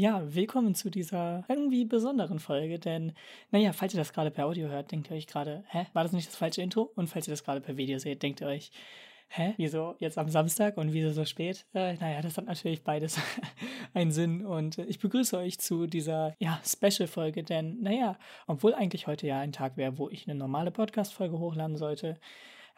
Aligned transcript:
Ja, 0.00 0.22
willkommen 0.34 0.74
zu 0.74 0.88
dieser 0.88 1.44
irgendwie 1.46 1.84
besonderen 1.84 2.38
Folge, 2.38 2.78
denn, 2.78 3.12
naja, 3.50 3.74
falls 3.74 3.92
ihr 3.92 3.98
das 3.98 4.14
gerade 4.14 4.30
per 4.30 4.46
Audio 4.46 4.68
hört, 4.68 4.92
denkt 4.92 5.10
ihr 5.10 5.16
euch 5.18 5.26
gerade, 5.26 5.62
hä, 5.68 5.84
war 5.92 6.04
das 6.04 6.12
nicht 6.12 6.26
das 6.26 6.36
falsche 6.36 6.62
Intro? 6.62 6.90
Und 6.96 7.08
falls 7.08 7.28
ihr 7.28 7.32
das 7.32 7.44
gerade 7.44 7.60
per 7.60 7.76
Video 7.76 7.98
seht, 7.98 8.22
denkt 8.22 8.40
ihr 8.40 8.46
euch, 8.46 8.70
hä, 9.28 9.52
wieso 9.58 9.96
jetzt 9.98 10.16
am 10.16 10.30
Samstag 10.30 10.78
und 10.78 10.94
wieso 10.94 11.12
so 11.12 11.26
spät? 11.26 11.66
Äh, 11.74 11.96
naja, 11.96 12.22
das 12.22 12.38
hat 12.38 12.46
natürlich 12.46 12.82
beides 12.82 13.20
einen 13.92 14.10
Sinn 14.10 14.46
und 14.46 14.78
äh, 14.78 14.86
ich 14.86 15.00
begrüße 15.00 15.36
euch 15.36 15.58
zu 15.58 15.86
dieser, 15.86 16.34
ja, 16.38 16.58
Special-Folge, 16.64 17.42
denn, 17.42 17.82
naja, 17.82 18.16
obwohl 18.46 18.72
eigentlich 18.72 19.06
heute 19.06 19.26
ja 19.26 19.40
ein 19.40 19.52
Tag 19.52 19.76
wäre, 19.76 19.98
wo 19.98 20.08
ich 20.08 20.26
eine 20.26 20.38
normale 20.38 20.70
Podcast-Folge 20.70 21.38
hochladen 21.38 21.76
sollte, 21.76 22.18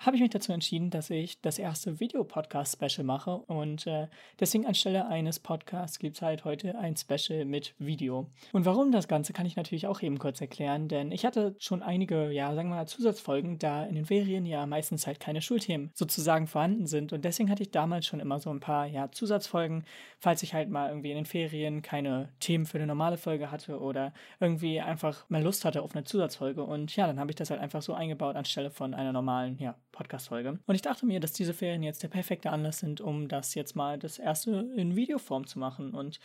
habe 0.04 0.16
ich 0.16 0.22
mich 0.22 0.30
dazu 0.30 0.52
entschieden, 0.52 0.90
dass 0.90 1.10
ich 1.10 1.40
das 1.40 1.58
erste 1.58 2.00
Videopodcast-Special 2.00 3.04
mache. 3.04 3.36
Und 3.36 3.86
äh, 3.86 4.08
deswegen 4.40 4.66
anstelle 4.66 5.06
eines 5.06 5.38
Podcasts 5.38 5.98
gibt 5.98 6.16
es 6.16 6.22
halt 6.22 6.44
heute 6.44 6.76
ein 6.76 6.96
Special 6.96 7.44
mit 7.44 7.74
Video. 7.78 8.26
Und 8.52 8.66
warum 8.66 8.90
das 8.90 9.08
Ganze, 9.08 9.32
kann 9.32 9.46
ich 9.46 9.56
natürlich 9.56 9.86
auch 9.86 10.02
eben 10.02 10.18
kurz 10.18 10.40
erklären, 10.40 10.88
denn 10.88 11.12
ich 11.12 11.24
hatte 11.24 11.54
schon 11.58 11.82
einige, 11.82 12.30
ja, 12.30 12.54
sagen 12.54 12.70
wir 12.70 12.76
mal, 12.76 12.86
Zusatzfolgen, 12.86 13.58
da 13.58 13.84
in 13.84 13.94
den 13.94 14.06
Ferien 14.06 14.44
ja 14.44 14.66
meistens 14.66 15.06
halt 15.06 15.20
keine 15.20 15.40
Schulthemen 15.40 15.90
sozusagen 15.94 16.46
vorhanden 16.46 16.86
sind. 16.86 17.12
Und 17.12 17.24
deswegen 17.24 17.50
hatte 17.50 17.62
ich 17.62 17.70
damals 17.70 18.06
schon 18.06 18.20
immer 18.20 18.40
so 18.40 18.50
ein 18.50 18.60
paar, 18.60 18.86
ja, 18.86 19.10
Zusatzfolgen, 19.10 19.84
falls 20.18 20.42
ich 20.42 20.54
halt 20.54 20.68
mal 20.68 20.88
irgendwie 20.88 21.10
in 21.10 21.16
den 21.16 21.26
Ferien 21.26 21.82
keine 21.82 22.28
Themen 22.40 22.66
für 22.66 22.78
eine 22.78 22.86
normale 22.86 23.18
Folge 23.18 23.50
hatte 23.50 23.80
oder 23.80 24.12
irgendwie 24.40 24.80
einfach 24.80 25.24
mal 25.28 25.42
Lust 25.42 25.64
hatte 25.64 25.82
auf 25.82 25.94
eine 25.94 26.04
Zusatzfolge. 26.04 26.64
Und 26.64 26.94
ja, 26.96 27.06
dann 27.06 27.20
habe 27.20 27.30
ich 27.30 27.36
das 27.36 27.50
halt 27.50 27.60
einfach 27.60 27.82
so 27.82 27.94
eingebaut 27.94 28.36
anstelle 28.36 28.70
von 28.70 28.94
einer 28.94 29.12
normalen, 29.12 29.58
ja, 29.58 29.76
Podcast-Folge. 29.92 30.58
Und 30.66 30.74
ich 30.74 30.82
dachte 30.82 31.06
mir, 31.06 31.20
dass 31.20 31.32
diese 31.32 31.54
Ferien 31.54 31.82
jetzt 31.82 32.02
der 32.02 32.08
perfekte 32.08 32.50
Anlass 32.50 32.80
sind, 32.80 33.00
um 33.00 33.28
das 33.28 33.54
jetzt 33.54 33.76
mal 33.76 33.98
das 33.98 34.18
erste 34.18 34.50
in 34.76 34.96
Videoform 34.96 35.46
zu 35.46 35.58
machen. 35.58 35.94
Und 35.94 36.18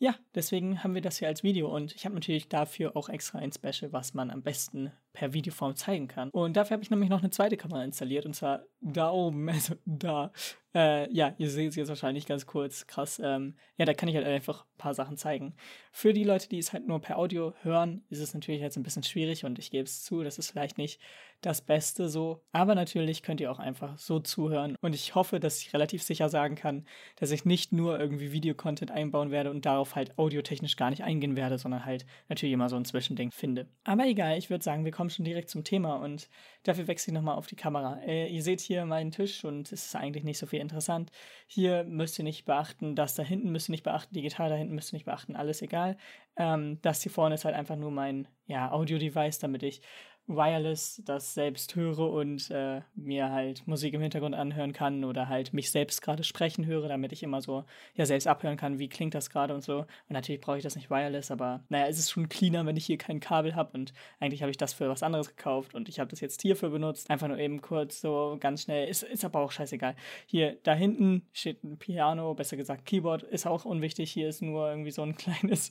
ja, 0.00 0.14
deswegen 0.32 0.84
haben 0.84 0.94
wir 0.94 1.02
das 1.02 1.18
hier 1.18 1.26
als 1.26 1.42
Video 1.42 1.74
und 1.74 1.92
ich 1.92 2.04
habe 2.04 2.14
natürlich 2.14 2.48
dafür 2.48 2.96
auch 2.96 3.08
extra 3.08 3.40
ein 3.40 3.50
Special, 3.52 3.92
was 3.92 4.14
man 4.14 4.30
am 4.30 4.42
besten 4.42 4.92
per 5.12 5.32
Videoform 5.32 5.74
zeigen 5.74 6.06
kann. 6.06 6.30
Und 6.30 6.56
dafür 6.56 6.74
habe 6.74 6.84
ich 6.84 6.90
nämlich 6.90 7.10
noch 7.10 7.18
eine 7.18 7.30
zweite 7.30 7.56
Kamera 7.56 7.82
installiert 7.82 8.24
und 8.24 8.34
zwar 8.34 8.62
da 8.80 9.10
oben, 9.10 9.48
also 9.48 9.74
da. 9.84 10.30
Äh, 10.72 11.12
ja, 11.12 11.34
ihr 11.38 11.50
seht 11.50 11.70
es 11.70 11.76
jetzt 11.76 11.88
wahrscheinlich 11.88 12.26
ganz 12.26 12.46
kurz, 12.46 12.86
krass. 12.86 13.20
Ähm, 13.22 13.56
ja, 13.76 13.86
da 13.86 13.94
kann 13.94 14.08
ich 14.08 14.14
halt 14.14 14.26
einfach 14.26 14.64
ein 14.66 14.78
paar 14.78 14.94
Sachen 14.94 15.16
zeigen. 15.16 15.56
Für 15.90 16.12
die 16.12 16.22
Leute, 16.22 16.48
die 16.48 16.58
es 16.58 16.72
halt 16.72 16.86
nur 16.86 17.00
per 17.00 17.18
Audio 17.18 17.54
hören, 17.62 18.04
ist 18.08 18.20
es 18.20 18.34
natürlich 18.34 18.60
jetzt 18.60 18.76
ein 18.76 18.84
bisschen 18.84 19.02
schwierig 19.02 19.44
und 19.44 19.58
ich 19.58 19.72
gebe 19.72 19.84
es 19.84 20.04
zu, 20.04 20.22
das 20.22 20.38
ist 20.38 20.52
vielleicht 20.52 20.78
nicht 20.78 21.00
das 21.40 21.62
Beste 21.62 22.08
so. 22.08 22.42
Aber 22.52 22.74
natürlich 22.74 23.22
könnt 23.22 23.40
ihr 23.40 23.50
auch 23.50 23.58
einfach 23.58 23.96
so 23.98 24.20
zuhören 24.20 24.76
und 24.80 24.94
ich 24.94 25.14
hoffe, 25.14 25.40
dass 25.40 25.60
ich 25.60 25.72
relativ 25.72 26.02
sicher 26.02 26.28
sagen 26.28 26.54
kann, 26.54 26.86
dass 27.16 27.30
ich 27.30 27.44
nicht 27.44 27.72
nur 27.72 27.98
irgendwie 27.98 28.32
Videocontent 28.32 28.90
einbauen 28.90 29.30
werde 29.30 29.50
und 29.50 29.66
darauf 29.66 29.94
halt 29.94 30.18
audiotechnisch 30.18 30.76
gar 30.76 30.90
nicht 30.90 31.02
eingehen 31.02 31.36
werde, 31.36 31.58
sondern 31.58 31.84
halt 31.84 32.06
natürlich 32.28 32.52
immer 32.52 32.68
so 32.68 32.76
ein 32.76 32.84
Zwischending 32.84 33.30
finde. 33.30 33.68
Aber 33.84 34.06
egal, 34.06 34.38
ich 34.38 34.50
würde 34.50 34.64
sagen, 34.64 34.84
wir 34.84 34.92
kommen 34.92 35.10
schon 35.10 35.24
direkt 35.24 35.50
zum 35.50 35.64
Thema 35.64 35.96
und 35.96 36.28
dafür 36.64 36.86
wechsle 36.86 37.12
ich 37.12 37.14
nochmal 37.14 37.36
auf 37.36 37.46
die 37.46 37.56
Kamera. 37.56 38.00
Äh, 38.02 38.28
ihr 38.28 38.42
seht 38.42 38.60
hier 38.60 38.84
meinen 38.84 39.10
Tisch 39.10 39.44
und 39.44 39.70
es 39.72 39.86
ist 39.86 39.96
eigentlich 39.96 40.24
nicht 40.24 40.38
so 40.38 40.46
viel 40.46 40.60
interessant. 40.60 41.10
Hier 41.46 41.84
müsst 41.84 42.18
ihr 42.18 42.24
nicht 42.24 42.44
beachten, 42.44 42.94
das 42.94 43.14
da 43.14 43.22
hinten 43.22 43.50
müsst 43.50 43.68
ihr 43.68 43.72
nicht 43.72 43.84
beachten, 43.84 44.14
die 44.14 44.22
Gitarre 44.22 44.50
da 44.50 44.56
hinten 44.56 44.74
müsst 44.74 44.92
ihr 44.92 44.96
nicht 44.96 45.06
beachten, 45.06 45.36
alles 45.36 45.62
egal. 45.62 45.96
Ähm, 46.36 46.78
das 46.82 47.02
hier 47.02 47.12
vorne 47.12 47.34
ist 47.34 47.44
halt 47.44 47.54
einfach 47.54 47.76
nur 47.76 47.90
mein 47.90 48.28
ja, 48.46 48.72
Audio-Device, 48.72 49.38
damit 49.38 49.62
ich 49.62 49.82
wireless 50.28 51.02
das 51.04 51.32
selbst 51.34 51.74
höre 51.74 52.10
und 52.10 52.50
äh, 52.50 52.82
mir 52.94 53.30
halt 53.30 53.66
Musik 53.66 53.94
im 53.94 54.02
Hintergrund 54.02 54.34
anhören 54.34 54.72
kann 54.72 55.04
oder 55.04 55.28
halt 55.28 55.54
mich 55.54 55.70
selbst 55.70 56.02
gerade 56.02 56.22
sprechen 56.22 56.66
höre, 56.66 56.86
damit 56.86 57.12
ich 57.12 57.22
immer 57.22 57.40
so 57.40 57.64
ja 57.94 58.04
selbst 58.04 58.28
abhören 58.28 58.58
kann, 58.58 58.78
wie 58.78 58.88
klingt 58.88 59.14
das 59.14 59.30
gerade 59.30 59.54
und 59.54 59.62
so. 59.62 59.78
Und 59.78 59.86
natürlich 60.10 60.42
brauche 60.42 60.58
ich 60.58 60.62
das 60.62 60.76
nicht 60.76 60.90
wireless, 60.90 61.30
aber 61.30 61.64
naja, 61.70 61.86
es 61.86 61.98
ist 61.98 62.10
schon 62.10 62.28
cleaner, 62.28 62.66
wenn 62.66 62.76
ich 62.76 62.84
hier 62.84 62.98
kein 62.98 63.20
Kabel 63.20 63.56
habe 63.56 63.76
und 63.76 63.94
eigentlich 64.20 64.42
habe 64.42 64.50
ich 64.50 64.58
das 64.58 64.74
für 64.74 64.88
was 64.90 65.02
anderes 65.02 65.28
gekauft 65.28 65.74
und 65.74 65.88
ich 65.88 65.98
habe 65.98 66.10
das 66.10 66.20
jetzt 66.20 66.42
hierfür 66.42 66.68
benutzt. 66.68 67.10
Einfach 67.10 67.28
nur 67.28 67.38
eben 67.38 67.62
kurz 67.62 68.00
so 68.02 68.36
ganz 68.38 68.62
schnell. 68.62 68.86
Ist, 68.86 69.04
ist 69.04 69.24
aber 69.24 69.40
auch 69.40 69.50
scheißegal. 69.50 69.96
Hier, 70.26 70.58
da 70.62 70.74
hinten 70.74 71.26
steht 71.32 71.64
ein 71.64 71.78
Piano, 71.78 72.34
besser 72.34 72.58
gesagt 72.58 72.84
Keyboard, 72.84 73.22
ist 73.22 73.46
auch 73.46 73.64
unwichtig. 73.64 74.12
Hier 74.12 74.28
ist 74.28 74.42
nur 74.42 74.68
irgendwie 74.68 74.90
so 74.90 75.02
ein 75.02 75.16
kleines 75.16 75.70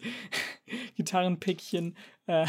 Gitarrenpickchen. 0.96 1.96
Äh, 2.26 2.48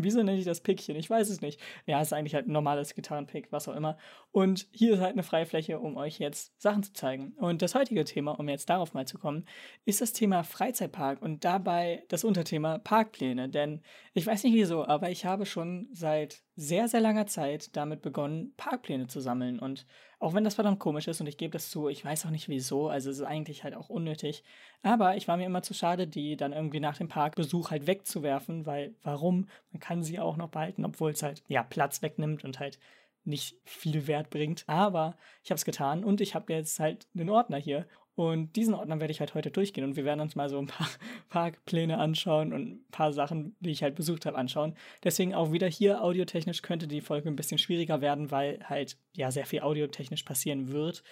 Wieso 0.00 0.22
nenne 0.22 0.38
ich 0.38 0.44
das 0.44 0.60
Pickchen? 0.60 0.94
Ich 0.96 1.10
weiß 1.10 1.28
es 1.28 1.40
nicht. 1.40 1.60
Ja, 1.84 2.00
es 2.00 2.08
ist 2.08 2.12
eigentlich 2.12 2.34
halt 2.34 2.46
ein 2.46 2.52
normales 2.52 2.94
Gitarrenpick, 2.94 3.50
was 3.50 3.68
auch 3.68 3.74
immer. 3.74 3.98
Und 4.30 4.68
hier 4.70 4.94
ist 4.94 5.00
halt 5.00 5.12
eine 5.12 5.24
freie 5.24 5.44
Fläche, 5.44 5.80
um 5.80 5.96
euch 5.96 6.20
jetzt 6.20 6.60
Sachen 6.60 6.84
zu 6.84 6.92
zeigen. 6.92 7.32
Und 7.36 7.62
das 7.62 7.74
heutige 7.74 8.04
Thema, 8.04 8.38
um 8.38 8.48
jetzt 8.48 8.70
darauf 8.70 8.94
mal 8.94 9.06
zu 9.06 9.18
kommen, 9.18 9.44
ist 9.84 10.00
das 10.00 10.12
Thema 10.12 10.44
Freizeitpark 10.44 11.20
und 11.20 11.44
dabei 11.44 12.04
das 12.08 12.22
Unterthema 12.22 12.78
Parkpläne. 12.78 13.48
Denn 13.48 13.82
ich 14.14 14.26
weiß 14.26 14.44
nicht 14.44 14.54
wieso, 14.54 14.86
aber 14.86 15.10
ich 15.10 15.24
habe 15.24 15.46
schon 15.46 15.88
seit 15.92 16.42
sehr, 16.60 16.88
sehr 16.88 17.00
langer 17.00 17.28
Zeit 17.28 17.76
damit 17.76 18.02
begonnen, 18.02 18.52
Parkpläne 18.56 19.06
zu 19.06 19.20
sammeln. 19.20 19.60
Und 19.60 19.86
auch 20.18 20.34
wenn 20.34 20.42
das 20.42 20.56
verdammt 20.56 20.80
komisch 20.80 21.06
ist 21.06 21.20
und 21.20 21.28
ich 21.28 21.36
gebe 21.36 21.52
das 21.52 21.70
zu, 21.70 21.88
ich 21.88 22.04
weiß 22.04 22.26
auch 22.26 22.30
nicht 22.30 22.48
wieso, 22.48 22.88
also 22.88 23.10
es 23.10 23.18
ist 23.18 23.24
eigentlich 23.24 23.62
halt 23.62 23.76
auch 23.76 23.88
unnötig. 23.88 24.42
Aber 24.82 25.16
ich 25.16 25.28
war 25.28 25.36
mir 25.36 25.46
immer 25.46 25.62
zu 25.62 25.72
schade, 25.72 26.08
die 26.08 26.36
dann 26.36 26.52
irgendwie 26.52 26.80
nach 26.80 26.98
dem 26.98 27.06
Parkbesuch 27.06 27.70
halt 27.70 27.86
wegzuwerfen, 27.86 28.66
weil 28.66 28.96
warum? 29.04 29.46
Man 29.70 29.78
kann 29.78 30.02
sie 30.02 30.18
auch 30.18 30.36
noch 30.36 30.48
behalten, 30.48 30.84
obwohl 30.84 31.12
es 31.12 31.22
halt 31.22 31.44
ja 31.46 31.62
Platz 31.62 32.02
wegnimmt 32.02 32.44
und 32.44 32.58
halt 32.58 32.80
nicht 33.22 33.56
viel 33.64 34.08
Wert 34.08 34.28
bringt. 34.28 34.64
Aber 34.66 35.16
ich 35.44 35.52
habe 35.52 35.58
es 35.58 35.64
getan 35.64 36.02
und 36.02 36.20
ich 36.20 36.34
habe 36.34 36.52
jetzt 36.52 36.80
halt 36.80 37.06
einen 37.14 37.30
Ordner 37.30 37.58
hier 37.58 37.86
und 38.18 38.56
diesen 38.56 38.74
Ordner 38.74 38.98
werde 38.98 39.12
ich 39.12 39.20
halt 39.20 39.34
heute 39.34 39.52
durchgehen 39.52 39.84
und 39.84 39.94
wir 39.94 40.04
werden 40.04 40.18
uns 40.18 40.34
mal 40.34 40.48
so 40.48 40.58
ein 40.58 40.66
paar 40.66 40.88
Parkpläne 41.28 41.98
anschauen 41.98 42.52
und 42.52 42.68
ein 42.68 42.84
paar 42.90 43.12
Sachen, 43.12 43.54
die 43.60 43.70
ich 43.70 43.84
halt 43.84 43.94
besucht 43.94 44.26
habe, 44.26 44.36
anschauen. 44.36 44.74
Deswegen 45.04 45.36
auch 45.36 45.52
wieder 45.52 45.68
hier 45.68 46.02
audiotechnisch 46.02 46.62
könnte 46.62 46.88
die 46.88 47.00
Folge 47.00 47.28
ein 47.28 47.36
bisschen 47.36 47.58
schwieriger 47.58 48.00
werden, 48.00 48.32
weil 48.32 48.58
halt 48.64 48.96
ja 49.12 49.30
sehr 49.30 49.46
viel 49.46 49.60
audiotechnisch 49.60 50.24
passieren 50.24 50.72
wird. 50.72 51.04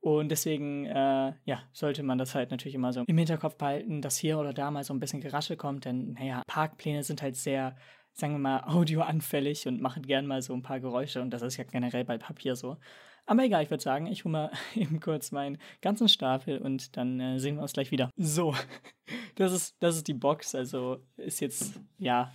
Und 0.00 0.28
deswegen, 0.28 0.84
äh, 0.84 1.32
ja, 1.46 1.62
sollte 1.72 2.02
man 2.02 2.18
das 2.18 2.34
halt 2.34 2.50
natürlich 2.50 2.74
immer 2.74 2.92
so 2.92 3.04
im 3.06 3.18
Hinterkopf 3.18 3.56
behalten, 3.56 4.02
dass 4.02 4.18
hier 4.18 4.38
oder 4.38 4.52
da 4.52 4.70
mal 4.70 4.84
so 4.84 4.92
ein 4.92 5.00
bisschen 5.00 5.22
Geraschel 5.22 5.56
kommt, 5.56 5.86
denn, 5.86 6.12
naja, 6.12 6.42
Parkpläne 6.46 7.02
sind 7.04 7.22
halt 7.22 7.36
sehr, 7.36 7.74
sagen 8.12 8.34
wir 8.34 8.38
mal, 8.38 8.64
audioanfällig 8.66 9.66
und 9.66 9.80
machen 9.80 10.02
gern 10.02 10.26
mal 10.26 10.42
so 10.42 10.52
ein 10.52 10.62
paar 10.62 10.80
Geräusche 10.80 11.22
und 11.22 11.30
das 11.30 11.40
ist 11.40 11.56
ja 11.56 11.64
generell 11.64 12.04
bei 12.04 12.18
Papier 12.18 12.54
so. 12.54 12.76
Aber 13.26 13.44
egal, 13.44 13.62
ich 13.62 13.70
würde 13.70 13.82
sagen, 13.82 14.06
ich 14.06 14.24
hole 14.24 14.32
mal 14.32 14.52
eben 14.74 15.00
kurz 15.00 15.32
meinen 15.32 15.58
ganzen 15.80 16.08
Stapel 16.08 16.58
und 16.58 16.96
dann 16.96 17.20
äh, 17.20 17.38
sehen 17.38 17.56
wir 17.56 17.62
uns 17.62 17.72
gleich 17.72 17.90
wieder. 17.90 18.10
So, 18.16 18.54
das 19.36 19.52
ist, 19.52 19.76
das 19.80 19.96
ist 19.96 20.08
die 20.08 20.14
Box. 20.14 20.54
Also 20.54 20.98
ist 21.16 21.40
jetzt, 21.40 21.80
ja, 21.98 22.32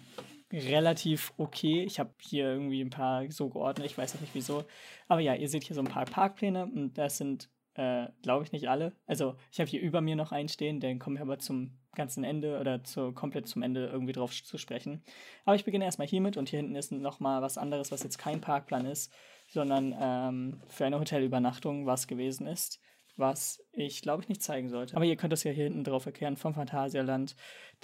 relativ 0.51 1.33
okay. 1.37 1.83
Ich 1.83 1.99
habe 1.99 2.13
hier 2.19 2.45
irgendwie 2.45 2.81
ein 2.81 2.89
paar 2.89 3.29
so 3.31 3.49
geordnet, 3.49 3.87
ich 3.87 3.97
weiß 3.97 4.15
auch 4.15 4.21
nicht 4.21 4.35
wieso. 4.35 4.63
Aber 5.07 5.21
ja, 5.21 5.33
ihr 5.35 5.49
seht 5.49 5.63
hier 5.63 5.75
so 5.75 5.81
ein 5.81 5.87
paar 5.87 6.05
Parkpläne 6.05 6.65
und 6.65 6.93
das 6.97 7.17
sind, 7.17 7.49
äh, 7.75 8.07
glaube 8.21 8.43
ich, 8.43 8.51
nicht 8.51 8.69
alle. 8.69 8.93
Also 9.05 9.35
ich 9.51 9.59
habe 9.59 9.69
hier 9.69 9.81
über 9.81 10.01
mir 10.01 10.15
noch 10.15 10.31
einen 10.31 10.49
stehen, 10.49 10.79
den 10.79 10.99
kommen 10.99 11.17
wir 11.17 11.23
aber 11.23 11.39
zum 11.39 11.77
ganzen 11.95 12.23
Ende 12.23 12.59
oder 12.59 12.83
zu, 12.83 13.13
komplett 13.13 13.47
zum 13.47 13.63
Ende 13.63 13.87
irgendwie 13.87 14.13
drauf 14.13 14.31
zu 14.31 14.57
sprechen. 14.57 15.01
Aber 15.45 15.55
ich 15.55 15.65
beginne 15.65 15.85
erstmal 15.85 16.07
hiermit 16.07 16.37
und 16.37 16.49
hier 16.49 16.59
hinten 16.59 16.75
ist 16.75 16.91
nochmal 16.91 17.41
was 17.41 17.57
anderes, 17.57 17.91
was 17.91 18.03
jetzt 18.03 18.17
kein 18.17 18.41
Parkplan 18.41 18.85
ist 18.85 19.13
sondern 19.55 19.95
ähm, 19.99 20.61
für 20.67 20.85
eine 20.85 20.99
Hotelübernachtung 20.99 21.85
was 21.85 22.07
gewesen 22.07 22.45
ist, 22.45 22.79
was 23.15 23.63
ich 23.71 24.01
glaube 24.01 24.21
ich 24.21 24.29
nicht 24.29 24.43
zeigen 24.43 24.69
sollte. 24.69 24.95
Aber 24.95 25.05
ihr 25.05 25.15
könnt 25.15 25.33
das 25.33 25.45
ja 25.45 25.51
hier 25.51 25.63
hinten 25.63 25.85
drauf 25.85 26.05
erkennen 26.05 26.35
vom 26.35 26.53
Phantasialand, 26.53 27.35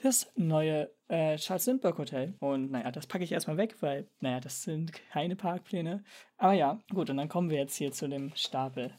das 0.03 0.31
neue 0.35 0.91
äh, 1.07 1.37
Charles 1.37 1.65
Lindbergh 1.65 1.97
Hotel. 1.97 2.35
Und 2.39 2.71
naja, 2.71 2.91
das 2.91 3.07
packe 3.07 3.23
ich 3.23 3.31
erstmal 3.31 3.57
weg, 3.57 3.77
weil, 3.79 4.07
naja, 4.19 4.41
das 4.41 4.63
sind 4.63 4.91
keine 5.11 5.35
Parkpläne. 5.35 6.03
Aber 6.37 6.53
ja, 6.53 6.79
gut, 6.93 7.09
und 7.09 7.17
dann 7.17 7.29
kommen 7.29 7.49
wir 7.49 7.57
jetzt 7.57 7.77
hier 7.77 7.91
zu 7.91 8.07
dem 8.07 8.31
Stapel. 8.35 8.91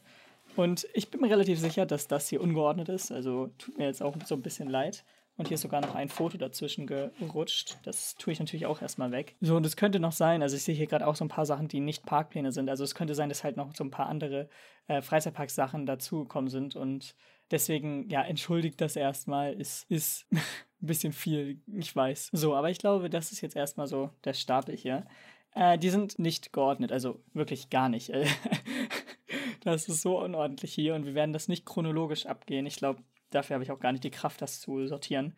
Und 0.57 0.89
ich 0.95 1.11
bin 1.11 1.21
mir 1.21 1.31
relativ 1.31 1.61
sicher, 1.61 1.87
dass 1.87 2.09
das 2.09 2.29
hier 2.29 2.41
ungeordnet 2.41 2.89
ist, 2.89 3.13
also 3.13 3.49
tut 3.59 3.79
mir 3.79 3.87
jetzt 3.87 4.03
auch 4.03 4.17
so 4.25 4.35
ein 4.35 4.43
bisschen 4.43 4.69
leid. 4.69 5.05
Und 5.37 5.49
hier 5.49 5.55
ist 5.55 5.63
sogar 5.63 5.81
noch 5.81 5.95
ein 5.95 6.11
Foto 6.11 6.37
dazwischen 6.37 6.87
gerutscht. 6.87 7.79
Das 7.85 8.17
tue 8.17 8.33
ich 8.33 8.39
natürlich 8.39 8.67
auch 8.67 8.83
erstmal 8.83 9.13
weg. 9.13 9.35
So, 9.41 9.57
und 9.57 9.65
es 9.65 9.77
könnte 9.77 9.99
noch 9.99 10.13
sein, 10.13 10.43
also 10.43 10.57
ich 10.57 10.63
sehe 10.63 10.75
hier 10.75 10.87
gerade 10.87 11.07
auch 11.07 11.17
so 11.17 11.25
ein 11.25 11.29
paar 11.29 11.47
Sachen, 11.47 11.69
die 11.69 11.81
nicht 11.81 12.05
Parkpläne 12.05 12.53
sind. 12.53 12.69
Also 12.69 12.85
es 12.85 12.95
könnte 12.95 13.15
sein, 13.15 13.31
dass 13.31 13.43
halt 13.43 13.57
noch 13.57 13.75
so 13.75 13.83
ein 13.83 13.91
paar 13.91 14.07
andere 14.07 14.49
äh, 14.89 15.01
Freizeitparksachen 15.01 15.87
dazugekommen 15.87 16.51
sind. 16.51 16.77
Und 16.77 17.15
deswegen, 17.51 18.09
ja, 18.11 18.23
entschuldigt 18.23 18.81
das 18.81 18.95
erstmal. 18.95 19.59
Es 19.59 19.85
ist 19.89 20.27
ein 20.33 20.41
bisschen 20.81 21.15
viel, 21.15 21.63
ich 21.67 21.97
weiß. 21.97 22.29
So, 22.33 22.55
aber 22.55 22.69
ich 22.69 22.79
glaube, 22.79 23.09
das 23.09 23.33
ist 23.33 23.41
jetzt 23.41 23.57
erstmal 23.57 23.87
so 23.87 24.11
der 24.25 24.35
Stapel 24.35 24.77
hier. 24.77 25.07
Äh, 25.55 25.79
die 25.79 25.91
sind 25.91 26.19
nicht 26.19 26.53
geordnet, 26.53 26.93
also 26.93 27.23
wirklich 27.33 27.71
gar 27.71 27.89
nicht. 27.89 28.13
das 29.65 29.89
ist 29.89 30.03
so 30.03 30.21
unordentlich 30.21 30.75
hier 30.75 30.95
und 30.95 31.07
wir 31.07 31.15
werden 31.15 31.33
das 31.33 31.49
nicht 31.49 31.65
chronologisch 31.65 32.27
abgehen. 32.27 32.67
Ich 32.67 32.77
glaube, 32.77 33.03
dafür 33.35 33.55
habe 33.55 33.65
ich 33.65 33.71
auch 33.71 33.81
gar 33.81 33.93
nicht 33.93 34.05
die 34.05 34.11
Kraft, 34.11 34.43
das 34.43 34.61
zu 34.61 34.87
sortieren. 34.87 35.35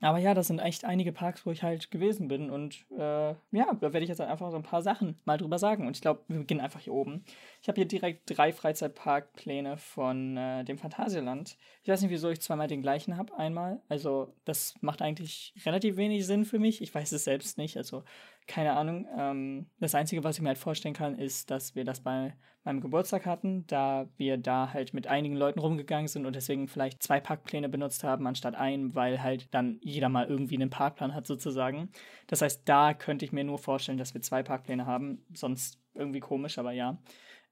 Aber 0.00 0.18
ja, 0.18 0.34
das 0.34 0.48
sind 0.48 0.58
echt 0.58 0.84
einige 0.84 1.10
Parks, 1.10 1.46
wo 1.46 1.50
ich 1.50 1.62
halt 1.62 1.90
gewesen 1.90 2.28
bin. 2.28 2.50
Und 2.50 2.84
äh, 2.98 3.30
ja, 3.30 3.38
da 3.50 3.80
werde 3.80 4.02
ich 4.02 4.10
jetzt 4.10 4.20
einfach 4.20 4.50
so 4.50 4.56
ein 4.56 4.62
paar 4.62 4.82
Sachen 4.82 5.18
mal 5.24 5.38
drüber 5.38 5.58
sagen. 5.58 5.86
Und 5.86 5.96
ich 5.96 6.02
glaube, 6.02 6.20
wir 6.28 6.40
beginnen 6.40 6.60
einfach 6.60 6.80
hier 6.80 6.92
oben. 6.92 7.24
Ich 7.62 7.68
habe 7.68 7.76
hier 7.76 7.88
direkt 7.88 8.36
drei 8.36 8.52
Freizeitparkpläne 8.52 9.78
von 9.78 10.36
äh, 10.36 10.64
dem 10.64 10.76
Phantasialand. 10.76 11.56
Ich 11.82 11.88
weiß 11.88 12.02
nicht, 12.02 12.10
wieso 12.10 12.28
ich 12.28 12.42
zweimal 12.42 12.68
den 12.68 12.82
gleichen 12.82 13.16
habe. 13.16 13.34
Einmal. 13.38 13.80
Also, 13.88 14.34
das 14.44 14.74
macht 14.82 15.00
eigentlich 15.00 15.54
relativ 15.64 15.96
wenig 15.96 16.26
Sinn 16.26 16.44
für 16.44 16.58
mich. 16.58 16.82
Ich 16.82 16.94
weiß 16.94 17.12
es 17.12 17.24
selbst 17.24 17.56
nicht. 17.56 17.78
Also, 17.78 18.04
keine 18.46 18.74
Ahnung. 18.74 19.08
Ähm, 19.16 19.66
das 19.80 19.94
Einzige, 19.94 20.24
was 20.24 20.36
ich 20.36 20.42
mir 20.42 20.48
halt 20.48 20.58
vorstellen 20.58 20.94
kann, 20.94 21.18
ist, 21.18 21.50
dass 21.50 21.74
wir 21.74 21.86
das 21.86 22.00
bei 22.00 22.34
meinem 22.66 22.80
Geburtstag 22.80 23.24
hatten, 23.24 23.64
da 23.68 24.08
wir 24.16 24.36
da 24.36 24.72
halt 24.72 24.92
mit 24.92 25.06
einigen 25.06 25.36
Leuten 25.36 25.60
rumgegangen 25.60 26.08
sind 26.08 26.26
und 26.26 26.36
deswegen 26.36 26.68
vielleicht 26.68 27.02
zwei 27.02 27.20
Parkpläne 27.20 27.68
benutzt 27.68 28.04
haben 28.04 28.26
anstatt 28.26 28.54
einen, 28.54 28.94
weil 28.94 29.22
halt 29.22 29.54
dann 29.54 29.78
jeder 29.80 30.08
mal 30.08 30.26
irgendwie 30.26 30.56
einen 30.56 30.70
Parkplan 30.70 31.14
hat 31.14 31.26
sozusagen. 31.26 31.90
Das 32.26 32.42
heißt, 32.42 32.68
da 32.68 32.92
könnte 32.92 33.24
ich 33.24 33.32
mir 33.32 33.44
nur 33.44 33.58
vorstellen, 33.58 33.98
dass 33.98 34.12
wir 34.12 34.20
zwei 34.20 34.42
Parkpläne 34.42 34.84
haben. 34.84 35.24
Sonst 35.32 35.80
irgendwie 35.94 36.20
komisch, 36.20 36.58
aber 36.58 36.72
ja. 36.72 36.98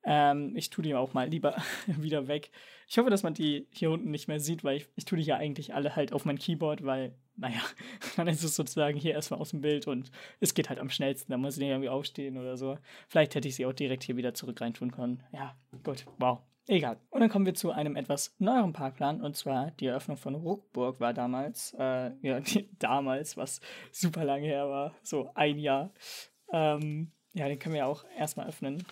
Ähm, 0.04 0.54
ich 0.54 0.68
tue 0.68 0.82
die 0.82 0.94
auch 0.94 1.14
mal 1.14 1.28
lieber 1.28 1.56
wieder 1.86 2.28
weg. 2.28 2.50
Ich 2.88 2.98
hoffe, 2.98 3.10
dass 3.10 3.22
man 3.22 3.34
die 3.34 3.68
hier 3.70 3.90
unten 3.90 4.10
nicht 4.10 4.28
mehr 4.28 4.40
sieht, 4.40 4.64
weil 4.64 4.76
ich, 4.76 4.88
ich 4.96 5.04
tue 5.06 5.18
die 5.18 5.24
ja 5.24 5.36
eigentlich 5.36 5.74
alle 5.74 5.96
halt 5.96 6.12
auf 6.12 6.24
mein 6.24 6.38
Keyboard, 6.38 6.84
weil, 6.84 7.14
naja, 7.36 7.60
dann 8.16 8.26
ist 8.28 8.44
es 8.44 8.56
sozusagen 8.56 8.98
hier 8.98 9.12
erstmal 9.12 9.40
aus 9.40 9.50
dem 9.50 9.60
Bild 9.60 9.86
und 9.86 10.10
es 10.40 10.54
geht 10.54 10.68
halt 10.68 10.78
am 10.78 10.90
schnellsten. 10.90 11.32
Da 11.32 11.38
muss 11.38 11.54
ich 11.54 11.60
nicht 11.60 11.70
irgendwie 11.70 11.88
aufstehen 11.88 12.38
oder 12.38 12.56
so. 12.56 12.78
Vielleicht 13.08 13.34
hätte 13.34 13.48
ich 13.48 13.56
sie 13.56 13.66
auch 13.66 13.72
direkt 13.72 14.02
hier 14.02 14.16
wieder 14.16 14.34
zurück 14.34 14.60
reintun 14.60 14.92
können. 14.92 15.22
Ja, 15.32 15.56
gut, 15.82 16.06
wow. 16.18 16.40
Egal. 16.66 16.98
Und 17.10 17.20
dann 17.20 17.28
kommen 17.28 17.44
wir 17.44 17.54
zu 17.54 17.72
einem 17.72 17.94
etwas 17.94 18.34
neueren 18.38 18.72
Parkplan 18.72 19.20
und 19.20 19.36
zwar 19.36 19.70
die 19.72 19.86
Eröffnung 19.86 20.16
von 20.16 20.34
Ruckburg 20.34 20.98
war 20.98 21.12
damals, 21.12 21.74
äh, 21.78 22.12
ja, 22.22 22.40
die, 22.40 22.70
damals, 22.78 23.36
was 23.36 23.60
super 23.92 24.24
lange 24.24 24.46
her 24.46 24.68
war, 24.68 24.94
so 25.02 25.30
ein 25.34 25.58
Jahr. 25.58 25.92
Ähm, 26.52 27.12
ja, 27.34 27.48
den 27.48 27.58
können 27.58 27.74
wir 27.74 27.80
ja 27.80 27.86
auch 27.86 28.04
erstmal 28.16 28.46
öffnen. 28.46 28.84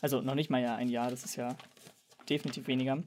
Also 0.00 0.20
noch 0.20 0.34
nicht 0.34 0.50
mal 0.50 0.62
ja 0.62 0.76
ein 0.76 0.88
Jahr, 0.88 1.10
das 1.10 1.24
ist 1.24 1.36
ja 1.36 1.56
definitiv 2.28 2.68
weniger. 2.68 3.02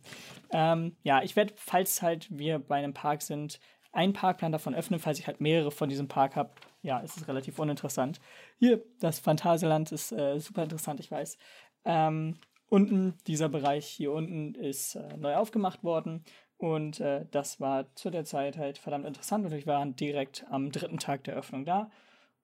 Ähm, 0.52 0.96
ja, 1.04 1.24
ich 1.24 1.36
werde, 1.36 1.54
falls 1.56 2.02
halt 2.02 2.28
wir 2.30 2.60
bei 2.60 2.78
einem 2.78 2.94
Park 2.94 3.22
sind, 3.22 3.60
einen 3.98 4.14
Parkplan 4.14 4.52
davon 4.52 4.76
öffnen, 4.76 5.00
falls 5.00 5.20
ich 5.20 5.28
halt 5.28 5.42
mehrere 5.42 5.72
von 5.72 5.90
diesem 5.90 6.08
Park 6.08 6.36
habe. 6.36 6.52
Ja, 6.84 7.00
ist 7.00 7.18
es 7.18 7.28
relativ 7.28 7.58
uninteressant. 7.60 8.20
Hier, 8.60 8.84
das 9.00 9.20
Phantasialand 9.20 9.92
ist 9.92 10.12
äh, 10.12 10.40
super 10.40 10.64
interessant, 10.64 11.00
ich 11.00 11.10
weiß. 11.10 11.38
Ähm, 11.84 12.36
unten, 12.70 13.16
dieser 13.26 13.50
Bereich 13.50 13.88
hier 13.88 14.12
unten 14.12 14.54
ist 14.54 14.96
äh, 14.96 15.18
neu 15.18 15.36
aufgemacht 15.36 15.84
worden. 15.84 16.24
Und 16.58 17.00
äh, 17.00 17.26
das 17.32 17.60
war 17.60 17.94
zu 17.96 18.10
der 18.10 18.24
Zeit 18.24 18.58
halt 18.58 18.78
verdammt 18.78 19.06
interessant 19.06 19.46
und 19.46 19.54
ich 19.54 19.68
war 19.68 19.86
direkt 19.86 20.46
am 20.50 20.72
dritten 20.72 20.98
Tag 20.98 21.24
der 21.24 21.36
Öffnung 21.36 21.66
da. 21.66 21.90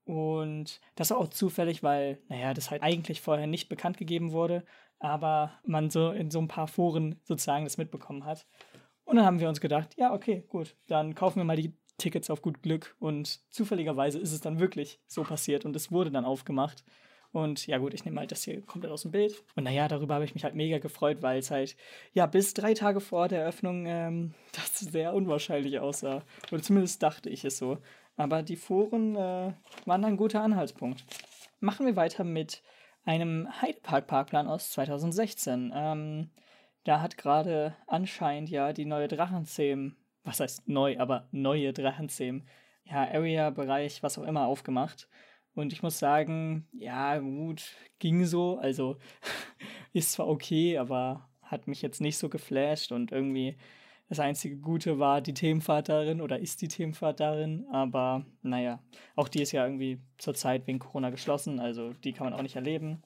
Und 0.05 0.81
das 0.95 1.11
war 1.11 1.17
auch 1.17 1.29
zufällig, 1.29 1.83
weil, 1.83 2.19
naja, 2.27 2.53
das 2.53 2.71
halt 2.71 2.83
eigentlich 2.83 3.21
vorher 3.21 3.47
nicht 3.47 3.69
bekannt 3.69 3.97
gegeben 3.97 4.31
wurde, 4.31 4.63
aber 4.99 5.53
man 5.65 5.89
so 5.89 6.11
in 6.11 6.29
so 6.29 6.39
ein 6.39 6.47
paar 6.47 6.67
Foren 6.67 7.19
sozusagen 7.23 7.63
das 7.63 7.77
mitbekommen 7.77 8.25
hat. 8.25 8.45
Und 9.13 9.17
dann 9.17 9.27
haben 9.27 9.39
wir 9.39 9.47
uns 9.47 9.61
gedacht, 9.61 9.95
ja, 9.95 10.11
okay, 10.11 10.43
gut, 10.49 10.75
dann 10.87 11.13
kaufen 11.13 11.37
wir 11.37 11.43
mal 11.43 11.55
die 11.55 11.71
Tickets 11.99 12.31
auf 12.31 12.41
gut 12.41 12.63
Glück. 12.63 12.95
Und 12.97 13.41
zufälligerweise 13.53 14.17
ist 14.17 14.31
es 14.31 14.41
dann 14.41 14.59
wirklich 14.59 14.99
so 15.05 15.21
passiert 15.21 15.65
und 15.65 15.75
es 15.75 15.91
wurde 15.91 16.09
dann 16.09 16.25
aufgemacht. 16.25 16.83
Und 17.31 17.67
ja, 17.67 17.77
gut, 17.77 17.93
ich 17.93 18.05
nehme 18.05 18.19
halt 18.19 18.31
das 18.31 18.41
hier 18.41 18.63
komplett 18.63 18.91
aus 18.91 19.03
dem 19.03 19.11
Bild. 19.11 19.43
Und 19.55 19.65
naja, 19.65 19.87
darüber 19.87 20.15
habe 20.15 20.25
ich 20.25 20.33
mich 20.33 20.43
halt 20.43 20.55
mega 20.55 20.79
gefreut, 20.79 21.21
weil 21.21 21.37
es 21.37 21.51
halt, 21.51 21.77
ja, 22.13 22.25
bis 22.25 22.55
drei 22.55 22.73
Tage 22.73 23.01
vor 23.01 23.27
der 23.27 23.41
Eröffnung 23.41 23.85
ähm, 23.85 24.33
das 24.53 24.79
sehr 24.79 25.13
unwahrscheinlich 25.13 25.77
aussah. 25.77 26.23
Oder 26.51 26.63
zumindest 26.63 27.03
dachte 27.03 27.29
ich 27.29 27.45
es 27.45 27.59
so. 27.59 27.77
Aber 28.17 28.41
die 28.41 28.55
Foren 28.55 29.15
äh, 29.15 29.53
waren 29.85 30.05
ein 30.05 30.17
guter 30.17 30.41
Anhaltspunkt. 30.41 31.05
Machen 31.59 31.85
wir 31.85 31.95
weiter 31.95 32.23
mit 32.23 32.63
einem 33.05 33.47
Heidepark-Parkplan 33.61 34.47
aus 34.47 34.71
2016. 34.71 35.71
Ähm, 35.75 36.31
da 36.83 37.01
hat 37.01 37.17
gerade 37.17 37.75
anscheinend 37.87 38.49
ja 38.49 38.73
die 38.73 38.85
neue 38.85 39.07
Drachenzähm, 39.07 39.95
was 40.23 40.39
heißt 40.39 40.67
neu, 40.67 40.97
aber 40.99 41.27
neue 41.31 41.73
Drachenzähm, 41.73 42.43
ja, 42.83 43.07
Area-Bereich, 43.09 44.03
was 44.03 44.17
auch 44.17 44.23
immer, 44.23 44.45
aufgemacht. 44.47 45.07
Und 45.55 45.71
ich 45.71 45.83
muss 45.83 45.99
sagen, 45.99 46.67
ja, 46.73 47.19
gut, 47.19 47.75
ging 47.99 48.25
so. 48.25 48.57
Also 48.57 48.97
ist 49.93 50.13
zwar 50.13 50.27
okay, 50.27 50.77
aber 50.77 51.29
hat 51.41 51.67
mich 51.67 51.81
jetzt 51.81 52.01
nicht 52.01 52.17
so 52.17 52.29
geflasht 52.29 52.91
und 52.91 53.11
irgendwie 53.11 53.57
das 54.09 54.19
einzige 54.19 54.57
Gute 54.57 54.99
war 54.99 55.21
die 55.21 55.33
Themenfahrt 55.33 55.89
darin 55.89 56.21
oder 56.21 56.39
ist 56.39 56.61
die 56.61 56.67
Themenfahrt 56.67 57.19
darin. 57.19 57.65
Aber 57.71 58.25
naja, 58.41 58.79
auch 59.15 59.27
die 59.27 59.41
ist 59.41 59.51
ja 59.51 59.65
irgendwie 59.65 60.01
zurzeit 60.17 60.67
wegen 60.67 60.79
Corona 60.79 61.09
geschlossen, 61.09 61.59
also 61.59 61.93
die 61.93 62.13
kann 62.13 62.25
man 62.25 62.33
auch 62.33 62.41
nicht 62.41 62.55
erleben. 62.55 63.01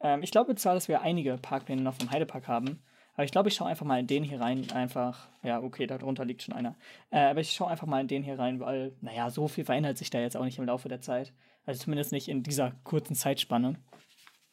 Ähm, 0.00 0.22
ich 0.22 0.30
glaube 0.30 0.54
zwar, 0.54 0.74
dass 0.74 0.88
wir 0.88 1.00
einige 1.02 1.36
Parkpläne 1.38 1.82
noch 1.82 1.94
vom 1.94 2.10
Heidepark 2.10 2.48
haben, 2.48 2.82
aber 3.16 3.24
ich 3.24 3.32
glaube, 3.32 3.48
ich 3.48 3.54
schaue 3.54 3.68
einfach 3.68 3.86
mal 3.86 3.98
in 3.98 4.06
den 4.06 4.22
hier 4.22 4.40
rein. 4.40 4.70
Einfach, 4.72 5.28
ja, 5.42 5.62
okay, 5.62 5.86
darunter 5.86 6.26
liegt 6.26 6.42
schon 6.42 6.54
einer. 6.54 6.76
Äh, 7.10 7.20
aber 7.20 7.40
ich 7.40 7.52
schaue 7.52 7.68
einfach 7.68 7.86
mal 7.86 8.00
in 8.00 8.08
den 8.08 8.22
hier 8.22 8.38
rein, 8.38 8.60
weil, 8.60 8.94
naja, 9.00 9.30
so 9.30 9.48
viel 9.48 9.64
verändert 9.64 9.96
sich 9.96 10.10
da 10.10 10.20
jetzt 10.20 10.36
auch 10.36 10.44
nicht 10.44 10.58
im 10.58 10.66
Laufe 10.66 10.88
der 10.90 11.00
Zeit. 11.00 11.32
Also 11.64 11.82
zumindest 11.82 12.12
nicht 12.12 12.28
in 12.28 12.42
dieser 12.42 12.72
kurzen 12.84 13.14
Zeitspanne. 13.14 13.76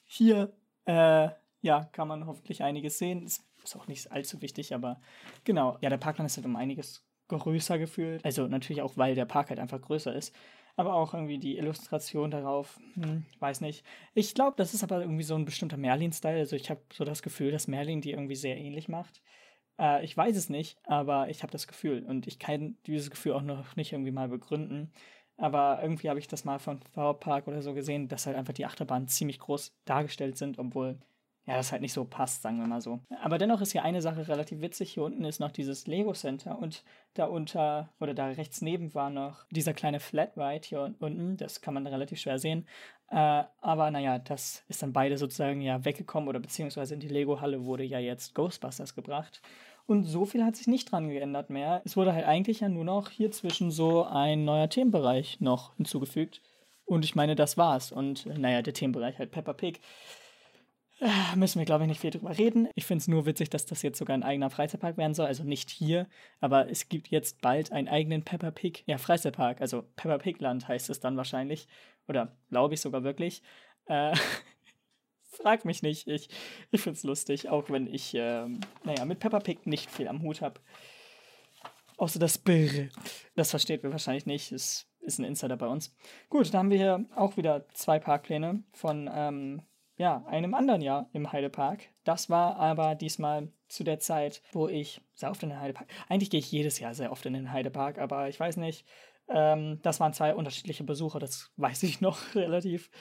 Hier, 0.06 0.54
äh, 0.86 1.30
ja, 1.62 1.89
kann 1.92 2.07
man 2.07 2.25
hoffentlich 2.25 2.63
einiges 2.63 2.98
sehen. 2.98 3.25
Es 3.25 3.44
ist 3.63 3.75
auch 3.75 3.88
nicht 3.88 4.12
allzu 4.13 4.42
wichtig, 4.42 4.74
aber 4.74 5.01
genau. 5.44 5.77
Ja, 5.81 5.89
der 5.89 5.98
Parkplan 5.98 6.25
ist 6.25 6.38
halt 6.38 6.45
um 6.45 6.56
einiges 6.56 7.06
größer 7.27 7.77
gefühlt. 7.77 8.24
Also 8.24 8.48
natürlich 8.48 8.81
auch, 8.81 8.95
weil 8.95 9.15
der 9.15 9.25
Park 9.25 9.50
halt 9.50 9.60
einfach 9.60 9.81
größer 9.81 10.13
ist. 10.15 10.33
Aber 10.75 10.96
auch 10.96 11.14
irgendwie 11.14 11.38
die 11.38 11.58
Illustration 11.58 12.31
darauf, 12.31 12.80
hm, 12.96 13.25
weiß 13.40 13.62
nicht. 13.62 13.86
Ich 14.16 14.34
glaube, 14.34 14.56
das 14.58 14.74
ist 14.74 14.84
aber 14.84 15.02
irgendwie 15.02 15.24
so 15.24 15.36
ein 15.36 15.46
bestimmter 15.46 15.78
Merlin-Style. 15.78 16.40
Also 16.40 16.56
ich 16.56 16.70
habe 16.70 16.81
so 16.92 17.04
das 17.04 17.22
Gefühl, 17.22 17.52
dass 17.52 17.68
Merlin 17.68 18.02
die 18.02 18.12
irgendwie 18.12 18.36
sehr 18.36 18.58
ähnlich 18.58 18.88
macht. 18.90 19.22
Äh, 19.80 20.04
ich 20.04 20.18
weiß 20.18 20.36
es 20.36 20.50
nicht, 20.50 20.80
aber 20.86 21.30
ich 21.30 21.44
habe 21.44 21.52
das 21.52 21.68
Gefühl. 21.68 22.04
Und 22.04 22.25
ich 22.25 22.40
kann 22.40 22.78
dieses 22.88 23.12
Gefühl 23.12 23.34
auch 23.34 23.44
noch 23.44 23.75
nicht 23.75 23.92
irgendwie 23.94 24.12
mal 24.12 24.30
begründen. 24.30 24.92
Aber 25.38 25.80
irgendwie 25.81 26.10
habe 26.10 26.20
ich 26.20 26.28
das 26.28 26.46
mal 26.46 26.60
von 26.60 26.80
Powerpark 26.80 27.48
oder 27.48 27.62
so 27.62 27.74
gesehen, 27.74 28.08
dass 28.08 28.25
halt 28.25 28.38
einfach 28.38 28.54
die 28.54 28.66
Achterbahnen 28.66 29.08
ziemlich 29.08 29.40
groß 29.40 29.75
dargestellt 29.86 30.38
sind, 30.38 30.60
obwohl 30.60 31.00
ja, 31.45 31.57
das 31.57 31.74
halt 31.74 31.81
nicht 31.81 31.92
so 31.92 32.06
passt, 32.06 32.42
sagen 32.42 32.60
wir 32.60 32.68
mal 32.68 32.80
so. 32.80 33.01
Aber 33.22 33.38
dennoch 33.38 33.60
ist 33.60 33.74
hier 33.74 33.84
eine 33.84 34.01
Sache 34.01 34.28
relativ 34.30 34.62
witzig. 34.62 34.94
Hier 34.94 35.04
unten 35.04 35.25
ist 35.25 35.40
noch 35.40 35.51
dieses 35.51 35.88
Lego 35.88 36.13
Center 36.13 36.57
und 36.57 36.84
da 37.16 37.25
unter 37.25 37.90
oder 38.00 38.13
da 38.13 38.28
rechts 38.28 38.62
neben 38.62 38.94
war 38.94 39.10
noch 39.10 39.45
dieser 39.51 39.74
kleine 39.74 40.00
Flat 40.00 40.38
Ride 40.38 40.65
hier 40.65 40.96
unten. 41.00 41.36
Das 41.36 41.60
kann 41.60 41.74
man 41.74 41.86
relativ 41.86 42.20
schwer 42.20 42.39
sehen. 42.39 42.65
Äh, 43.10 43.44
aber 43.60 43.91
naja, 43.91 44.20
das 44.20 44.63
ist 44.70 44.82
dann 44.82 44.94
beide 44.94 45.17
sozusagen 45.17 45.62
ja 45.62 45.84
weggekommen 45.84 46.29
oder 46.29 46.39
beziehungsweise 46.39 46.94
in 46.94 47.01
die 47.01 47.10
Lego-Halle 47.10 47.65
wurde 47.65 47.84
ja 47.84 48.00
jetzt 48.00 48.36
Ghostbusters 48.36 48.96
gebracht. 48.96 49.41
Und 49.86 50.06
so 50.06 50.24
viel 50.24 50.46
hat 50.46 50.56
sich 50.56 50.67
nicht 50.67 50.91
dran 50.91 51.10
geändert 51.10 51.50
mehr. 51.50 51.82
Es 51.84 51.98
wurde 51.98 52.13
halt 52.13 52.25
eigentlich 52.25 52.62
ja 52.62 52.70
nur 52.70 52.86
noch 52.86 53.10
hier 53.10 53.32
zwischen 53.32 53.70
so 53.70 54.06
ein 54.06 54.46
neuer 54.46 54.70
Themenbereich 54.70 55.41
noch 55.41 55.75
hinzugefügt. 55.75 56.41
Und 56.86 57.03
ich 57.03 57.15
meine, 57.15 57.36
das 57.36 57.58
war's. 57.58 57.91
Und 57.91 58.25
naja, 58.25 58.62
der 58.62 58.74
Themenbereich 58.74 59.20
halt 59.20 59.32
Peppa 59.32 59.51
Pig. 59.51 59.82
Äh, 61.03 61.36
müssen 61.36 61.60
wir, 61.60 61.65
glaube 61.65 61.83
ich, 61.83 61.89
nicht 61.89 62.00
viel 62.00 62.12
drüber 62.12 62.38
reden. 62.38 62.69
Ich 62.75 62.86
finde 62.86 63.01
es 63.01 63.10
nur 63.10 63.25
witzig, 63.25 63.50
dass 63.50 63.65
das 63.65 63.81
jetzt 63.81 64.00
sogar 64.00 64.15
ein 64.15 64.24
eigener 64.24 64.50
Freizeitpark 64.50 64.95
werden 64.95 65.13
soll. 65.13 65.25
Also 65.25 65.43
nicht 65.43 65.69
hier, 65.69 66.07
aber 66.39 66.69
es 66.69 66.88
gibt 66.88 67.10
jetzt 67.10 67.41
bald 67.41 67.74
einen 67.74 67.89
eigenen 67.89 68.24
Peppa 68.24 68.51
Pig, 68.51 68.83
ja, 68.86 68.98
Freizeitpark. 68.98 69.60
Also 69.60 69.83
Peppa 69.98 70.17
Pig 70.17 70.39
Land 70.39 70.69
heißt 70.69 70.89
es 70.89 71.01
dann 71.01 71.17
wahrscheinlich. 71.17 71.67
Oder 72.07 72.38
glaube 72.48 72.75
ich 72.75 72.79
sogar 72.79 73.03
wirklich. 73.03 73.43
Äh, 73.88 74.15
frag 75.24 75.65
mich 75.65 75.83
nicht. 75.83 76.07
Ich, 76.07 76.29
ich 76.72 76.79
finde 76.79 76.95
es 76.95 77.03
lustig, 77.03 77.50
auch 77.50 77.69
wenn 77.69 77.86
ich, 77.86 78.15
äh, 78.15 78.48
naja, 78.86 79.03
mit 79.03 79.19
Peppa 79.19 79.41
Pig 79.41 79.67
nicht 79.67 79.91
viel 79.91 80.07
am 80.07 80.22
Hut 80.22 80.39
habe. 80.39 80.62
Außer 81.98 82.17
das 82.17 82.38
Birr. 82.38 82.88
Das 83.36 83.50
versteht 83.50 83.83
wir 83.83 83.91
wahrscheinlich 83.91 84.25
nicht. 84.25 84.53
Das 84.53 84.88
ist 85.01 85.19
ein 85.19 85.25
Insider 85.25 85.57
bei 85.57 85.67
uns. 85.67 85.93
Gut, 86.29 86.53
da 86.53 86.60
haben 86.60 86.69
wir 86.69 86.77
hier 86.77 87.05
auch 87.13 87.36
wieder 87.36 87.67
zwei 87.74 88.00
Parkpläne 88.00 88.63
von 88.72 89.10
ähm, 89.13 89.63
ja, 90.03 90.22
einem 90.25 90.53
anderen 90.53 90.81
Jahr 90.81 91.10
im 91.13 91.31
Heidepark. 91.31 91.88
Das 92.03 92.29
war 92.29 92.57
aber 92.57 92.93
diesmal 92.93 93.48
zu 93.69 93.86
der 93.86 94.00
Zeit, 94.00 94.41
wo 94.51 94.67
ich 94.67 95.00
sehr 95.13 95.31
oft 95.31 95.41
in 95.43 95.50
den 95.50 95.62
Heidepark. 95.62 95.88
Eigentlich 96.10 96.29
gehe 96.29 96.41
ich 96.41 96.51
jedes 96.51 96.77
Jahr 96.77 96.93
sehr 96.93 97.10
oft 97.10 97.25
in 97.25 97.31
den 97.31 97.53
Heidepark, 97.53 98.00
aber 98.00 98.27
ich 98.27 98.38
weiß 98.38 98.57
nicht. 98.57 98.86
Ähm, 99.29 99.79
das 99.81 100.01
waren 100.01 100.12
zwei 100.12 100.36
unterschiedliche 100.36 100.83
Besucher, 100.83 101.19
das 101.19 101.53
weiß 101.55 101.83
ich 101.83 102.01
noch 102.01 102.36
relativ 102.36 102.91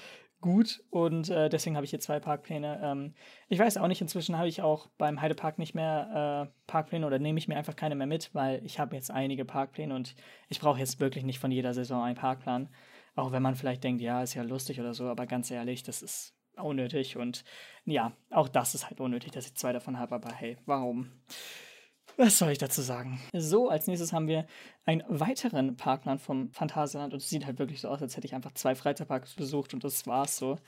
gut 0.40 0.84
und 0.90 1.28
äh, 1.28 1.48
deswegen 1.48 1.74
habe 1.74 1.84
ich 1.84 1.90
hier 1.90 1.98
zwei 1.98 2.20
Parkpläne. 2.20 2.80
Ähm, 2.80 3.14
ich 3.48 3.58
weiß 3.58 3.78
auch 3.78 3.88
nicht, 3.88 4.00
inzwischen 4.00 4.38
habe 4.38 4.46
ich 4.46 4.62
auch 4.62 4.88
beim 4.96 5.20
Heidepark 5.20 5.58
nicht 5.58 5.74
mehr 5.74 6.46
äh, 6.48 6.54
Parkpläne 6.68 7.04
oder 7.04 7.18
nehme 7.18 7.38
ich 7.38 7.48
mir 7.48 7.56
einfach 7.56 7.74
keine 7.74 7.96
mehr 7.96 8.06
mit, 8.06 8.32
weil 8.32 8.64
ich 8.64 8.78
habe 8.78 8.94
jetzt 8.94 9.10
einige 9.10 9.44
Parkpläne 9.44 9.92
und 9.92 10.14
ich 10.48 10.60
brauche 10.60 10.78
jetzt 10.78 11.00
wirklich 11.00 11.24
nicht 11.24 11.40
von 11.40 11.50
jeder 11.50 11.74
Saison 11.74 12.04
einen 12.04 12.16
Parkplan. 12.16 12.68
Auch 13.16 13.32
wenn 13.32 13.42
man 13.42 13.56
vielleicht 13.56 13.82
denkt, 13.82 14.00
ja, 14.00 14.22
ist 14.22 14.34
ja 14.34 14.42
lustig 14.44 14.78
oder 14.78 14.94
so, 14.94 15.08
aber 15.08 15.26
ganz 15.26 15.50
ehrlich, 15.50 15.82
das 15.82 16.00
ist 16.00 16.36
unnötig 16.56 17.16
und 17.16 17.44
ja, 17.84 18.12
auch 18.30 18.48
das 18.48 18.74
ist 18.74 18.88
halt 18.88 19.00
unnötig, 19.00 19.32
dass 19.32 19.46
ich 19.46 19.54
zwei 19.54 19.72
davon 19.72 19.98
habe, 19.98 20.14
aber 20.14 20.32
hey, 20.32 20.56
warum? 20.66 21.10
Was 22.16 22.38
soll 22.38 22.50
ich 22.50 22.58
dazu 22.58 22.82
sagen? 22.82 23.20
So, 23.32 23.68
als 23.68 23.86
nächstes 23.86 24.12
haben 24.12 24.28
wir 24.28 24.46
einen 24.84 25.02
weiteren 25.08 25.76
Parkplan 25.76 26.18
vom 26.18 26.50
Phantasialand 26.52 27.14
und 27.14 27.22
es 27.22 27.30
sieht 27.30 27.46
halt 27.46 27.58
wirklich 27.58 27.80
so 27.80 27.88
aus, 27.88 28.02
als 28.02 28.16
hätte 28.16 28.26
ich 28.26 28.34
einfach 28.34 28.52
zwei 28.52 28.74
Freizeitparks 28.74 29.34
besucht 29.34 29.72
und 29.72 29.82
das 29.82 30.06
war's 30.06 30.36
so. 30.36 30.58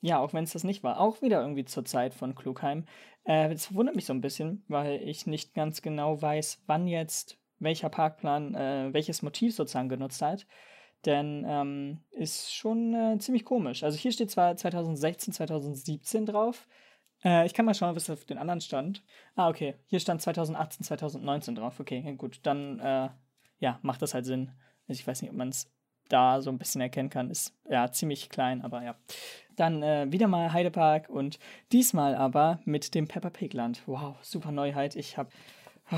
Ja, 0.00 0.18
auch 0.20 0.32
wenn 0.32 0.44
es 0.44 0.52
das 0.52 0.64
nicht 0.64 0.82
war. 0.84 1.00
Auch 1.00 1.22
wieder 1.22 1.40
irgendwie 1.40 1.64
zur 1.64 1.84
Zeit 1.84 2.14
von 2.14 2.34
Klugheim. 2.34 2.84
Äh, 3.24 3.50
das 3.50 3.66
verwundert 3.66 3.96
mich 3.96 4.06
so 4.06 4.12
ein 4.12 4.20
bisschen, 4.20 4.64
weil 4.68 5.02
ich 5.02 5.26
nicht 5.26 5.54
ganz 5.54 5.82
genau 5.82 6.22
weiß, 6.22 6.62
wann 6.66 6.86
jetzt 6.86 7.36
welcher 7.58 7.88
Parkplan 7.88 8.54
äh, 8.54 8.88
welches 8.92 9.22
Motiv 9.22 9.54
sozusagen 9.54 9.88
genutzt 9.88 10.22
hat. 10.22 10.46
Denn 11.04 11.44
ähm, 11.46 12.00
ist 12.10 12.52
schon 12.52 12.94
äh, 12.94 13.18
ziemlich 13.18 13.44
komisch. 13.44 13.84
Also 13.84 13.96
hier 13.96 14.12
steht 14.12 14.30
zwar 14.30 14.56
2016, 14.56 15.32
2017 15.32 16.26
drauf. 16.26 16.66
Äh, 17.24 17.46
ich 17.46 17.54
kann 17.54 17.64
mal 17.64 17.74
schauen, 17.74 17.94
was 17.94 18.10
auf 18.10 18.24
den 18.24 18.38
anderen 18.38 18.60
stand. 18.60 19.02
Ah, 19.36 19.48
okay. 19.48 19.76
Hier 19.86 20.00
stand 20.00 20.22
2018, 20.22 20.84
2019 20.84 21.54
drauf. 21.54 21.78
Okay, 21.80 22.14
gut. 22.16 22.40
Dann 22.42 22.80
äh, 22.80 23.08
ja, 23.60 23.78
macht 23.82 24.02
das 24.02 24.14
halt 24.14 24.24
Sinn. 24.24 24.50
Also 24.88 25.00
ich 25.00 25.06
weiß 25.06 25.22
nicht, 25.22 25.30
ob 25.30 25.36
man 25.36 25.50
es 25.50 25.70
da 26.08 26.40
so 26.40 26.50
ein 26.50 26.58
bisschen 26.58 26.80
erkennen 26.80 27.10
kann. 27.10 27.30
Ist 27.30 27.54
ja 27.68 27.90
ziemlich 27.92 28.28
klein, 28.30 28.62
aber 28.62 28.82
ja. 28.82 28.96
Dann 29.56 29.82
äh, 29.82 30.06
wieder 30.10 30.28
mal 30.28 30.52
Heidepark 30.52 31.08
und 31.08 31.38
diesmal 31.72 32.14
aber 32.14 32.60
mit 32.64 32.94
dem 32.94 33.08
Pepper 33.08 33.30
Pig 33.30 33.52
Land. 33.52 33.82
Wow, 33.86 34.16
super 34.22 34.52
Neuheit. 34.52 34.96
Ich 34.96 35.18
habe. 35.18 35.30
Oh, 35.90 35.96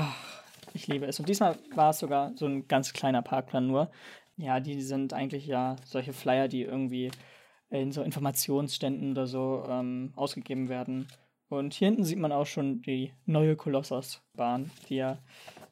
ich 0.73 0.87
liebe 0.87 1.05
es. 1.05 1.19
Und 1.19 1.29
diesmal 1.29 1.57
war 1.75 1.91
es 1.91 1.99
sogar 1.99 2.31
so 2.35 2.45
ein 2.45 2.67
ganz 2.67 2.93
kleiner 2.93 3.21
Parkplan 3.21 3.67
nur. 3.67 3.91
Ja, 4.41 4.59
die 4.59 4.81
sind 4.81 5.13
eigentlich 5.13 5.45
ja 5.45 5.75
solche 5.85 6.13
Flyer, 6.13 6.47
die 6.47 6.63
irgendwie 6.63 7.11
in 7.69 7.91
so 7.91 8.01
Informationsständen 8.01 9.11
oder 9.11 9.27
so 9.27 9.63
ähm, 9.69 10.13
ausgegeben 10.15 10.67
werden. 10.67 11.07
Und 11.47 11.75
hier 11.75 11.89
hinten 11.89 12.03
sieht 12.03 12.17
man 12.17 12.31
auch 12.31 12.47
schon 12.47 12.81
die 12.81 13.13
neue 13.25 13.55
Kolossos-Bahn, 13.55 14.71
die 14.89 14.95
ja 14.95 15.19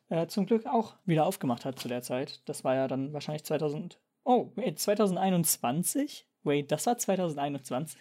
äh, 0.09 0.27
zum 0.27 0.45
Glück 0.45 0.67
auch 0.67 0.95
wieder 1.05 1.25
aufgemacht 1.25 1.65
hat 1.65 1.79
zu 1.79 1.87
der 1.87 2.03
Zeit. 2.03 2.47
Das 2.47 2.63
war 2.63 2.75
ja 2.75 2.87
dann 2.87 3.11
wahrscheinlich 3.11 3.43
2000. 3.43 3.99
Oh, 4.23 4.51
wait, 4.55 4.77
2021? 4.77 6.27
Wait, 6.43 6.71
das 6.71 6.85
war 6.85 6.97
2021? 6.97 7.99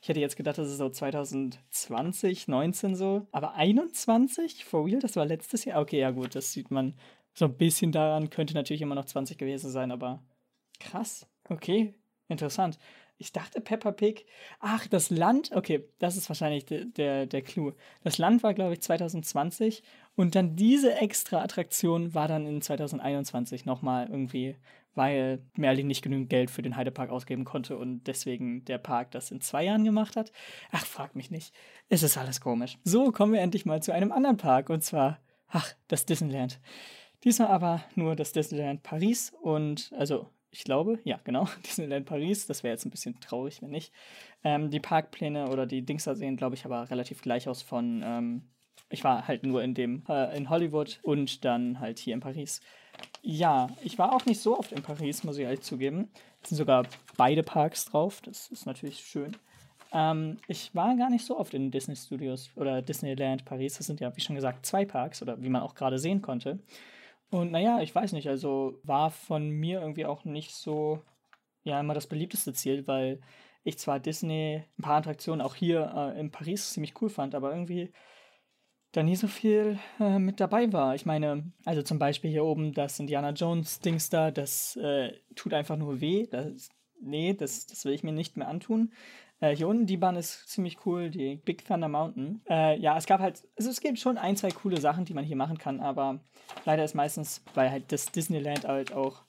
Ich 0.00 0.08
hätte 0.08 0.20
jetzt 0.20 0.36
gedacht, 0.36 0.56
das 0.56 0.70
ist 0.70 0.78
so 0.78 0.88
2020, 0.88 2.48
19 2.48 2.94
so. 2.94 3.26
Aber 3.32 3.54
21? 3.54 4.64
For 4.64 4.86
real? 4.86 5.00
Das 5.00 5.16
war 5.16 5.26
letztes 5.26 5.66
Jahr? 5.66 5.82
Okay, 5.82 5.98
ja 5.98 6.10
gut, 6.10 6.34
das 6.34 6.52
sieht 6.52 6.70
man 6.70 6.94
so 7.36 7.44
ein 7.44 7.56
bisschen 7.56 7.92
daran. 7.92 8.30
Könnte 8.30 8.54
natürlich 8.54 8.82
immer 8.82 8.94
noch 8.94 9.04
20 9.04 9.38
gewesen 9.38 9.70
sein, 9.70 9.92
aber 9.92 10.22
krass. 10.80 11.26
Okay, 11.48 11.94
interessant. 12.28 12.78
Ich 13.18 13.32
dachte 13.32 13.60
Peppa 13.60 13.92
Pig. 13.92 14.26
Ach, 14.60 14.86
das 14.88 15.10
Land. 15.10 15.50
Okay, 15.54 15.84
das 15.98 16.16
ist 16.16 16.28
wahrscheinlich 16.28 16.66
de, 16.66 16.84
der, 16.84 17.26
der 17.26 17.42
Clou. 17.42 17.72
Das 18.04 18.18
Land 18.18 18.42
war, 18.42 18.52
glaube 18.52 18.74
ich, 18.74 18.82
2020 18.82 19.82
und 20.16 20.34
dann 20.34 20.56
diese 20.56 20.94
extra 20.96 21.42
Attraktion 21.42 22.14
war 22.14 22.28
dann 22.28 22.46
in 22.46 22.60
2021 22.60 23.64
nochmal 23.64 24.08
irgendwie, 24.10 24.56
weil 24.94 25.40
Merlin 25.56 25.86
nicht 25.86 26.02
genügend 26.02 26.28
Geld 26.28 26.50
für 26.50 26.62
den 26.62 26.76
Heidepark 26.76 27.10
ausgeben 27.10 27.44
konnte 27.44 27.78
und 27.78 28.04
deswegen 28.04 28.64
der 28.66 28.78
Park 28.78 29.12
das 29.12 29.30
in 29.30 29.40
zwei 29.40 29.64
Jahren 29.64 29.84
gemacht 29.84 30.16
hat. 30.16 30.30
Ach, 30.70 30.84
frag 30.84 31.16
mich 31.16 31.30
nicht. 31.30 31.54
Es 31.88 32.02
ist 32.02 32.18
alles 32.18 32.42
komisch. 32.42 32.76
So 32.84 33.12
kommen 33.12 33.32
wir 33.32 33.40
endlich 33.40 33.64
mal 33.64 33.82
zu 33.82 33.92
einem 33.92 34.12
anderen 34.12 34.36
Park 34.36 34.68
und 34.68 34.82
zwar, 34.82 35.20
ach, 35.48 35.72
das 35.88 36.04
Disneyland. 36.04 36.60
Diesmal 37.26 37.48
aber 37.48 37.82
nur 37.96 38.14
das 38.14 38.30
Disneyland 38.30 38.84
Paris 38.84 39.32
und 39.42 39.92
also 39.98 40.28
ich 40.52 40.62
glaube, 40.62 41.00
ja, 41.02 41.18
genau, 41.24 41.48
Disneyland 41.66 42.06
Paris. 42.06 42.46
Das 42.46 42.62
wäre 42.62 42.72
jetzt 42.72 42.86
ein 42.86 42.92
bisschen 42.92 43.18
traurig, 43.18 43.60
wenn 43.62 43.70
nicht. 43.70 43.92
Ähm, 44.44 44.70
die 44.70 44.78
Parkpläne 44.78 45.48
oder 45.48 45.66
die 45.66 45.82
Dings 45.84 46.04
da 46.04 46.14
sehen, 46.14 46.36
glaube 46.36 46.54
ich, 46.54 46.64
aber 46.64 46.88
relativ 46.88 47.22
gleich 47.22 47.48
aus 47.48 47.62
von. 47.62 48.00
Ähm, 48.04 48.42
ich 48.90 49.02
war 49.02 49.26
halt 49.26 49.42
nur 49.42 49.64
in 49.64 49.74
dem 49.74 50.04
äh, 50.08 50.36
in 50.36 50.48
Hollywood 50.48 51.00
und 51.02 51.44
dann 51.44 51.80
halt 51.80 51.98
hier 51.98 52.14
in 52.14 52.20
Paris. 52.20 52.60
Ja, 53.22 53.70
ich 53.82 53.98
war 53.98 54.14
auch 54.14 54.24
nicht 54.24 54.40
so 54.40 54.56
oft 54.56 54.70
in 54.70 54.84
Paris, 54.84 55.24
muss 55.24 55.36
ich 55.36 55.42
ehrlich 55.42 55.62
zugeben. 55.62 56.12
Es 56.44 56.50
sind 56.50 56.58
sogar 56.58 56.86
beide 57.16 57.42
Parks 57.42 57.86
drauf. 57.86 58.20
Das 58.20 58.52
ist 58.52 58.66
natürlich 58.66 59.00
schön. 59.00 59.36
Ähm, 59.92 60.38
ich 60.46 60.72
war 60.76 60.94
gar 60.94 61.10
nicht 61.10 61.26
so 61.26 61.36
oft 61.36 61.54
in 61.54 61.72
Disney 61.72 61.96
Studios 61.96 62.50
oder 62.54 62.82
Disneyland 62.82 63.44
Paris. 63.44 63.78
Das 63.78 63.88
sind 63.88 63.98
ja, 63.98 64.16
wie 64.16 64.20
schon 64.20 64.36
gesagt, 64.36 64.64
zwei 64.64 64.84
Parks 64.84 65.22
oder 65.22 65.42
wie 65.42 65.48
man 65.48 65.62
auch 65.62 65.74
gerade 65.74 65.98
sehen 65.98 66.22
konnte. 66.22 66.60
Und 67.30 67.50
naja, 67.50 67.80
ich 67.80 67.94
weiß 67.94 68.12
nicht, 68.12 68.28
also 68.28 68.78
war 68.82 69.10
von 69.10 69.50
mir 69.50 69.80
irgendwie 69.80 70.06
auch 70.06 70.24
nicht 70.24 70.54
so, 70.54 71.02
ja, 71.64 71.80
immer 71.80 71.94
das 71.94 72.06
beliebteste 72.06 72.52
Ziel, 72.52 72.86
weil 72.86 73.20
ich 73.64 73.78
zwar 73.78 73.98
Disney, 73.98 74.62
ein 74.78 74.82
paar 74.82 74.98
Attraktionen 74.98 75.40
auch 75.40 75.56
hier 75.56 75.92
äh, 75.94 76.20
in 76.20 76.30
Paris 76.30 76.72
ziemlich 76.72 77.00
cool 77.02 77.10
fand, 77.10 77.34
aber 77.34 77.50
irgendwie 77.50 77.92
da 78.92 79.02
nie 79.02 79.16
so 79.16 79.26
viel 79.26 79.78
äh, 80.00 80.18
mit 80.18 80.40
dabei 80.40 80.72
war. 80.72 80.94
Ich 80.94 81.04
meine, 81.04 81.52
also 81.64 81.82
zum 81.82 81.98
Beispiel 81.98 82.30
hier 82.30 82.44
oben 82.44 82.72
das 82.72 82.98
Indiana 82.98 83.30
Jones 83.30 83.80
Dings 83.80 84.08
da, 84.08 84.30
das 84.30 84.76
äh, 84.76 85.12
tut 85.34 85.52
einfach 85.52 85.76
nur 85.76 86.00
weh. 86.00 86.26
Das, 86.30 86.70
nee, 87.00 87.34
das, 87.34 87.66
das 87.66 87.84
will 87.84 87.92
ich 87.92 88.04
mir 88.04 88.12
nicht 88.12 88.36
mehr 88.36 88.48
antun. 88.48 88.92
Äh, 89.40 89.54
hier 89.54 89.68
unten 89.68 89.86
die 89.86 89.96
Bahn 89.96 90.16
ist 90.16 90.48
ziemlich 90.48 90.78
cool, 90.86 91.10
die 91.10 91.36
Big 91.36 91.64
Thunder 91.64 91.88
Mountain. 91.88 92.40
Äh, 92.48 92.78
ja, 92.78 92.96
es 92.96 93.06
gab 93.06 93.20
halt, 93.20 93.46
also 93.56 93.70
es 93.70 93.80
gibt 93.80 93.98
schon 93.98 94.18
ein, 94.18 94.36
zwei 94.36 94.50
coole 94.50 94.80
Sachen, 94.80 95.04
die 95.04 95.14
man 95.14 95.24
hier 95.24 95.36
machen 95.36 95.58
kann, 95.58 95.80
aber 95.80 96.20
leider 96.64 96.84
ist 96.84 96.94
meistens, 96.94 97.42
weil 97.54 97.70
halt 97.70 97.92
das 97.92 98.06
Disneyland 98.06 98.66
halt 98.66 98.92
auch 98.92 99.22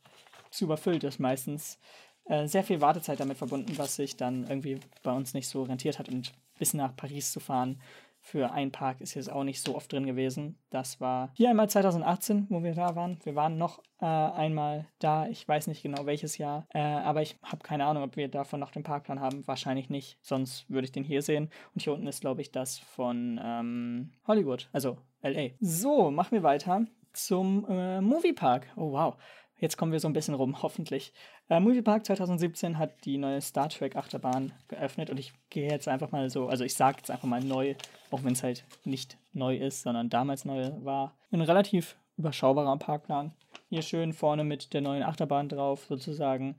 zu 0.50 0.66
überfüllt 0.66 1.04
ist, 1.04 1.20
meistens 1.20 1.78
äh, 2.26 2.48
sehr 2.48 2.64
viel 2.64 2.82
Wartezeit 2.82 3.20
damit 3.20 3.38
verbunden, 3.38 3.78
was 3.78 3.96
sich 3.96 4.16
dann 4.16 4.48
irgendwie 4.48 4.80
bei 5.04 5.12
uns 5.12 5.34
nicht 5.34 5.48
so 5.48 5.64
rentiert 5.64 6.00
hat 6.00 6.10
und 6.10 6.34
bis 6.58 6.74
nach 6.74 6.96
Paris 6.96 7.32
zu 7.32 7.40
fahren 7.40 7.82
für 8.28 8.52
einen 8.52 8.74
Park 8.74 9.00
ist 9.00 9.14
jetzt 9.14 9.32
auch 9.32 9.46
nicht 9.46 9.62
so 9.62 9.74
oft 9.74 9.92
drin 9.92 10.06
gewesen. 10.06 10.58
Das 10.70 11.00
war 11.00 11.32
hier 11.34 11.50
einmal 11.50 11.70
2018, 11.70 12.48
wo 12.50 12.62
wir 12.62 12.74
da 12.74 12.94
waren. 12.96 13.18
Wir 13.24 13.36
waren 13.36 13.58
noch 13.58 13.82
äh, 14.02 14.06
einmal 14.06 14.86
da. 15.00 15.28
Ich 15.28 15.48
weiß 15.48 15.68
nicht 15.68 15.82
genau 15.82 16.06
welches 16.06 16.38
Jahr, 16.38 16.68
äh, 16.74 16.80
aber 16.80 17.22
ich 17.22 17.38
habe 17.42 17.64
keine 17.64 17.86
Ahnung, 17.86 18.04
ob 18.04 18.18
wir 18.18 18.28
davon 18.28 18.60
noch 18.60 18.72
den 18.72 18.84
Parkplan 18.84 19.22
haben. 19.22 19.48
Wahrscheinlich 19.48 19.90
nicht, 19.90 20.18
sonst 20.22 20.70
würde 20.70 20.86
ich 20.86 20.92
den 20.92 21.06
hier 21.06 21.22
sehen. 21.22 21.50
Und 21.74 21.84
hier 21.84 21.94
unten 21.94 22.08
ist, 22.08 22.20
glaube 22.20 22.42
ich, 22.42 22.52
das 22.52 22.78
von 22.78 23.40
ähm, 23.42 24.12
Hollywood, 24.28 24.68
also 24.74 24.98
LA. 25.22 25.52
So, 25.62 26.12
machen 26.12 26.34
wir 26.34 26.44
weiter 26.44 26.86
zum 27.14 27.66
äh, 27.70 28.02
Moviepark. 28.02 28.68
Oh 28.76 28.92
wow. 28.92 29.16
Jetzt 29.60 29.76
kommen 29.78 29.92
wir 29.92 30.00
so 30.00 30.08
ein 30.08 30.14
bisschen 30.14 30.36
rum, 30.36 30.62
hoffentlich. 30.62 31.14
Äh, 31.50 31.60
Moviepark 31.60 32.06
2017 32.06 32.78
hat 32.78 33.06
die 33.06 33.18
neue 33.18 33.42
Star 33.42 33.70
Trek 33.70 33.96
Achterbahn 33.96 34.54
geöffnet 34.68 35.10
und 35.10 35.20
ich 35.20 35.34
gehe 35.50 35.70
jetzt 35.70 35.88
einfach 35.88 36.12
mal 36.12 36.30
so, 36.30 36.48
also 36.48 36.64
ich 36.64 36.76
sage 36.76 36.98
jetzt 36.98 37.10
einfach 37.10 37.28
mal 37.28 37.44
neu, 37.44 37.74
auch 38.12 38.24
wenn 38.24 38.34
es 38.34 38.44
halt 38.44 38.66
nicht 38.84 39.18
neu 39.34 39.58
ist, 39.58 39.82
sondern 39.82 40.10
damals 40.10 40.46
neu 40.46 40.72
war. 40.84 41.16
Ein 41.32 41.42
relativ 41.42 41.98
überschaubarer 42.18 42.78
Parkplan. 42.78 43.34
Hier 43.70 43.82
schön 43.82 44.14
vorne 44.14 44.44
mit 44.44 44.74
der 44.74 44.82
neuen 44.82 45.04
Achterbahn 45.04 45.50
drauf 45.50 45.86
sozusagen. 45.86 46.56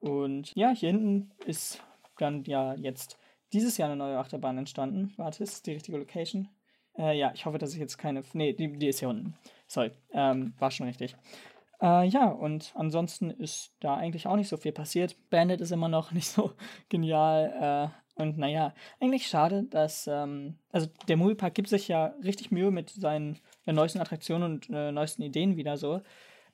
Und 0.00 0.54
ja, 0.56 0.70
hier 0.70 0.90
hinten 0.90 1.30
ist 1.46 1.82
dann 2.18 2.44
ja 2.44 2.74
jetzt 2.74 3.18
dieses 3.52 3.76
Jahr 3.76 3.88
eine 3.88 3.96
neue 3.96 4.18
Achterbahn 4.18 4.58
entstanden. 4.58 5.12
Warte, 5.16 5.44
ist 5.44 5.66
die 5.66 5.72
richtige 5.72 5.98
Location? 5.98 6.48
Äh, 6.98 7.16
ja, 7.16 7.32
ich 7.34 7.46
hoffe, 7.46 7.58
dass 7.58 7.72
ich 7.72 7.80
jetzt 7.80 7.96
keine. 7.96 8.22
Nee, 8.32 8.52
die, 8.52 8.76
die 8.76 8.88
ist 8.88 9.00
hier 9.00 9.08
unten. 9.08 9.34
Sorry, 9.66 9.92
ähm, 10.12 10.54
war 10.58 10.70
schon 10.70 10.86
richtig. 10.86 11.16
Äh, 11.80 12.06
ja, 12.08 12.28
und 12.28 12.72
ansonsten 12.74 13.30
ist 13.30 13.72
da 13.80 13.96
eigentlich 13.96 14.26
auch 14.26 14.36
nicht 14.36 14.48
so 14.48 14.56
viel 14.56 14.72
passiert. 14.72 15.16
Bandit 15.30 15.60
ist 15.60 15.72
immer 15.72 15.88
noch 15.88 16.12
nicht 16.12 16.28
so 16.28 16.52
genial. 16.88 17.90
Äh, 18.16 18.20
und 18.22 18.36
naja, 18.38 18.74
eigentlich 19.00 19.28
schade, 19.28 19.64
dass, 19.64 20.06
ähm, 20.06 20.56
also 20.72 20.88
der 21.08 21.16
Moviepark 21.16 21.54
gibt 21.54 21.68
sich 21.68 21.88
ja 21.88 22.14
richtig 22.22 22.50
Mühe 22.50 22.70
mit 22.70 22.90
seinen 22.90 23.38
äh, 23.66 23.72
neuesten 23.72 24.00
Attraktionen 24.00 24.52
und 24.52 24.68
neuesten 24.68 25.22
Ideen 25.22 25.56
wieder 25.56 25.76
so. 25.76 26.02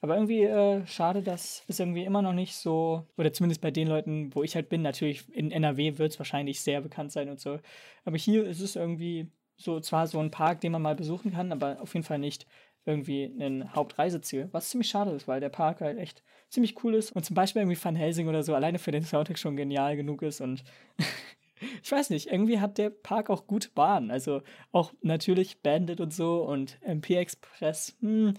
Aber 0.00 0.14
irgendwie 0.14 0.44
äh, 0.44 0.86
schade, 0.86 1.22
dass 1.22 1.64
es 1.68 1.80
irgendwie 1.80 2.04
immer 2.04 2.22
noch 2.22 2.34
nicht 2.34 2.54
so, 2.54 3.06
oder 3.16 3.32
zumindest 3.32 3.60
bei 3.62 3.70
den 3.70 3.88
Leuten, 3.88 4.34
wo 4.34 4.42
ich 4.42 4.54
halt 4.54 4.68
bin, 4.68 4.82
natürlich 4.82 5.24
in 5.34 5.50
NRW 5.50 5.98
wird 5.98 6.12
es 6.12 6.18
wahrscheinlich 6.18 6.60
sehr 6.60 6.80
bekannt 6.80 7.12
sein 7.12 7.28
und 7.30 7.40
so. 7.40 7.58
Aber 8.04 8.16
hier 8.16 8.44
ist 8.44 8.60
es 8.60 8.76
irgendwie 8.76 9.30
so, 9.56 9.80
zwar 9.80 10.06
so 10.06 10.20
ein 10.20 10.30
Park, 10.30 10.60
den 10.60 10.72
man 10.72 10.82
mal 10.82 10.94
besuchen 10.94 11.32
kann, 11.32 11.50
aber 11.50 11.80
auf 11.80 11.94
jeden 11.94 12.04
Fall 12.04 12.18
nicht 12.18 12.46
irgendwie 12.86 13.24
ein 13.24 13.74
Hauptreiseziel, 13.74 14.48
was 14.52 14.70
ziemlich 14.70 14.88
schade 14.88 15.10
ist, 15.10 15.28
weil 15.28 15.40
der 15.40 15.48
Park 15.48 15.80
halt 15.80 15.98
echt 15.98 16.22
ziemlich 16.48 16.82
cool 16.84 16.94
ist 16.94 17.12
und 17.12 17.24
zum 17.24 17.34
Beispiel 17.34 17.62
irgendwie 17.62 17.82
Van 17.82 17.96
Helsing 17.96 18.28
oder 18.28 18.42
so 18.42 18.54
alleine 18.54 18.78
für 18.78 18.92
den 18.92 19.02
Soundtrack 19.02 19.38
schon 19.38 19.56
genial 19.56 19.96
genug 19.96 20.22
ist 20.22 20.40
und 20.40 20.62
ich 21.82 21.90
weiß 21.90 22.10
nicht, 22.10 22.28
irgendwie 22.28 22.60
hat 22.60 22.78
der 22.78 22.90
Park 22.90 23.28
auch 23.28 23.46
gute 23.46 23.70
Bahnen, 23.70 24.10
also 24.10 24.42
auch 24.70 24.92
natürlich 25.02 25.60
Bandit 25.62 26.00
und 26.00 26.14
so 26.14 26.42
und 26.44 26.78
MP 26.82 27.16
Express 27.16 27.96
hm, 28.00 28.34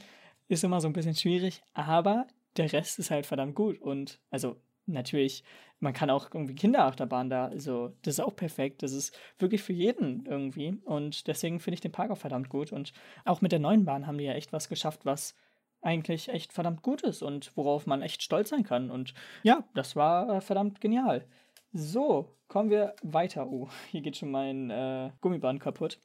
ist 0.47 0.63
immer 0.63 0.79
so 0.79 0.87
ein 0.87 0.93
bisschen 0.93 1.15
schwierig, 1.15 1.61
aber 1.73 2.25
der 2.55 2.71
Rest 2.71 2.99
ist 2.99 3.11
halt 3.11 3.25
verdammt 3.25 3.53
gut 3.53 3.79
und 3.79 4.19
also 4.29 4.55
natürlich, 4.87 5.43
man 5.79 5.93
kann 5.93 6.09
auch 6.09 6.33
irgendwie 6.33 6.55
Kinderachterbahn 6.55 7.29
da, 7.29 7.45
also 7.45 7.93
das 8.01 8.15
ist 8.15 8.19
auch 8.19 8.35
perfekt. 8.35 8.83
Das 8.83 8.93
ist 8.93 9.17
wirklich 9.37 9.61
für 9.61 9.73
jeden 9.73 10.25
irgendwie. 10.25 10.77
Und 10.85 11.27
deswegen 11.27 11.59
finde 11.59 11.75
ich 11.75 11.81
den 11.81 11.91
Park 11.91 12.11
auch 12.11 12.17
verdammt 12.17 12.49
gut. 12.49 12.71
Und 12.71 12.93
auch 13.25 13.41
mit 13.41 13.51
der 13.51 13.59
neuen 13.59 13.85
Bahn 13.85 14.07
haben 14.07 14.17
die 14.17 14.25
ja 14.25 14.33
echt 14.33 14.53
was 14.53 14.69
geschafft, 14.69 15.05
was 15.05 15.35
eigentlich 15.81 16.29
echt 16.29 16.53
verdammt 16.53 16.81
gut 16.81 17.03
ist 17.03 17.21
und 17.21 17.55
worauf 17.55 17.85
man 17.85 18.01
echt 18.01 18.23
stolz 18.23 18.49
sein 18.49 18.63
kann. 18.63 18.89
Und 18.89 19.13
ja, 19.43 19.63
das 19.73 19.95
war 19.95 20.37
äh, 20.37 20.41
verdammt 20.41 20.81
genial. 20.81 21.25
So, 21.73 22.33
kommen 22.47 22.69
wir 22.69 22.95
weiter. 23.03 23.47
Oh, 23.47 23.69
hier 23.91 24.01
geht 24.01 24.17
schon 24.17 24.31
mein 24.31 24.69
äh, 24.69 25.11
Gummiband 25.21 25.59
kaputt. 25.59 25.99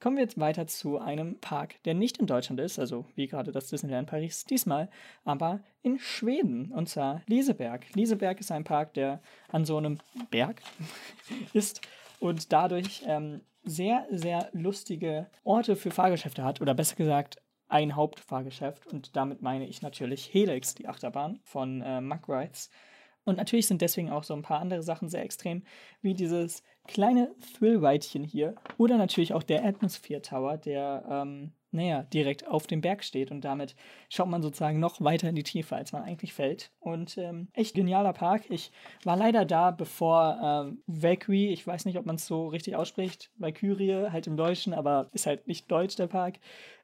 Kommen 0.00 0.16
wir 0.16 0.24
jetzt 0.24 0.40
weiter 0.40 0.66
zu 0.66 0.98
einem 0.98 1.38
Park, 1.40 1.82
der 1.84 1.94
nicht 1.94 2.18
in 2.18 2.26
Deutschland 2.26 2.60
ist, 2.60 2.78
also 2.78 3.04
wie 3.14 3.26
gerade 3.26 3.52
das 3.52 3.68
Disneyland 3.68 4.08
Paris 4.08 4.44
diesmal, 4.44 4.88
aber 5.24 5.60
in 5.82 5.98
Schweden, 5.98 6.72
und 6.72 6.88
zwar 6.88 7.22
Lieseberg. 7.26 7.86
Lieseberg 7.94 8.40
ist 8.40 8.50
ein 8.50 8.64
Park, 8.64 8.94
der 8.94 9.20
an 9.48 9.64
so 9.64 9.76
einem 9.76 9.98
Berg 10.30 10.62
ist 11.52 11.80
und 12.18 12.52
dadurch 12.52 13.02
ähm, 13.06 13.42
sehr, 13.62 14.06
sehr 14.10 14.48
lustige 14.52 15.26
Orte 15.44 15.76
für 15.76 15.90
Fahrgeschäfte 15.90 16.44
hat, 16.44 16.60
oder 16.60 16.74
besser 16.74 16.96
gesagt, 16.96 17.36
ein 17.68 17.94
Hauptfahrgeschäft. 17.94 18.86
Und 18.86 19.16
damit 19.16 19.42
meine 19.42 19.66
ich 19.66 19.82
natürlich 19.82 20.32
Helix, 20.32 20.74
die 20.74 20.88
Achterbahn 20.88 21.40
von 21.44 21.82
äh, 21.82 22.00
Muck 22.00 22.28
Rides. 22.28 22.70
Und 23.24 23.36
natürlich 23.36 23.66
sind 23.66 23.82
deswegen 23.82 24.10
auch 24.10 24.24
so 24.24 24.34
ein 24.34 24.42
paar 24.42 24.60
andere 24.60 24.82
Sachen 24.82 25.08
sehr 25.08 25.22
extrem, 25.22 25.62
wie 26.00 26.14
dieses 26.14 26.62
kleine 26.92 27.30
Thrill-Weitchen 27.56 28.24
hier. 28.24 28.54
Oder 28.76 28.96
natürlich 28.96 29.32
auch 29.32 29.42
der 29.42 29.64
Atmosphere 29.64 30.22
Tower, 30.22 30.56
der, 30.56 31.04
ähm, 31.08 31.52
naja, 31.70 32.02
direkt 32.02 32.48
auf 32.48 32.66
dem 32.66 32.80
Berg 32.80 33.04
steht. 33.04 33.30
Und 33.30 33.44
damit 33.44 33.76
schaut 34.08 34.28
man 34.28 34.42
sozusagen 34.42 34.80
noch 34.80 35.00
weiter 35.00 35.28
in 35.28 35.36
die 35.36 35.44
Tiefe, 35.44 35.76
als 35.76 35.92
man 35.92 36.02
eigentlich 36.02 36.32
fällt. 36.32 36.72
Und 36.80 37.16
ähm, 37.16 37.48
echt 37.52 37.74
genialer 37.74 38.12
Park. 38.12 38.42
Ich 38.50 38.72
war 39.04 39.16
leider 39.16 39.44
da, 39.44 39.70
bevor 39.70 40.38
ähm, 40.42 40.82
Valkyrie, 40.86 41.52
ich 41.52 41.66
weiß 41.66 41.84
nicht, 41.84 41.98
ob 41.98 42.06
man 42.06 42.16
es 42.16 42.26
so 42.26 42.48
richtig 42.48 42.74
ausspricht, 42.74 43.30
Valkyrie 43.36 44.10
halt 44.10 44.26
im 44.26 44.36
Deutschen, 44.36 44.74
aber 44.74 45.06
ist 45.12 45.26
halt 45.26 45.46
nicht 45.46 45.70
deutsch, 45.70 45.96
der 45.96 46.08
Park. 46.08 46.40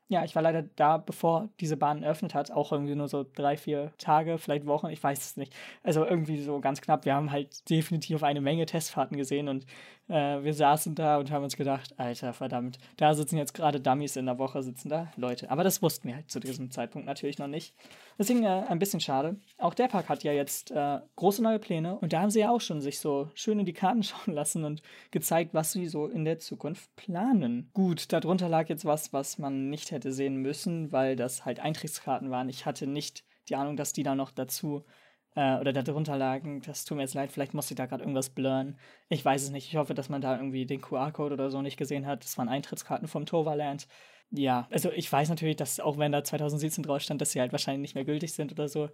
Ja, 0.09 0.25
ich 0.25 0.37
war 0.37 0.43
leider 0.43 0.63
da, 0.63 0.99
bevor 0.99 1.49
diese 1.59 1.77
Bahn 1.77 2.05
eröffnet 2.05 2.33
hat, 2.33 2.53
auch 2.53 2.71
irgendwie 2.71 2.95
nur 2.95 3.09
so 3.09 3.27
drei, 3.35 3.57
vier 3.57 3.93
Tage, 3.99 4.39
vielleicht 4.39 4.65
Wochen, 4.65 4.87
ich 4.87 5.03
weiß 5.03 5.19
es 5.19 5.37
nicht. 5.37 5.53
Also 5.83 6.05
irgendwie 6.05 6.41
so 6.41 6.61
ganz 6.61 6.81
knapp. 6.81 7.05
Wir 7.05 7.15
haben 7.17 7.33
halt 7.33 7.69
definitiv 7.69 8.23
eine 8.23 8.41
Menge 8.41 8.67
Testfahrten 8.67 9.17
gesehen 9.17 9.49
und 9.49 9.67
äh, 10.09 10.43
wir 10.43 10.55
saßen 10.55 10.95
da 10.95 11.19
und 11.19 11.31
haben 11.31 11.45
uns 11.45 11.57
gedacht, 11.57 11.99
Alter, 11.99 12.33
verdammt, 12.33 12.79
da 12.97 13.15
sitzen 13.15 13.37
jetzt 13.37 13.55
gerade 13.55 13.81
Dummies 13.81 14.17
in 14.17 14.27
der 14.27 14.39
Woche, 14.39 14.63
sitzen 14.63 14.89
da 14.89 15.13
Leute. 15.17 15.51
Aber 15.51 15.65
das 15.65 15.83
wussten 15.83 16.09
wir 16.09 16.17
halt 16.17 16.31
zu 16.31 16.41
diesem 16.41 16.71
Zeitpunkt 16.71 17.07
natürlich 17.07 17.39
noch 17.39 17.47
nicht. 17.47 17.75
Deswegen 18.19 18.45
äh, 18.45 18.65
ein 18.69 18.79
bisschen 18.79 19.01
schade. 19.01 19.37
Auch 19.59 19.75
der 19.75 19.89
Park 19.89 20.09
hat 20.09 20.23
ja 20.23 20.33
jetzt 20.33 20.71
äh, 20.71 21.01
große 21.17 21.43
neue 21.43 21.59
Pläne 21.59 21.99
und 21.99 22.13
da 22.13 22.21
haben 22.21 22.31
sie 22.31 22.41
ja 22.41 22.51
auch 22.51 22.61
schon 22.61 22.81
sich 22.81 23.01
so 23.01 23.31
schön 23.35 23.59
in 23.59 23.67
die 23.67 23.73
Karten 23.73 24.03
schauen 24.05 24.35
lassen 24.35 24.65
und 24.65 24.83
gezeigt, 25.11 25.55
was 25.55 25.73
sie 25.73 25.87
so 25.87 26.07
in 26.07 26.25
der 26.25 26.39
Zukunft 26.39 26.95
planen. 26.97 27.71
Gut, 27.75 28.13
darunter 28.13 28.49
lag 28.49 28.69
jetzt 28.69 28.85
was, 28.85 29.13
was 29.13 29.39
man 29.39 29.71
nicht 29.71 29.91
hätte 29.91 30.13
sehen 30.13 30.37
müssen, 30.37 30.93
weil 30.93 31.17
das 31.17 31.45
halt 31.45 31.61
Eintrittskarten 31.61 32.31
waren. 32.31 32.49
Ich 32.49 32.67
hatte 32.67 32.87
nicht 32.87 33.25
die 33.49 33.57
Ahnung, 33.57 33.77
dass 33.77 33.93
die 33.93 34.03
da 34.03 34.15
noch 34.15 34.31
dazu 34.31 34.85
äh, 35.37 35.59
oder 35.59 35.73
darunter 35.73 36.17
lagen. 36.17 36.63
Das 36.63 36.85
tut 36.85 36.97
mir 36.97 37.05
jetzt 37.05 37.15
leid, 37.15 37.31
vielleicht 37.31 37.55
musste 37.55 37.75
ich 37.75 37.77
da 37.79 37.87
gerade 37.87 38.03
irgendwas 38.03 38.31
blurren. 38.31 38.77
Ich 39.09 39.25
weiß 39.25 39.45
es 39.45 39.51
nicht. 39.51 39.69
Ich 39.69 39.77
hoffe, 39.77 39.95
dass 39.95 40.09
man 40.09 40.21
da 40.21 40.37
irgendwie 40.37 40.67
den 40.67 40.81
QR-Code 40.81 41.35
oder 41.35 41.51
so 41.51 41.63
nicht 41.63 41.77
gesehen 41.77 42.07
hat. 42.07 42.25
Das 42.25 42.37
waren 42.39 42.49
Eintrittskarten 42.49 43.07
vom 43.07 43.27
Toverland. 43.27 43.87
Ja, 44.31 44.67
also 44.71 44.91
ich 44.91 45.11
weiß 45.11 45.29
natürlich, 45.29 45.57
dass 45.57 45.79
auch 45.81 45.99
wenn 45.99 46.13
da 46.13 46.25
2017 46.25 46.83
drauf 46.83 47.01
stand, 47.01 47.21
dass 47.21 47.31
sie 47.31 47.41
halt 47.41 47.53
wahrscheinlich 47.53 47.83
nicht 47.83 47.95
mehr 47.95 48.05
gültig 48.05 48.33
sind 48.33 48.53
oder 48.53 48.69
so. 48.69 48.89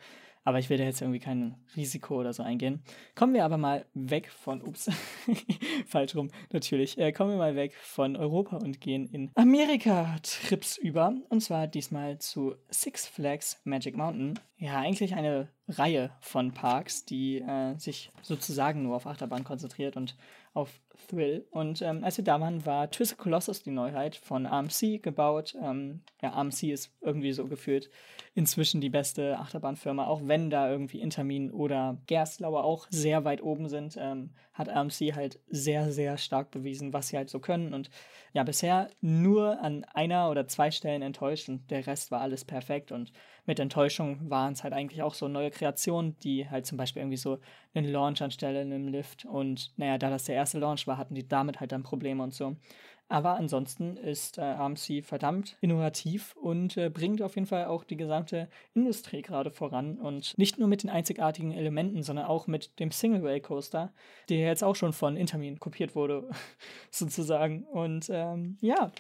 Aber 0.45 0.59
ich 0.59 0.69
will 0.71 0.77
da 0.77 0.85
jetzt 0.85 1.01
irgendwie 1.01 1.21
kein 1.21 1.55
Risiko 1.77 2.19
oder 2.19 2.33
so 2.33 2.43
eingehen. 2.43 2.83
Kommen 3.15 3.33
wir 3.33 3.45
aber 3.45 3.59
mal 3.59 3.87
weg 3.95 4.29
von, 4.29 4.61
ups, 4.61 4.91
falsch 5.87 6.17
rum, 6.17 6.31
natürlich. 6.53 6.99
Äh, 6.99 7.13
kommen 7.13 7.31
wir 7.31 7.39
mal 7.39 7.55
weg 7.55 7.75
von 7.75 8.17
Europa 8.17 8.57
und 8.57 8.81
gehen 8.81 9.07
in 9.07 9.31
Amerika-Trips 9.37 10.79
über. 10.79 11.15
Und 11.29 11.43
zwar 11.43 11.69
diesmal 11.69 12.19
zu 12.19 12.57
Six 12.71 13.07
Flags 13.07 13.61
Magic 13.65 13.97
Mountain. 13.97 14.39
Ja, 14.57 14.81
eigentlich 14.81 15.15
eine 15.15 15.49
Reihe 15.69 16.11
von 16.21 16.53
Parks, 16.53 17.05
die 17.05 17.39
äh, 17.39 17.77
sich 17.79 18.11
sozusagen 18.23 18.83
nur 18.83 18.97
auf 18.97 19.07
Achterbahn 19.07 19.45
konzentriert 19.45 19.97
und 19.97 20.17
auf 20.55 20.82
Thrill. 21.09 21.47
Und 21.51 21.83
ähm, 21.83 22.05
als 22.05 22.17
wir 22.17 22.25
da 22.25 22.41
waren, 22.41 22.65
war 22.67 22.91
Twisted 22.91 23.19
Colossus 23.19 23.63
die 23.63 23.71
Neuheit 23.71 24.17
von 24.17 24.47
AMC 24.47 25.03
gebaut. 25.03 25.55
Ähm, 25.63 26.01
ja, 26.23 26.33
AMC 26.33 26.65
ist 26.65 26.91
irgendwie 27.01 27.33
so 27.33 27.47
gefühlt 27.47 27.91
inzwischen 28.35 28.81
die 28.81 28.91
beste 28.91 29.39
Achterbahnfirma, 29.39 30.07
auch 30.07 30.23
wenn 30.25 30.51
da 30.51 30.71
irgendwie 30.71 31.01
Intermin 31.01 31.51
oder 31.51 31.99
Gerstlauer 32.07 32.65
auch 32.65 32.87
sehr 32.91 33.25
weit 33.25 33.43
oben 33.43 33.69
sind, 33.69 33.97
ähm, 33.99 34.31
hat 34.53 34.69
AMC 34.69 35.15
halt 35.15 35.41
sehr, 35.49 35.93
sehr 35.93 36.19
stark 36.19 36.51
bewiesen, 36.51 36.93
was 36.93 37.09
sie 37.09 37.17
halt 37.17 37.31
so 37.31 37.41
können. 37.41 37.73
Und 37.73 37.91
ja, 38.33 38.43
bisher 38.43 38.91
nur 39.01 39.61
an 39.61 39.85
einer 39.93 40.31
oder 40.31 40.47
zwei 40.47 40.71
Stellen 40.71 41.03
enttäuscht 41.03 41.49
und 41.49 41.71
der 41.71 41.87
Rest 41.87 42.11
war 42.11 42.21
alles 42.21 42.45
perfekt. 42.45 42.93
Und 42.93 43.13
mit 43.47 43.59
Enttäuschung 43.59 44.31
waren 44.31 44.53
es 44.53 44.63
halt 44.63 44.75
eigentlich 44.75 45.03
auch 45.03 45.15
so 45.15 45.29
neue 45.29 45.51
Kreationen, 45.51 46.19
die 46.21 46.49
halt 46.49 46.67
zum 46.67 46.79
Beispiel 46.79 47.03
irgendwie 47.03 47.17
so 47.17 47.39
einen 47.75 47.91
Launch 47.91 48.23
anstelle 48.23 48.61
einem 48.61 48.89
Lift. 48.89 49.25
Und 49.25 49.73
naja, 49.79 49.99
da 49.99 50.11
das 50.11 50.25
der 50.25 50.37
erste 50.37 50.59
Launch 50.59 50.87
war, 50.87 50.99
hatten 50.99 51.15
die 51.15 51.27
damit 51.27 51.61
halt 51.61 51.73
dann 51.73 51.83
Probleme 51.83 52.23
und 52.23 52.35
so. 52.35 52.57
Aber 53.13 53.37
ansonsten 53.37 53.99
ist 53.99 54.39
äh, 54.39 54.41
AMC 54.41 55.05
verdammt 55.05 55.59
innovativ 55.61 56.35
und 56.35 56.79
äh, 56.79 56.89
bringt 56.89 57.21
auf 57.21 57.35
jeden 57.35 57.47
Fall 57.47 57.67
auch 57.67 57.85
die 57.85 57.99
gesamte 57.99 58.49
Industrie 58.73 59.21
gerade 59.21 59.51
voran. 59.51 59.99
Und 59.99 60.33
nicht 60.39 60.59
nur 60.59 60.67
mit 60.67 60.83
den 60.83 60.89
einzigartigen 60.89 61.53
Elementen, 61.53 62.03
sondern 62.03 62.25
auch 62.25 62.47
mit 62.47 62.81
dem 62.81 62.91
Single 62.91 63.21
Rail 63.21 63.41
Coaster, 63.41 63.93
der 64.31 64.39
jetzt 64.39 64.65
auch 64.65 64.77
schon 64.77 64.95
von 64.95 65.19
Intermin 65.19 65.61
kopiert 65.61 65.95
wurde, 65.95 66.31
sozusagen. 66.91 67.65
Und 67.65 68.09
ähm, 68.11 68.57
ja, 68.63 68.91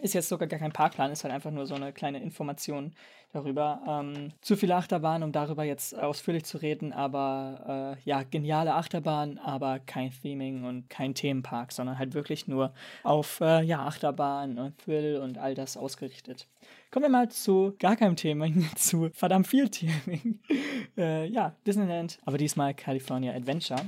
ist 0.00 0.14
jetzt 0.14 0.28
sogar 0.28 0.46
gar 0.46 0.60
kein 0.60 0.70
Parkplan, 0.70 1.10
ist 1.10 1.24
halt 1.24 1.34
einfach 1.34 1.50
nur 1.50 1.66
so 1.66 1.74
eine 1.74 1.92
kleine 1.92 2.22
Information, 2.22 2.94
darüber. 3.36 3.80
Ähm, 3.86 4.32
zu 4.40 4.56
viele 4.56 4.74
Achterbahnen, 4.74 5.22
um 5.22 5.32
darüber 5.32 5.64
jetzt 5.64 5.96
ausführlich 5.96 6.44
zu 6.44 6.58
reden, 6.58 6.92
aber 6.92 7.96
äh, 7.98 8.08
ja, 8.08 8.22
geniale 8.22 8.74
Achterbahn, 8.74 9.38
aber 9.38 9.78
kein 9.78 10.10
Theming 10.10 10.64
und 10.64 10.88
kein 10.90 11.14
Themenpark, 11.14 11.72
sondern 11.72 11.98
halt 11.98 12.14
wirklich 12.14 12.48
nur 12.48 12.72
auf 13.02 13.40
äh, 13.40 13.62
ja, 13.62 13.86
Achterbahn 13.86 14.58
und 14.58 14.78
Thrill 14.78 15.18
und 15.18 15.38
all 15.38 15.54
das 15.54 15.76
ausgerichtet. 15.76 16.46
Kommen 16.90 17.04
wir 17.04 17.10
mal 17.10 17.28
zu 17.28 17.74
gar 17.78 17.96
keinem 17.96 18.16
Theming, 18.16 18.68
zu 18.76 19.10
verdammt 19.12 19.46
viel 19.46 19.68
Theming. 19.68 20.40
äh, 20.96 21.26
ja, 21.26 21.54
Disneyland, 21.66 22.18
aber 22.24 22.38
diesmal 22.38 22.74
California 22.74 23.34
Adventure. 23.34 23.80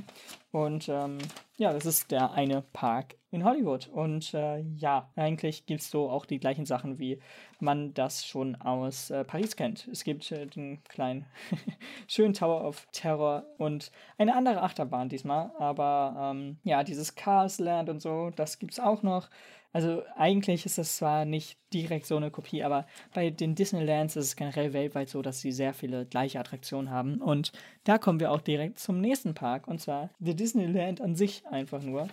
Und 0.51 0.89
ähm, 0.89 1.17
ja, 1.57 1.73
das 1.73 1.85
ist 1.85 2.11
der 2.11 2.31
eine 2.31 2.61
Park 2.73 3.15
in 3.31 3.43
Hollywood. 3.43 3.87
Und 3.87 4.33
äh, 4.33 4.59
ja, 4.75 5.09
eigentlich 5.15 5.65
gibt 5.65 5.81
es 5.81 5.91
so 5.91 6.09
auch 6.09 6.25
die 6.25 6.39
gleichen 6.39 6.65
Sachen, 6.65 6.99
wie 6.99 7.19
man 7.59 7.93
das 7.93 8.25
schon 8.25 8.55
aus 8.55 9.11
äh, 9.11 9.23
Paris 9.23 9.55
kennt. 9.55 9.87
Es 9.91 10.03
gibt 10.03 10.31
äh, 10.31 10.47
den 10.47 10.83
kleinen 10.85 11.25
schönen 12.07 12.33
Tower 12.33 12.63
of 12.63 12.87
Terror 12.91 13.45
und 13.57 13.91
eine 14.17 14.35
andere 14.35 14.61
Achterbahn 14.61 15.09
diesmal. 15.09 15.51
Aber 15.59 16.33
ähm, 16.33 16.57
ja, 16.63 16.83
dieses 16.83 17.15
Cars 17.15 17.59
Land 17.59 17.89
und 17.89 18.01
so, 18.01 18.31
das 18.35 18.59
gibt 18.59 18.73
es 18.73 18.79
auch 18.79 19.03
noch. 19.03 19.29
Also 19.71 20.01
eigentlich 20.15 20.65
ist 20.65 20.79
das 20.79 20.97
zwar 20.97 21.25
nicht 21.25 21.59
direkt 21.73 22.07
so 22.07 22.17
eine 22.17 22.31
Kopie, 22.31 22.63
aber 22.63 22.87
bei 23.13 23.29
den 23.29 23.53
Disneylands 23.53 24.15
ist 24.15 24.25
es 24.25 24.35
generell 24.35 24.73
weltweit 24.73 25.09
so, 25.09 25.21
dass 25.21 25.41
sie 25.41 25.51
sehr 25.51 25.75
viele 25.75 26.07
gleiche 26.07 26.39
Attraktionen 26.39 26.89
haben. 26.89 27.21
Und 27.21 27.51
da 27.83 27.99
kommen 27.99 28.19
wir 28.19 28.31
auch 28.31 28.41
direkt 28.41 28.79
zum 28.79 28.99
nächsten 28.99 29.35
Park, 29.35 29.67
und 29.67 29.79
zwar 29.79 30.09
der 30.17 30.33
Disneyland 30.33 31.01
an 31.01 31.13
sich 31.13 31.45
einfach 31.45 31.83
nur, 31.83 32.07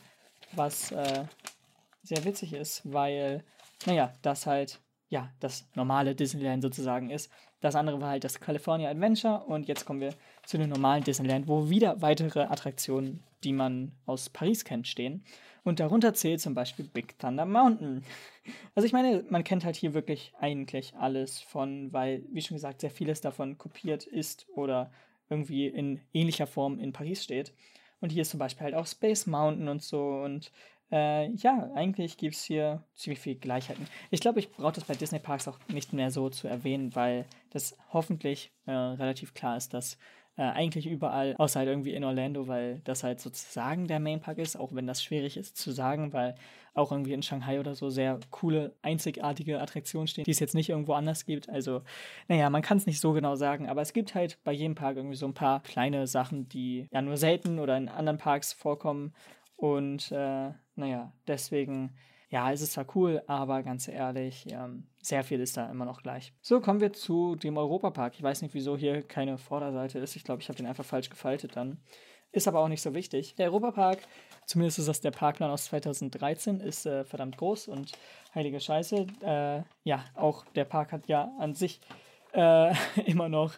was 0.53 0.93
äh, 0.93 1.25
sehr 2.03 2.25
witzig 2.25 2.53
ist, 2.53 2.83
weil, 2.85 3.45
naja, 3.87 4.13
das 4.23 4.47
halt, 4.47 4.81
ja, 5.09 5.31
das 5.41 5.69
normale 5.75 6.15
Disneyland 6.15 6.63
sozusagen 6.63 7.11
ist. 7.11 7.31
Das 7.61 7.75
andere 7.75 8.01
war 8.01 8.11
halt 8.11 8.25
das 8.25 8.41
California 8.41 8.91
Adventure 8.91 9.45
und 9.45 9.67
jetzt 9.67 9.85
kommen 9.85 10.01
wir 10.01 10.15
zu 10.45 10.59
dem 10.59 10.69
normalen 10.69 11.05
Disneyland, 11.05 11.49
wo 11.49 11.69
wieder 11.69 12.01
weitere 12.03 12.43
Attraktionen, 12.43 13.23
die 13.45 13.53
man 13.53 13.93
aus 14.05 14.29
Paris 14.29 14.65
kennt, 14.65 14.87
stehen. 14.87 15.25
Und 15.65 15.81
darunter 15.81 16.15
zählt 16.15 16.41
zum 16.41 16.55
Beispiel 16.55 16.85
Big 16.85 17.19
Thunder 17.19 17.45
Mountain. 17.45 18.05
Also 18.77 18.87
ich 18.87 18.93
meine, 18.93 19.25
man 19.29 19.43
kennt 19.43 19.65
halt 19.65 19.75
hier 19.75 19.93
wirklich 19.93 20.33
eigentlich 20.39 20.95
alles 20.95 21.41
von, 21.41 21.93
weil, 21.93 22.23
wie 22.31 22.41
schon 22.41 22.55
gesagt, 22.55 22.81
sehr 22.81 22.93
vieles 22.93 23.21
davon 23.21 23.59
kopiert 23.59 24.05
ist 24.05 24.47
oder 24.55 24.93
irgendwie 25.29 25.67
in 25.67 26.01
ähnlicher 26.13 26.47
Form 26.47 26.79
in 26.79 26.93
Paris 26.93 27.25
steht. 27.25 27.53
Und 28.01 28.11
hier 28.11 28.23
ist 28.23 28.31
zum 28.31 28.39
Beispiel 28.39 28.65
halt 28.65 28.75
auch 28.75 28.87
Space 28.87 29.27
Mountain 29.27 29.69
und 29.69 29.83
so. 29.83 30.23
Und 30.23 30.53
äh, 30.93 31.31
ja, 31.33 31.71
eigentlich 31.75 32.17
gibt 32.17 32.35
es 32.35 32.45
hier 32.45 32.85
ziemlich 32.95 33.19
viele 33.19 33.37
Gleichheiten. 33.37 33.87
Ich 34.11 34.21
glaube, 34.21 34.39
ich 34.39 34.51
brauche 34.51 34.73
das 34.73 34.85
bei 34.85 34.95
Disney 34.95 35.19
Parks 35.19 35.49
auch 35.49 35.59
nicht 35.69 35.93
mehr 35.93 36.11
so 36.11 36.29
zu 36.29 36.47
erwähnen, 36.49 36.95
weil 36.95 37.27
das 37.51 37.77
hoffentlich 37.93 38.53
äh, 38.67 38.73
relativ 38.73 39.35
klar 39.35 39.57
ist, 39.57 39.75
dass 39.75 39.99
äh, 40.37 40.42
eigentlich 40.42 40.87
überall, 40.87 41.35
außer 41.38 41.61
halt 41.61 41.68
irgendwie 41.68 41.94
in 41.94 42.05
Orlando, 42.05 42.46
weil 42.46 42.81
das 42.85 43.03
halt 43.03 43.20
sozusagen 43.20 43.87
der 43.87 44.01
Main 44.01 44.20
Park 44.20 44.38
ist, 44.38 44.59
auch 44.59 44.75
wenn 44.75 44.87
das 44.87 45.03
schwierig 45.03 45.37
ist 45.37 45.57
zu 45.57 45.72
sagen, 45.72 46.12
weil 46.12 46.35
auch 46.75 46.92
irgendwie 46.92 47.14
in 47.14 47.22
Shanghai 47.22 47.59
oder 47.59 47.75
so 47.75 47.88
sehr 47.88 48.20
coole, 48.31 48.75
einzigartige 48.83 49.61
Attraktionen 49.61 50.07
stehen, 50.07 50.25
die 50.25 50.31
es 50.31 50.40
jetzt 50.40 50.55
nicht 50.55 50.68
irgendwo 50.68 50.92
anders 50.92 51.25
gibt. 51.25 51.49
Also, 51.49 51.83
naja, 52.29 52.51
man 52.51 52.61
kann 52.61 52.77
es 52.77 52.87
nicht 52.87 53.01
so 53.01 53.12
genau 53.12 53.35
sagen, 53.35 53.68
aber 53.68 53.81
es 53.81 53.94
gibt 53.94 54.14
halt 54.14 54.38
bei 54.44 54.53
jedem 54.53 54.75
Park 54.75 54.96
irgendwie 54.96 55.16
so 55.16 55.27
ein 55.27 55.35
paar 55.35 55.62
kleine 55.62 56.07
Sachen, 56.07 56.49
die 56.49 56.87
ja 56.92 57.01
nur 57.01 57.16
selten 57.16 57.59
oder 57.59 57.77
in 57.79 57.88
anderen 57.88 58.18
Parks 58.18 58.53
vorkommen. 58.53 59.14
Und 59.57 60.12
äh, 60.12 60.51
naja, 60.75 61.12
deswegen 61.27 61.94
ja, 62.29 62.51
es 62.53 62.61
ist 62.61 62.73
zwar 62.73 62.87
cool, 62.97 63.23
aber 63.27 63.62
ganz 63.62 63.87
ehrlich, 63.87 64.47
ähm, 64.51 64.89
sehr 65.01 65.23
viel 65.23 65.41
ist 65.41 65.57
da 65.57 65.71
immer 65.71 65.85
noch 65.85 66.03
gleich. 66.03 66.33
So, 66.41 66.61
kommen 66.61 66.81
wir 66.81 66.93
zu 66.93 67.37
dem 67.37 67.57
Europapark. 67.57 68.15
Ich 68.15 68.23
weiß 68.23 68.43
nicht, 68.43 68.55
wieso 68.55 68.77
hier 68.77 69.03
keine 69.03 69.39
Vorderseite 69.39 70.01
ist. 70.01 70.17
Ich 70.17 70.25
glaube, 70.25 70.43
ich 70.43 70.49
habe 70.49 70.57
den 70.57 70.67
einfach 70.67 70.85
falsch 70.85 71.09
gefaltet 71.09 71.55
dann. 71.55 71.79
ist 72.33 72.49
aber 72.49 72.61
auch 72.61 72.69
nicht 72.69 72.83
so 72.83 72.95
wichtig. 72.95 73.37
Der 73.37 73.47
Europapark, 73.47 73.99
zumindest 74.45 74.81
ist 74.81 74.89
das 74.89 75.01
der 75.01 75.12
Parkplan 75.12 75.51
aus 75.51 75.67
2013, 75.67 76.61
ist 76.61 76.85
äh, 76.85 77.05
verdammt 77.05 77.37
groß 77.37 77.69
und 77.69 77.93
heilige 78.35 78.61
Scheiße. 78.61 79.07
Äh, 79.23 79.62
ja, 79.85 80.05
auch 80.15 80.45
der 80.57 80.65
Park 80.65 80.93
hat 80.93 81.07
ja 81.07 81.33
an 81.39 81.55
sich 81.55 81.81
äh, 82.33 82.75
immer 83.07 83.29
noch 83.29 83.55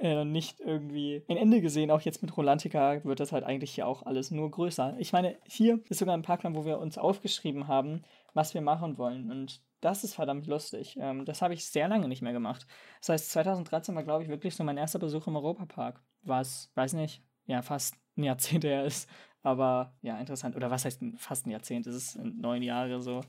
äh, 0.00 0.24
nicht 0.24 0.60
irgendwie 0.60 1.22
ein 1.28 1.36
Ende 1.36 1.60
gesehen. 1.60 1.90
Auch 1.90 2.00
jetzt 2.00 2.22
mit 2.22 2.36
Rolantica 2.36 3.02
wird 3.04 3.20
das 3.20 3.32
halt 3.32 3.44
eigentlich 3.44 3.74
hier 3.74 3.86
auch 3.86 4.04
alles 4.04 4.30
nur 4.30 4.50
größer. 4.50 4.94
Ich 4.98 5.12
meine, 5.12 5.36
hier 5.46 5.80
ist 5.88 5.98
sogar 5.98 6.16
ein 6.16 6.22
Parkplan, 6.22 6.54
wo 6.54 6.64
wir 6.64 6.78
uns 6.78 6.98
aufgeschrieben 6.98 7.66
haben, 7.66 8.02
was 8.34 8.54
wir 8.54 8.60
machen 8.60 8.98
wollen. 8.98 9.30
Und 9.30 9.62
das 9.80 10.04
ist 10.04 10.14
verdammt 10.14 10.46
lustig. 10.46 10.98
Ähm, 11.00 11.24
das 11.24 11.42
habe 11.42 11.54
ich 11.54 11.66
sehr 11.66 11.88
lange 11.88 12.08
nicht 12.08 12.22
mehr 12.22 12.32
gemacht. 12.32 12.66
Das 13.00 13.10
heißt, 13.10 13.30
2013 13.32 13.94
war, 13.94 14.02
glaube 14.02 14.22
ich, 14.22 14.28
wirklich 14.28 14.54
so 14.54 14.64
mein 14.64 14.76
erster 14.76 14.98
Besuch 14.98 15.26
im 15.26 15.36
Europapark. 15.36 16.02
Was, 16.22 16.70
weiß 16.74 16.92
nicht, 16.94 17.22
ja, 17.46 17.62
fast 17.62 17.94
ein 18.16 18.24
Jahrzehnt 18.24 18.64
her 18.64 18.84
ist. 18.84 19.08
Aber 19.42 19.94
ja, 20.02 20.18
interessant. 20.18 20.56
Oder 20.56 20.70
was 20.70 20.84
heißt 20.84 21.00
fast 21.16 21.46
ein 21.46 21.50
Jahrzehnt? 21.50 21.86
Es 21.86 21.94
ist 21.94 22.16
neun 22.16 22.62
Jahre 22.62 23.00
so. 23.00 23.20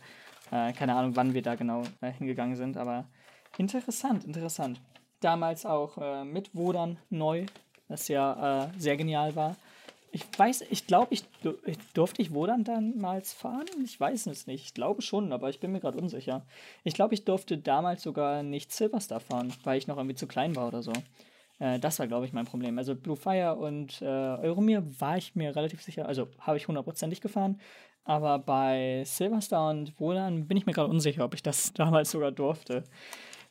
Äh, 0.51 0.73
keine 0.73 0.95
Ahnung, 0.95 1.15
wann 1.15 1.33
wir 1.33 1.41
da 1.41 1.55
genau 1.55 1.83
äh, 2.01 2.11
hingegangen 2.11 2.55
sind. 2.55 2.75
Aber 2.75 3.07
interessant, 3.57 4.25
interessant 4.25 4.81
damals 5.19 5.65
auch 5.65 5.97
äh, 5.97 6.23
mit 6.23 6.55
Wodan 6.55 6.97
neu, 7.09 7.45
das 7.87 8.07
ja 8.07 8.65
äh, 8.65 8.69
sehr 8.77 8.97
genial 8.97 9.35
war. 9.35 9.55
Ich 10.11 10.23
weiß, 10.37 10.63
ich 10.69 10.87
glaube, 10.87 11.13
ich, 11.13 11.23
ich, 11.65 11.77
durfte 11.93 12.21
ich 12.21 12.33
Wodan 12.33 12.63
damals 12.63 13.33
fahren? 13.33 13.65
Ich 13.83 13.99
weiß 13.99 14.27
es 14.27 14.47
nicht. 14.47 14.63
Ich 14.63 14.73
glaube 14.73 15.01
schon, 15.01 15.33
aber 15.33 15.49
ich 15.49 15.59
bin 15.59 15.71
mir 15.71 15.79
gerade 15.79 15.97
unsicher. 15.97 16.45
Ich 16.83 16.93
glaube, 16.93 17.13
ich 17.13 17.25
durfte 17.25 17.57
damals 17.57 18.03
sogar 18.03 18.41
nicht 18.41 18.71
Silverstar 18.71 19.19
fahren, 19.19 19.53
weil 19.63 19.77
ich 19.77 19.87
noch 19.87 19.97
irgendwie 19.97 20.15
zu 20.15 20.27
klein 20.27 20.55
war 20.55 20.69
oder 20.69 20.81
so. 20.81 20.93
Äh, 21.59 21.79
das 21.79 21.99
war, 21.99 22.07
glaube 22.07 22.25
ich, 22.25 22.33
mein 22.33 22.45
Problem. 22.45 22.77
Also 22.77 22.95
Blue 22.95 23.15
Fire 23.17 23.55
und 23.55 24.01
äh, 24.01 24.05
Euromir 24.05 24.83
war 24.99 25.17
ich 25.17 25.35
mir 25.35 25.55
relativ 25.55 25.81
sicher, 25.81 26.07
also 26.07 26.27
habe 26.39 26.57
ich 26.57 26.67
hundertprozentig 26.67 27.21
gefahren. 27.21 27.59
Aber 28.03 28.39
bei 28.39 29.03
Silverstar 29.05 29.69
und 29.69 29.99
Wodan 29.99 30.47
bin 30.47 30.55
ich 30.57 30.65
mir 30.65 30.71
gerade 30.71 30.89
unsicher, 30.89 31.25
ob 31.25 31.33
ich 31.33 31.43
das 31.43 31.73
damals 31.75 32.11
sogar 32.11 32.31
durfte. 32.31 32.83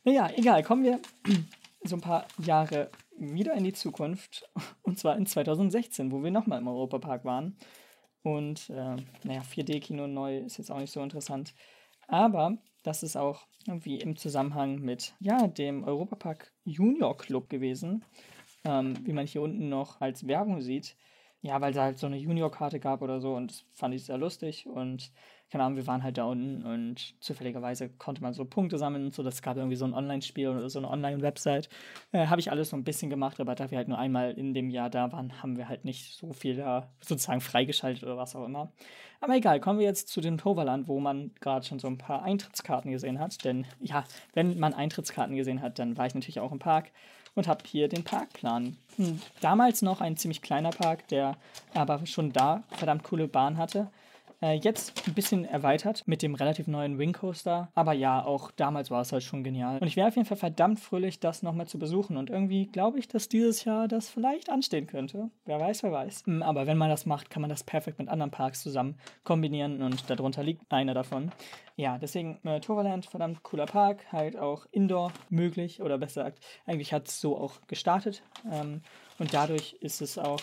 Naja, 0.07 0.29
egal, 0.37 0.63
kommen 0.63 0.85
wir 0.85 1.01
so 1.83 1.97
ein 1.97 2.01
paar 2.01 2.25
Jahre 2.37 2.89
wieder 3.17 3.53
in 3.55 3.65
die 3.65 3.73
Zukunft. 3.73 4.49
Und 4.81 4.97
zwar 4.97 5.17
in 5.17 5.25
2016, 5.25 6.13
wo 6.13 6.23
wir 6.23 6.31
nochmal 6.31 6.61
im 6.61 6.67
Europapark 6.69 7.25
waren. 7.25 7.57
Und 8.23 8.69
äh, 8.69 8.95
naja, 9.25 9.41
4D-Kino 9.41 10.07
neu 10.07 10.37
ist 10.37 10.59
jetzt 10.59 10.71
auch 10.71 10.79
nicht 10.79 10.93
so 10.93 11.03
interessant. 11.03 11.53
Aber 12.07 12.57
das 12.83 13.03
ist 13.03 13.17
auch 13.17 13.47
irgendwie 13.65 13.99
im 13.99 14.15
Zusammenhang 14.15 14.79
mit 14.79 15.13
ja, 15.19 15.45
dem 15.45 15.83
Europapark 15.83 16.53
Junior 16.63 17.17
Club 17.17 17.49
gewesen. 17.49 18.05
Ähm, 18.63 18.93
wie 19.05 19.11
man 19.11 19.27
hier 19.27 19.41
unten 19.41 19.67
noch 19.67 19.99
als 19.99 20.25
Werbung 20.25 20.61
sieht. 20.61 20.95
Ja, 21.41 21.59
weil 21.59 21.71
es 21.71 21.77
halt 21.77 21.99
so 21.99 22.07
eine 22.07 22.17
Junior-Karte 22.17 22.79
gab 22.79 23.01
oder 23.01 23.19
so 23.19 23.35
und 23.35 23.51
das 23.51 23.65
fand 23.73 23.93
ich 23.93 24.05
sehr 24.05 24.17
lustig 24.17 24.67
und 24.67 25.11
keine 25.49 25.63
Ahnung, 25.63 25.77
wir 25.77 25.87
waren 25.87 26.03
halt 26.03 26.17
da 26.17 26.25
unten 26.25 26.63
und 26.63 27.15
zufälligerweise 27.21 27.89
konnte 27.89 28.21
man 28.21 28.33
so 28.33 28.43
Punkte 28.43 28.77
sammeln 28.77 29.11
so. 29.11 29.23
Das 29.23 29.41
gab 29.41 29.55
irgendwie 29.55 29.77
so 29.77 29.85
ein 29.85 29.93
Online-Spiel 29.93 30.49
oder 30.49 30.69
so 30.69 30.79
eine 30.79 30.89
Online-Website. 30.89 31.69
Äh, 32.11 32.27
Habe 32.27 32.41
ich 32.41 32.51
alles 32.51 32.69
so 32.69 32.75
ein 32.75 32.83
bisschen 32.83 33.09
gemacht, 33.09 33.39
aber 33.39 33.55
da 33.55 33.71
wir 33.71 33.77
halt 33.77 33.87
nur 33.87 33.97
einmal 33.97 34.31
in 34.31 34.53
dem 34.53 34.69
Jahr 34.69 34.89
da 34.89 35.11
waren, 35.11 35.41
haben 35.41 35.57
wir 35.57 35.69
halt 35.69 35.85
nicht 35.85 36.15
so 36.17 36.33
viel 36.33 36.57
da 36.57 36.89
sozusagen 36.99 37.41
freigeschaltet 37.41 38.03
oder 38.03 38.17
was 38.17 38.35
auch 38.35 38.45
immer. 38.45 38.71
Aber 39.21 39.35
egal, 39.35 39.59
kommen 39.59 39.79
wir 39.79 39.85
jetzt 39.85 40.09
zu 40.09 40.21
dem 40.21 40.37
Toverland, 40.37 40.87
wo 40.87 40.99
man 40.99 41.31
gerade 41.39 41.65
schon 41.65 41.79
so 41.79 41.87
ein 41.87 41.97
paar 41.97 42.23
Eintrittskarten 42.23 42.91
gesehen 42.91 43.19
hat. 43.19 43.43
Denn 43.45 43.65
ja, 43.79 44.03
wenn 44.33 44.59
man 44.59 44.73
Eintrittskarten 44.73 45.35
gesehen 45.35 45.61
hat, 45.61 45.79
dann 45.79 45.97
war 45.97 46.05
ich 46.05 46.13
natürlich 46.13 46.39
auch 46.39 46.51
im 46.51 46.59
Park 46.59 46.91
und 47.35 47.47
habe 47.47 47.63
hier 47.65 47.87
den 47.87 48.03
Parkplan. 48.03 48.75
Hm, 48.97 49.21
damals 49.41 49.81
noch 49.81 50.01
ein 50.01 50.17
ziemlich 50.17 50.41
kleiner 50.41 50.71
Park, 50.71 51.07
der 51.07 51.37
aber 51.73 52.05
schon 52.05 52.33
da 52.33 52.63
verdammt 52.71 53.03
coole 53.03 53.27
Bahn 53.27 53.57
hatte. 53.57 53.89
Äh, 54.39 54.53
jetzt 54.53 55.07
ein 55.07 55.15
bisschen 55.15 55.45
erweitert 55.45 56.03
mit 56.05 56.21
dem 56.21 56.35
relativ 56.35 56.67
neuen 56.67 56.99
Wing 56.99 57.13
Coaster. 57.13 57.69
Aber 57.73 57.93
ja, 57.93 58.23
auch 58.23 58.51
damals 58.51 58.91
war 58.91 59.01
es 59.01 59.11
halt 59.11 59.23
schon 59.23 59.43
genial. 59.43 59.79
Und 59.79 59.87
ich 59.87 59.95
wäre 59.95 60.07
auf 60.07 60.15
jeden 60.15 60.27
Fall 60.27 60.37
verdammt 60.37 60.79
fröhlich, 60.79 61.19
das 61.19 61.41
nochmal 61.41 61.67
zu 61.67 61.79
besuchen. 61.79 62.17
Und 62.17 62.29
irgendwie 62.29 62.67
glaube 62.67 62.99
ich, 62.99 63.07
dass 63.07 63.29
dieses 63.29 63.63
Jahr 63.65 63.87
das 63.87 64.09
vielleicht 64.09 64.49
anstehen 64.49 64.85
könnte. 64.85 65.31
Wer 65.45 65.59
weiß, 65.59 65.81
wer 65.81 65.91
weiß. 65.91 66.25
Hm, 66.25 66.43
aber 66.43 66.67
wenn 66.67 66.77
man 66.77 66.89
das 66.89 67.07
macht, 67.07 67.31
kann 67.31 67.41
man 67.41 67.49
das 67.49 67.63
perfekt 67.63 67.97
mit 67.97 68.09
anderen 68.09 68.29
Parks 68.29 68.61
zusammen 68.61 68.97
kombinieren. 69.23 69.81
Und 69.81 70.07
darunter 70.07 70.43
liegt 70.43 70.71
einer 70.71 70.93
davon. 70.93 71.31
Ja, 71.75 71.97
deswegen 71.97 72.39
äh, 72.43 72.59
Toverland, 72.59 73.07
verdammt 73.07 73.41
cooler 73.41 73.65
Park. 73.65 74.11
Halt 74.11 74.37
auch 74.37 74.67
Indoor 74.71 75.11
möglich. 75.29 75.81
Oder 75.81 75.97
besser 75.97 76.25
gesagt, 76.25 76.45
eigentlich 76.67 76.93
hat 76.93 77.07
es 77.07 77.19
so 77.19 77.37
auch 77.37 77.61
gestartet. 77.65 78.21
Ähm, 78.51 78.81
und 79.17 79.33
dadurch 79.33 79.73
ist 79.79 80.01
es 80.01 80.19
auch 80.19 80.41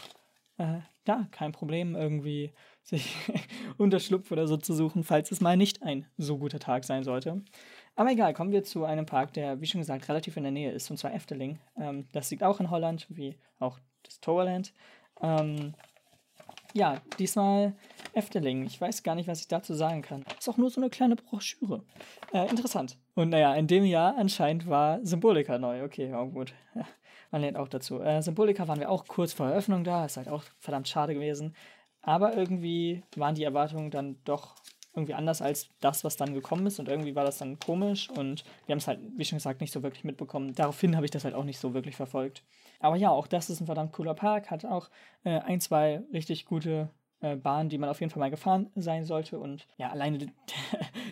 äh, 0.59 0.81
ja, 1.07 1.27
kein 1.31 1.53
Problem, 1.53 1.95
irgendwie 1.95 2.53
sich 2.85 3.17
Unterschlupf 3.79 4.31
oder 4.31 4.47
so 4.47 4.57
zu 4.57 4.75
suchen, 4.75 5.03
falls 5.03 5.33
es 5.33 5.41
mal 5.41 5.57
nicht 5.57 5.83
ein 5.83 6.07
so 6.17 6.39
guter 6.39 6.61
Tag 6.61 6.85
sein 6.85 7.03
sollte. 7.03 7.43
Aber 7.97 8.11
egal, 8.11 8.35
kommen 8.35 8.53
wir 8.53 8.63
zu 8.63 8.85
einem 8.85 9.07
Park, 9.07 9.33
der, 9.33 9.61
wie 9.61 9.67
schon 9.67 9.81
gesagt, 9.81 10.09
relativ 10.09 10.37
in 10.37 10.43
der 10.43 10.53
Nähe 10.53 10.71
ist, 10.71 10.91
und 10.91 10.99
zwar 10.99 11.15
Efteling. 11.15 11.59
Ähm, 11.79 12.07
das 12.13 12.31
liegt 12.31 12.43
auch 12.43 12.61
in 12.61 12.71
Holland, 12.71 13.07
wie 13.09 13.37
auch 13.59 13.79
das 14.03 14.21
Toverland. 14.21 14.73
Ähm, 15.21 15.75
ja, 16.75 17.01
diesmal 17.21 17.75
Efteling. 18.13 18.65
Ich 18.67 18.81
weiß 18.81 19.05
gar 19.05 19.15
nicht, 19.15 19.29
was 19.29 19.41
ich 19.41 19.49
dazu 19.49 19.75
sagen 19.75 20.03
kann. 20.03 20.25
Ist 20.39 20.49
auch 20.49 20.57
nur 20.57 20.71
so 20.71 20.81
eine 20.81 20.91
kleine 20.91 21.15
Broschüre. 21.15 21.85
Äh, 22.33 22.51
interessant. 22.51 22.99
Und 23.15 23.31
naja, 23.31 23.55
in 23.55 23.69
dem 23.69 23.85
Jahr 23.85 24.17
anscheinend 24.19 24.69
war 24.69 24.99
Symbolika 25.05 25.57
neu. 25.57 25.85
Okay, 25.85 26.11
ja, 26.11 26.23
gut. 26.25 26.53
Ja, 26.75 26.85
man 27.31 27.43
lernt 27.43 27.57
auch 27.57 27.69
dazu. 27.69 28.01
Äh, 28.01 28.21
Symbolika 28.23 28.67
waren 28.67 28.81
wir 28.81 28.91
auch 28.91 29.07
kurz 29.07 29.33
vor 29.33 29.47
Eröffnung 29.47 29.85
da. 29.85 30.05
Ist 30.05 30.17
halt 30.17 30.29
auch 30.29 30.43
verdammt 30.59 30.89
schade 30.89 31.15
gewesen. 31.15 31.55
Aber 32.05 32.37
irgendwie 32.37 33.03
waren 33.17 33.35
die 33.35 33.45
Erwartungen 33.45 33.91
dann 33.91 34.17
doch 34.25 34.57
irgendwie 34.95 35.15
anders 35.15 35.43
als 35.43 35.69
das, 35.81 36.05
was 36.05 36.17
dann 36.17 36.35
gekommen 36.35 36.67
ist. 36.67 36.79
Und 36.79 36.89
irgendwie 36.89 37.15
war 37.15 37.25
das 37.25 37.39
dann 37.39 37.59
komisch 37.59 38.09
und 38.11 38.45
wir 38.67 38.75
haben 38.75 38.79
es 38.79 38.87
halt, 38.87 39.01
wie 39.17 39.25
schon 39.25 39.39
gesagt, 39.39 39.61
nicht 39.61 39.73
so 39.73 39.83
wirklich 39.83 40.05
mitbekommen. 40.05 40.55
Daraufhin 40.55 40.95
habe 40.97 41.05
ich 41.05 41.11
das 41.11 41.25
halt 41.25 41.35
auch 41.35 41.45
nicht 41.45 41.59
so 41.59 41.75
wirklich 41.75 41.97
verfolgt. 41.97 42.45
Aber 42.79 42.97
ja, 42.97 43.11
auch 43.11 43.27
das 43.27 43.51
ist 43.51 43.61
ein 43.61 43.67
verdammt 43.67 43.93
cooler 43.93 44.15
Park, 44.15 44.51
hat 44.51 44.65
auch 44.65 44.91
äh, 45.25 45.41
ein, 45.41 45.61
zwei 45.61 46.03
richtig 46.13 46.45
gute 46.45 46.91
äh, 47.21 47.37
Bahnen, 47.37 47.71
die 47.71 47.79
man 47.79 47.89
auf 47.89 48.01
jeden 48.01 48.11
Fall 48.11 48.21
mal 48.21 48.31
gefahren 48.31 48.71
sein 48.77 49.05
sollte. 49.05 49.39
Und 49.39 49.67
ja, 49.79 49.91
alleine 49.91 50.19
der, 50.19 50.33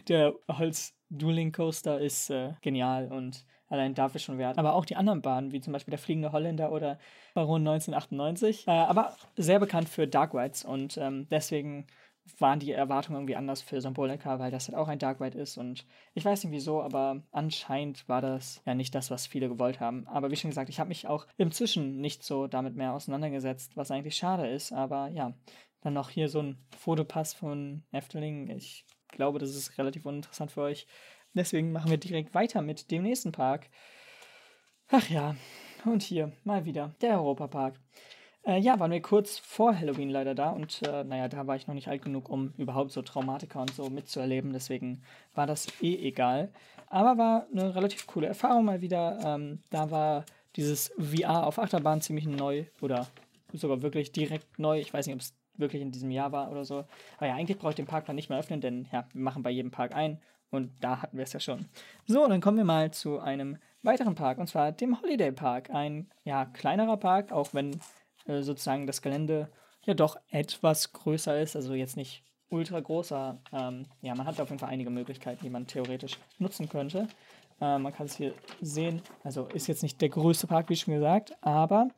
der 0.08 0.34
Holz-Dueling 0.48 1.52
Coaster 1.52 2.00
ist 2.00 2.30
äh, 2.30 2.52
genial 2.60 3.10
und 3.10 3.44
Allein 3.72 3.94
dafür 3.94 4.20
schon 4.20 4.36
wert. 4.36 4.58
Aber 4.58 4.74
auch 4.74 4.84
die 4.84 4.96
anderen 4.96 5.22
Bahnen, 5.22 5.50
wie 5.50 5.62
zum 5.62 5.72
Beispiel 5.72 5.92
der 5.92 5.98
Fliegende 5.98 6.30
Holländer 6.30 6.72
oder 6.72 6.98
Baron 7.32 7.66
1998. 7.66 8.68
Äh, 8.68 8.70
aber 8.70 9.16
sehr 9.38 9.58
bekannt 9.58 9.88
für 9.88 10.06
Dark 10.06 10.34
Rides 10.34 10.62
und 10.62 10.98
ähm, 10.98 11.26
deswegen 11.30 11.86
waren 12.38 12.60
die 12.60 12.72
Erwartungen 12.72 13.16
irgendwie 13.16 13.36
anders 13.36 13.62
für 13.62 13.80
Symbolica, 13.80 14.38
weil 14.38 14.50
das 14.50 14.68
halt 14.68 14.76
auch 14.76 14.88
ein 14.88 14.98
Dark 14.98 15.22
Ride 15.22 15.38
ist 15.38 15.56
und 15.56 15.86
ich 16.12 16.22
weiß 16.22 16.44
nicht 16.44 16.52
wieso, 16.52 16.82
aber 16.82 17.22
anscheinend 17.32 18.06
war 18.10 18.20
das 18.20 18.60
ja 18.66 18.74
nicht 18.74 18.94
das, 18.94 19.10
was 19.10 19.26
viele 19.26 19.48
gewollt 19.48 19.80
haben. 19.80 20.06
Aber 20.06 20.30
wie 20.30 20.36
schon 20.36 20.50
gesagt, 20.50 20.68
ich 20.68 20.78
habe 20.78 20.88
mich 20.88 21.08
auch 21.08 21.26
inzwischen 21.38 22.00
nicht 22.00 22.22
so 22.22 22.46
damit 22.46 22.76
mehr 22.76 22.92
auseinandergesetzt, 22.92 23.74
was 23.76 23.90
eigentlich 23.90 24.16
schade 24.16 24.46
ist, 24.48 24.70
aber 24.72 25.08
ja, 25.08 25.32
dann 25.80 25.94
noch 25.94 26.10
hier 26.10 26.28
so 26.28 26.40
ein 26.40 26.58
Fotopass 26.78 27.32
von 27.32 27.84
Efteling. 27.90 28.50
Ich 28.50 28.84
glaube, 29.08 29.38
das 29.38 29.56
ist 29.56 29.78
relativ 29.78 30.04
uninteressant 30.06 30.52
für 30.52 30.62
euch. 30.62 30.86
Deswegen 31.34 31.72
machen 31.72 31.90
wir 31.90 31.98
direkt 31.98 32.34
weiter 32.34 32.62
mit 32.62 32.90
dem 32.90 33.02
nächsten 33.02 33.32
Park. 33.32 33.68
Ach 34.88 35.08
ja, 35.08 35.34
und 35.84 36.02
hier 36.02 36.32
mal 36.44 36.64
wieder 36.64 36.94
der 37.00 37.18
Europapark. 37.18 37.78
Äh, 38.44 38.58
ja, 38.58 38.78
waren 38.80 38.90
wir 38.90 39.00
kurz 39.00 39.38
vor 39.38 39.78
Halloween 39.78 40.10
leider 40.10 40.34
da 40.34 40.50
und 40.50 40.82
äh, 40.82 41.04
naja, 41.04 41.28
da 41.28 41.46
war 41.46 41.54
ich 41.56 41.66
noch 41.66 41.74
nicht 41.74 41.88
alt 41.88 42.02
genug, 42.02 42.28
um 42.28 42.52
überhaupt 42.58 42.90
so 42.90 43.00
Traumatiker 43.00 43.60
und 43.60 43.72
so 43.72 43.88
mitzuerleben. 43.88 44.52
Deswegen 44.52 45.02
war 45.34 45.46
das 45.46 45.68
eh 45.80 45.94
egal. 46.08 46.52
Aber 46.88 47.16
war 47.18 47.46
eine 47.52 47.74
relativ 47.74 48.06
coole 48.06 48.26
Erfahrung 48.26 48.64
mal 48.64 48.80
wieder. 48.80 49.18
Ähm, 49.24 49.60
da 49.70 49.90
war 49.90 50.24
dieses 50.56 50.92
VR 50.98 51.46
auf 51.46 51.58
Achterbahn 51.58 52.00
ziemlich 52.00 52.26
neu 52.26 52.64
oder 52.80 53.06
sogar 53.52 53.80
wirklich 53.82 54.12
direkt 54.12 54.58
neu. 54.58 54.80
Ich 54.80 54.92
weiß 54.92 55.06
nicht, 55.06 55.14
ob 55.14 55.20
es 55.20 55.34
wirklich 55.56 55.82
in 55.82 55.92
diesem 55.92 56.10
Jahr 56.10 56.32
war 56.32 56.50
oder 56.50 56.64
so. 56.64 56.84
Aber 57.16 57.26
ja, 57.26 57.34
eigentlich 57.34 57.58
brauche 57.58 57.70
ich 57.70 57.76
den 57.76 57.86
Parkplan 57.86 58.16
nicht 58.16 58.28
mehr 58.28 58.38
öffnen, 58.38 58.60
denn 58.60 58.88
ja, 58.92 59.06
wir 59.12 59.22
machen 59.22 59.42
bei 59.42 59.50
jedem 59.50 59.70
Park 59.70 59.94
ein 59.94 60.20
und 60.52 60.70
da 60.80 61.02
hatten 61.02 61.16
wir 61.16 61.24
es 61.24 61.32
ja 61.32 61.40
schon. 61.40 61.66
So, 62.06 62.26
dann 62.28 62.40
kommen 62.40 62.58
wir 62.58 62.64
mal 62.64 62.92
zu 62.92 63.18
einem 63.18 63.58
weiteren 63.82 64.14
Park, 64.14 64.38
und 64.38 64.46
zwar 64.46 64.70
dem 64.70 65.00
Holiday 65.00 65.32
Park. 65.32 65.70
Ein 65.70 66.08
ja, 66.24 66.44
kleinerer 66.44 66.98
Park, 66.98 67.32
auch 67.32 67.52
wenn 67.54 67.80
äh, 68.26 68.42
sozusagen 68.42 68.86
das 68.86 69.02
Gelände 69.02 69.50
ja 69.84 69.94
doch 69.94 70.16
etwas 70.30 70.92
größer 70.92 71.40
ist, 71.40 71.56
also 71.56 71.74
jetzt 71.74 71.96
nicht 71.96 72.22
ultra 72.50 72.78
großer. 72.78 73.38
Ähm, 73.52 73.86
ja, 74.02 74.14
man 74.14 74.26
hat 74.26 74.40
auf 74.40 74.50
jeden 74.50 74.60
Fall 74.60 74.68
einige 74.68 74.90
Möglichkeiten, 74.90 75.42
die 75.42 75.50
man 75.50 75.66
theoretisch 75.66 76.18
nutzen 76.38 76.68
könnte. 76.68 77.08
Äh, 77.60 77.78
man 77.78 77.92
kann 77.92 78.06
es 78.06 78.16
hier 78.16 78.34
sehen, 78.60 79.02
also 79.24 79.46
ist 79.46 79.66
jetzt 79.66 79.82
nicht 79.82 80.00
der 80.00 80.10
größte 80.10 80.46
Park, 80.46 80.68
wie 80.68 80.76
schon 80.76 80.94
gesagt, 80.94 81.32
aber 81.40 81.88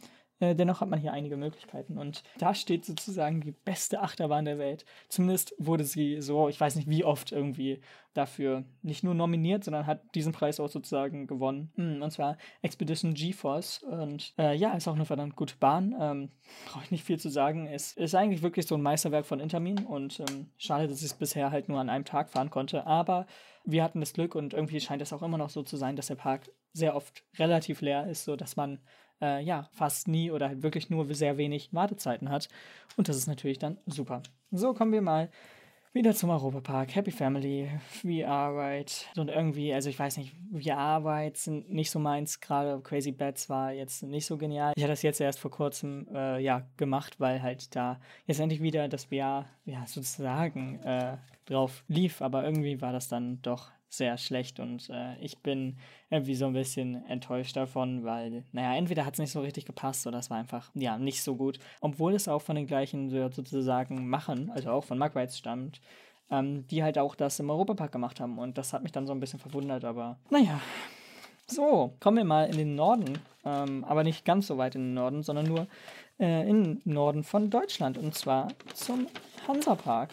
dennoch 0.40 0.80
hat 0.80 0.88
man 0.88 0.98
hier 0.98 1.12
einige 1.12 1.36
Möglichkeiten. 1.36 1.98
Und 1.98 2.22
da 2.38 2.54
steht 2.54 2.84
sozusagen 2.84 3.40
die 3.40 3.52
beste 3.52 4.00
Achterbahn 4.00 4.44
der 4.44 4.58
Welt. 4.58 4.84
Zumindest 5.08 5.54
wurde 5.58 5.84
sie 5.84 6.20
so, 6.20 6.48
ich 6.48 6.60
weiß 6.60 6.76
nicht 6.76 6.88
wie 6.88 7.04
oft 7.04 7.32
irgendwie 7.32 7.80
dafür 8.14 8.64
nicht 8.82 9.04
nur 9.04 9.14
nominiert, 9.14 9.64
sondern 9.64 9.86
hat 9.86 10.02
diesen 10.14 10.32
Preis 10.32 10.60
auch 10.60 10.68
sozusagen 10.68 11.26
gewonnen. 11.26 11.72
Hm, 11.76 12.02
und 12.02 12.10
zwar 12.10 12.36
Expedition 12.62 13.14
GeForce. 13.14 13.82
Und 13.82 14.34
äh, 14.38 14.56
ja, 14.56 14.72
ist 14.72 14.88
auch 14.88 14.94
eine 14.94 15.04
verdammt 15.04 15.36
gute 15.36 15.56
Bahn. 15.56 15.94
Ähm, 15.98 16.30
Brauche 16.66 16.84
ich 16.84 16.90
nicht 16.90 17.04
viel 17.04 17.18
zu 17.18 17.28
sagen. 17.28 17.66
Es 17.66 17.92
ist 17.92 18.14
eigentlich 18.14 18.42
wirklich 18.42 18.66
so 18.66 18.74
ein 18.74 18.82
Meisterwerk 18.82 19.26
von 19.26 19.40
Intermin. 19.40 19.84
Und 19.84 20.20
ähm, 20.20 20.50
schade, 20.58 20.88
dass 20.88 20.98
ich 20.98 21.06
es 21.06 21.14
bisher 21.14 21.50
halt 21.50 21.68
nur 21.68 21.80
an 21.80 21.90
einem 21.90 22.04
Tag 22.04 22.30
fahren 22.30 22.50
konnte. 22.50 22.86
Aber 22.86 23.26
wir 23.64 23.82
hatten 23.82 24.00
das 24.00 24.12
Glück 24.12 24.34
und 24.34 24.52
irgendwie 24.52 24.80
scheint 24.80 25.02
es 25.02 25.12
auch 25.12 25.22
immer 25.22 25.38
noch 25.38 25.50
so 25.50 25.62
zu 25.62 25.76
sein, 25.76 25.96
dass 25.96 26.08
der 26.08 26.16
Park 26.16 26.50
sehr 26.72 26.94
oft 26.96 27.24
relativ 27.38 27.80
leer 27.80 28.06
ist, 28.08 28.24
sodass 28.24 28.56
man 28.56 28.80
äh, 29.20 29.42
ja 29.42 29.68
fast 29.72 30.08
nie 30.08 30.30
oder 30.30 30.48
halt 30.48 30.62
wirklich 30.62 30.90
nur 30.90 31.12
sehr 31.14 31.36
wenig 31.36 31.72
Wartezeiten 31.72 32.30
hat. 32.30 32.48
Und 32.96 33.08
das 33.08 33.16
ist 33.16 33.26
natürlich 33.26 33.58
dann 33.58 33.78
super. 33.86 34.22
So 34.50 34.74
kommen 34.74 34.92
wir 34.92 35.02
mal 35.02 35.30
wieder 35.94 36.12
zum 36.12 36.30
Europapark. 36.30 36.92
Happy 36.96 37.12
Family, 37.12 37.70
VR-Ride. 38.02 38.90
Und 39.16 39.28
irgendwie, 39.28 39.72
also 39.72 39.88
ich 39.88 39.98
weiß 39.98 40.16
nicht, 40.16 40.34
VR-Rides 40.52 41.44
sind 41.44 41.70
nicht 41.72 41.90
so 41.90 42.00
meins. 42.00 42.40
Gerade 42.40 42.80
Crazy 42.82 43.12
Bats 43.12 43.48
war 43.48 43.72
jetzt 43.72 44.02
nicht 44.02 44.26
so 44.26 44.36
genial. 44.36 44.72
Ich 44.76 44.82
hatte 44.82 44.92
das 44.92 45.02
jetzt 45.02 45.20
erst 45.20 45.38
vor 45.38 45.52
kurzem 45.52 46.08
äh, 46.12 46.40
ja, 46.40 46.66
gemacht, 46.76 47.20
weil 47.20 47.40
halt 47.40 47.74
da 47.76 48.00
jetzt 48.26 48.40
endlich 48.40 48.60
wieder 48.60 48.88
das 48.88 49.04
VR 49.04 49.46
ja, 49.66 49.86
sozusagen 49.86 50.80
äh, 50.80 51.16
drauf 51.46 51.84
lief. 51.86 52.20
Aber 52.22 52.42
irgendwie 52.44 52.80
war 52.80 52.92
das 52.92 53.08
dann 53.08 53.40
doch 53.42 53.70
sehr 53.96 54.18
schlecht 54.18 54.60
und 54.60 54.88
äh, 54.90 55.16
ich 55.20 55.38
bin 55.38 55.78
irgendwie 56.10 56.34
so 56.34 56.46
ein 56.46 56.52
bisschen 56.52 57.04
enttäuscht 57.06 57.56
davon, 57.56 58.04
weil, 58.04 58.44
naja, 58.52 58.76
entweder 58.76 59.04
hat 59.04 59.14
es 59.14 59.20
nicht 59.20 59.32
so 59.32 59.40
richtig 59.40 59.64
gepasst 59.64 60.06
oder 60.06 60.18
es 60.18 60.30
war 60.30 60.38
einfach, 60.38 60.70
ja, 60.74 60.98
nicht 60.98 61.22
so 61.22 61.36
gut. 61.36 61.58
Obwohl 61.80 62.14
es 62.14 62.28
auch 62.28 62.42
von 62.42 62.56
den 62.56 62.66
gleichen 62.66 63.10
sozusagen 63.10 64.08
machen, 64.08 64.50
also 64.50 64.70
auch 64.70 64.84
von 64.84 64.98
Magrites 64.98 65.38
stammt, 65.38 65.80
ähm, 66.30 66.66
die 66.68 66.82
halt 66.82 66.98
auch 66.98 67.14
das 67.14 67.38
im 67.40 67.50
Europapark 67.50 67.92
gemacht 67.92 68.20
haben 68.20 68.38
und 68.38 68.58
das 68.58 68.72
hat 68.72 68.82
mich 68.82 68.92
dann 68.92 69.06
so 69.06 69.12
ein 69.12 69.20
bisschen 69.20 69.38
verwundert, 69.40 69.84
aber 69.84 70.18
naja. 70.30 70.60
So, 71.46 71.94
kommen 72.00 72.16
wir 72.16 72.24
mal 72.24 72.44
in 72.44 72.56
den 72.56 72.74
Norden, 72.74 73.18
ähm, 73.44 73.84
aber 73.84 74.02
nicht 74.02 74.24
ganz 74.24 74.46
so 74.46 74.56
weit 74.56 74.76
in 74.76 74.80
den 74.80 74.94
Norden, 74.94 75.22
sondern 75.22 75.44
nur 75.44 75.66
äh, 76.18 76.48
in 76.48 76.80
den 76.80 76.82
Norden 76.84 77.22
von 77.22 77.50
Deutschland 77.50 77.98
und 77.98 78.14
zwar 78.14 78.48
zum 78.72 79.08
Hansapark 79.46 80.08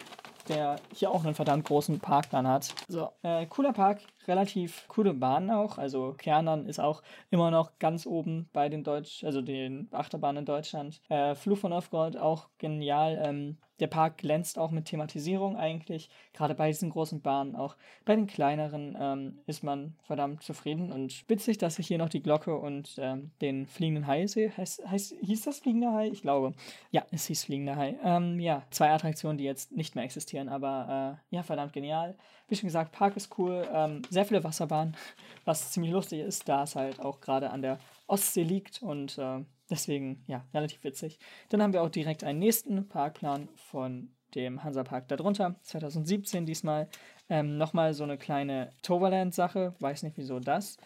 der 0.48 0.76
hier 0.92 1.10
auch 1.10 1.24
einen 1.24 1.34
verdammt 1.34 1.64
großen 1.66 2.00
Park 2.00 2.30
dann 2.30 2.46
hat. 2.46 2.74
So, 2.88 3.10
äh, 3.22 3.46
cooler 3.46 3.72
Park, 3.72 4.00
relativ 4.28 4.86
coole 4.88 5.14
Bahnen 5.14 5.50
auch. 5.50 5.78
Also 5.78 6.14
Kernern 6.16 6.66
ist 6.66 6.80
auch 6.80 7.02
immer 7.30 7.50
noch 7.50 7.78
ganz 7.78 8.06
oben 8.06 8.48
bei 8.52 8.68
den 8.68 8.84
Deutsch, 8.84 9.24
also 9.24 9.42
den 9.42 9.88
Achterbahnen 9.92 10.40
in 10.40 10.46
Deutschland. 10.46 11.00
Äh, 11.08 11.34
Fluch 11.34 11.58
von 11.58 11.70
Novgorod 11.70 12.16
auch 12.16 12.48
genial. 12.58 13.20
Ähm, 13.24 13.56
der 13.82 13.88
Park 13.88 14.18
glänzt 14.18 14.60
auch 14.60 14.70
mit 14.70 14.84
Thematisierung 14.84 15.56
eigentlich. 15.56 16.08
Gerade 16.34 16.54
bei 16.54 16.68
diesen 16.68 16.90
großen 16.90 17.20
Bahnen, 17.20 17.56
auch 17.56 17.76
bei 18.04 18.14
den 18.14 18.28
kleineren 18.28 18.96
ähm, 18.96 19.38
ist 19.46 19.64
man 19.64 19.96
verdammt 20.04 20.44
zufrieden 20.44 20.92
und 20.92 21.28
witzig, 21.28 21.58
dass 21.58 21.80
ich 21.80 21.88
hier 21.88 21.98
noch 21.98 22.08
die 22.08 22.22
Glocke 22.22 22.54
und 22.56 22.94
ähm, 22.98 23.32
den 23.40 23.66
fliegenden 23.66 24.06
Hai 24.06 24.28
sehe. 24.28 24.56
Heißt, 24.56 24.88
heißt, 24.88 25.16
hieß 25.20 25.42
das 25.42 25.58
fliegender 25.58 25.92
Hai? 25.92 26.06
Ich 26.08 26.22
glaube. 26.22 26.52
Ja, 26.92 27.04
es 27.10 27.26
hieß 27.26 27.44
fliegender 27.46 27.74
Hai. 27.74 27.98
Ähm, 28.04 28.38
ja, 28.38 28.62
zwei 28.70 28.92
Attraktionen, 28.92 29.36
die 29.36 29.44
jetzt 29.44 29.72
nicht 29.72 29.96
mehr 29.96 30.04
existieren, 30.04 30.48
aber 30.48 31.18
äh, 31.30 31.34
ja, 31.34 31.42
verdammt 31.42 31.72
genial. 31.72 32.16
Wie 32.52 32.56
schon 32.56 32.68
gesagt, 32.68 32.92
Park 32.92 33.16
ist 33.16 33.36
cool. 33.38 33.66
Ähm, 33.72 34.02
sehr 34.10 34.24
viele 34.24 34.44
Wasserbahnen, 34.44 34.94
was 35.44 35.72
ziemlich 35.72 35.92
lustig 35.92 36.20
ist, 36.20 36.48
da 36.48 36.62
es 36.64 36.76
halt 36.76 37.00
auch 37.00 37.20
gerade 37.20 37.50
an 37.50 37.62
der 37.62 37.78
Ostsee 38.06 38.42
liegt 38.42 38.82
und 38.82 39.18
äh, 39.18 39.40
Deswegen, 39.72 40.22
ja, 40.26 40.44
relativ 40.52 40.84
witzig. 40.84 41.18
Dann 41.48 41.62
haben 41.62 41.72
wir 41.72 41.82
auch 41.82 41.88
direkt 41.88 42.24
einen 42.24 42.38
nächsten 42.38 42.86
Parkplan 42.90 43.48
von 43.56 44.10
dem 44.34 44.62
Hansapark 44.62 45.08
darunter, 45.08 45.56
2017 45.62 46.44
diesmal. 46.44 46.88
Ähm, 47.30 47.56
Nochmal 47.56 47.94
so 47.94 48.04
eine 48.04 48.18
kleine 48.18 48.68
Toverland-Sache, 48.82 49.74
weiß 49.78 50.02
nicht 50.02 50.18
wieso 50.18 50.40
das. 50.40 50.76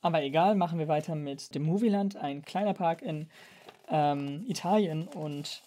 Aber 0.00 0.22
egal, 0.22 0.54
machen 0.54 0.78
wir 0.78 0.86
weiter 0.86 1.16
mit 1.16 1.56
dem 1.56 1.64
Movieland, 1.64 2.16
ein 2.18 2.42
kleiner 2.42 2.72
Park 2.72 3.02
in 3.02 3.28
ähm, 3.88 4.44
Italien 4.46 5.08
und 5.08 5.62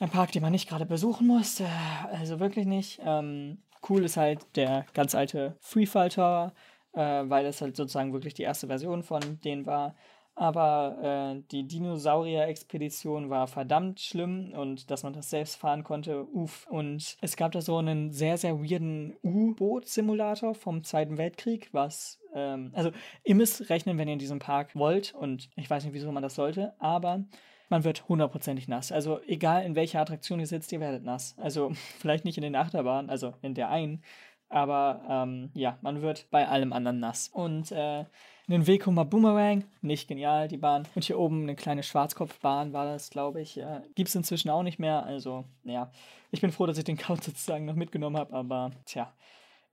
ein 0.00 0.10
Park, 0.10 0.32
den 0.32 0.42
man 0.42 0.50
nicht 0.50 0.68
gerade 0.68 0.84
besuchen 0.84 1.28
muss. 1.28 1.62
Also 2.10 2.40
wirklich 2.40 2.66
nicht. 2.66 3.00
Ähm, 3.04 3.58
cool 3.88 4.04
ist 4.04 4.16
halt 4.16 4.40
der 4.56 4.86
ganz 4.94 5.14
alte 5.14 5.56
Freefall 5.60 6.08
Tower, 6.08 6.52
äh, 6.92 7.00
weil 7.00 7.44
das 7.44 7.60
halt 7.60 7.76
sozusagen 7.76 8.12
wirklich 8.12 8.34
die 8.34 8.42
erste 8.42 8.66
Version 8.66 9.02
von 9.02 9.40
denen 9.40 9.66
war. 9.66 9.94
Aber 10.38 10.98
äh, 11.02 11.42
die 11.50 11.66
Dinosaurier-Expedition 11.66 13.30
war 13.30 13.46
verdammt 13.46 14.00
schlimm 14.00 14.52
und 14.52 14.90
dass 14.90 15.02
man 15.02 15.14
das 15.14 15.30
selbst 15.30 15.56
fahren 15.56 15.82
konnte, 15.82 16.26
uff. 16.26 16.66
Und 16.68 17.16
es 17.22 17.36
gab 17.36 17.52
da 17.52 17.62
so 17.62 17.78
einen 17.78 18.12
sehr, 18.12 18.36
sehr 18.36 18.60
weirden 18.60 19.16
U-Boot-Simulator 19.24 20.54
vom 20.54 20.84
Zweiten 20.84 21.16
Weltkrieg, 21.16 21.70
was, 21.72 22.20
ähm, 22.34 22.70
also 22.74 22.90
ihr 23.24 23.34
müsst 23.34 23.70
rechnen, 23.70 23.96
wenn 23.96 24.08
ihr 24.08 24.12
in 24.12 24.18
diesem 24.18 24.38
Park 24.38 24.76
wollt 24.76 25.14
und 25.14 25.48
ich 25.56 25.70
weiß 25.70 25.84
nicht, 25.84 25.94
wieso 25.94 26.12
man 26.12 26.22
das 26.22 26.34
sollte, 26.34 26.74
aber 26.80 27.24
man 27.68 27.84
wird 27.84 28.08
hundertprozentig 28.08 28.68
nass. 28.68 28.92
Also 28.92 29.20
egal 29.26 29.64
in 29.64 29.74
welcher 29.74 30.00
Attraktion 30.00 30.40
ihr 30.40 30.46
sitzt, 30.46 30.72
ihr 30.72 30.80
werdet 30.80 31.04
nass. 31.04 31.34
Also 31.38 31.72
vielleicht 31.98 32.24
nicht 32.24 32.38
in 32.38 32.42
den 32.42 32.56
Achterbahnen, 32.56 33.10
also 33.10 33.34
in 33.42 33.54
der 33.54 33.70
einen, 33.70 34.02
aber 34.48 35.02
ähm, 35.08 35.50
ja, 35.54 35.78
man 35.82 36.02
wird 36.02 36.28
bei 36.30 36.46
allem 36.46 36.72
anderen 36.72 37.00
nass. 37.00 37.28
Und 37.28 37.72
äh, 37.72 38.04
einen 38.48 38.66
Vekoma 38.66 39.02
Boomerang, 39.02 39.64
nicht 39.80 40.06
genial, 40.06 40.46
die 40.46 40.56
Bahn. 40.56 40.86
Und 40.94 41.04
hier 41.04 41.18
oben 41.18 41.42
eine 41.42 41.56
kleine 41.56 41.82
Schwarzkopfbahn 41.82 42.72
war 42.72 42.84
das, 42.84 43.10
glaube 43.10 43.40
ich. 43.40 43.58
Äh, 43.58 43.82
Gibt 43.96 44.08
es 44.08 44.14
inzwischen 44.14 44.50
auch 44.50 44.62
nicht 44.62 44.78
mehr. 44.78 45.04
Also, 45.04 45.44
ja, 45.64 45.90
ich 46.30 46.40
bin 46.40 46.52
froh, 46.52 46.66
dass 46.66 46.78
ich 46.78 46.84
den 46.84 46.96
Count 46.96 47.24
sozusagen 47.24 47.64
noch 47.64 47.74
mitgenommen 47.74 48.16
habe, 48.16 48.34
aber 48.34 48.70
tja. 48.84 49.12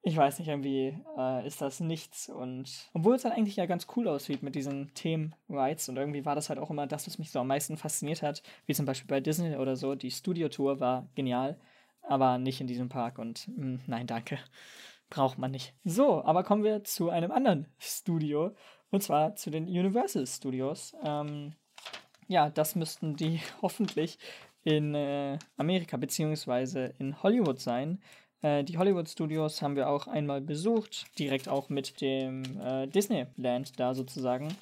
Ich 0.06 0.18
weiß 0.18 0.40
nicht, 0.40 0.50
irgendwie 0.50 0.98
äh, 1.18 1.48
ist 1.48 1.62
das 1.62 1.80
nichts. 1.80 2.30
Und 2.30 2.90
obwohl 2.94 3.16
es 3.16 3.24
dann 3.24 3.32
eigentlich 3.32 3.56
ja 3.56 3.66
ganz 3.66 3.88
cool 3.96 4.08
aussieht 4.08 4.44
mit 4.44 4.54
diesen 4.54 4.94
Themen-Rides 4.94 5.90
und 5.90 5.98
irgendwie 5.98 6.26
war 6.26 6.36
das 6.36 6.50
halt 6.50 6.60
auch 6.60 6.70
immer 6.70 6.88
das, 6.88 7.08
was 7.08 7.18
mich 7.18 7.32
so 7.32 7.40
am 7.40 7.48
meisten 7.48 7.78
fasziniert 7.78 8.22
hat, 8.22 8.44
wie 8.66 8.74
zum 8.74 8.86
Beispiel 8.86 9.08
bei 9.08 9.22
Disney 9.22 9.56
oder 9.56 9.76
so. 9.76 9.96
Die 9.96 10.12
Studio-Tour 10.12 10.80
war 10.80 11.08
genial 11.16 11.58
aber 12.04 12.38
nicht 12.38 12.62
in 12.62 12.68
diesem 12.68 12.90
Park 12.90 13.18
und 13.18 13.48
mh, 13.48 13.56
hm, 13.56 13.80
nein, 13.88 14.08
danke. 14.08 14.40
Braucht 15.10 15.38
man 15.38 15.52
nicht. 15.52 15.74
So, 15.84 16.24
aber 16.24 16.44
kommen 16.44 16.64
wir 16.64 16.84
zu 16.84 17.10
einem 17.10 17.32
anderen 17.32 17.68
Studio 17.78 18.56
und 18.90 19.04
zwar 19.04 19.36
zu 19.36 19.52
den 19.52 19.66
Universal 19.66 20.26
Studios. 20.28 20.96
Ähm, 21.04 21.54
ja, 22.28 22.50
das 22.50 22.76
müssten 22.76 23.16
die 23.16 23.40
hoffentlich 23.62 24.18
in 24.64 24.96
äh, 24.96 25.38
Amerika 25.58 25.98
beziehungsweise 25.98 26.94
in 26.98 27.22
Hollywood 27.22 27.60
sein. 27.60 28.02
Äh, 28.44 28.64
die 28.64 28.78
Hollywood 28.78 29.10
Studios 29.10 29.64
haben 29.64 29.76
wir 29.76 29.90
auch 29.90 30.06
einmal 30.06 30.42
besucht, 30.42 31.08
direkt 31.18 31.50
auch 31.50 31.70
mit 31.70 32.00
dem 32.02 32.44
äh, 32.62 32.88
Disneyland 32.88 33.80
da 33.80 33.96
sozusagen. 33.96 34.56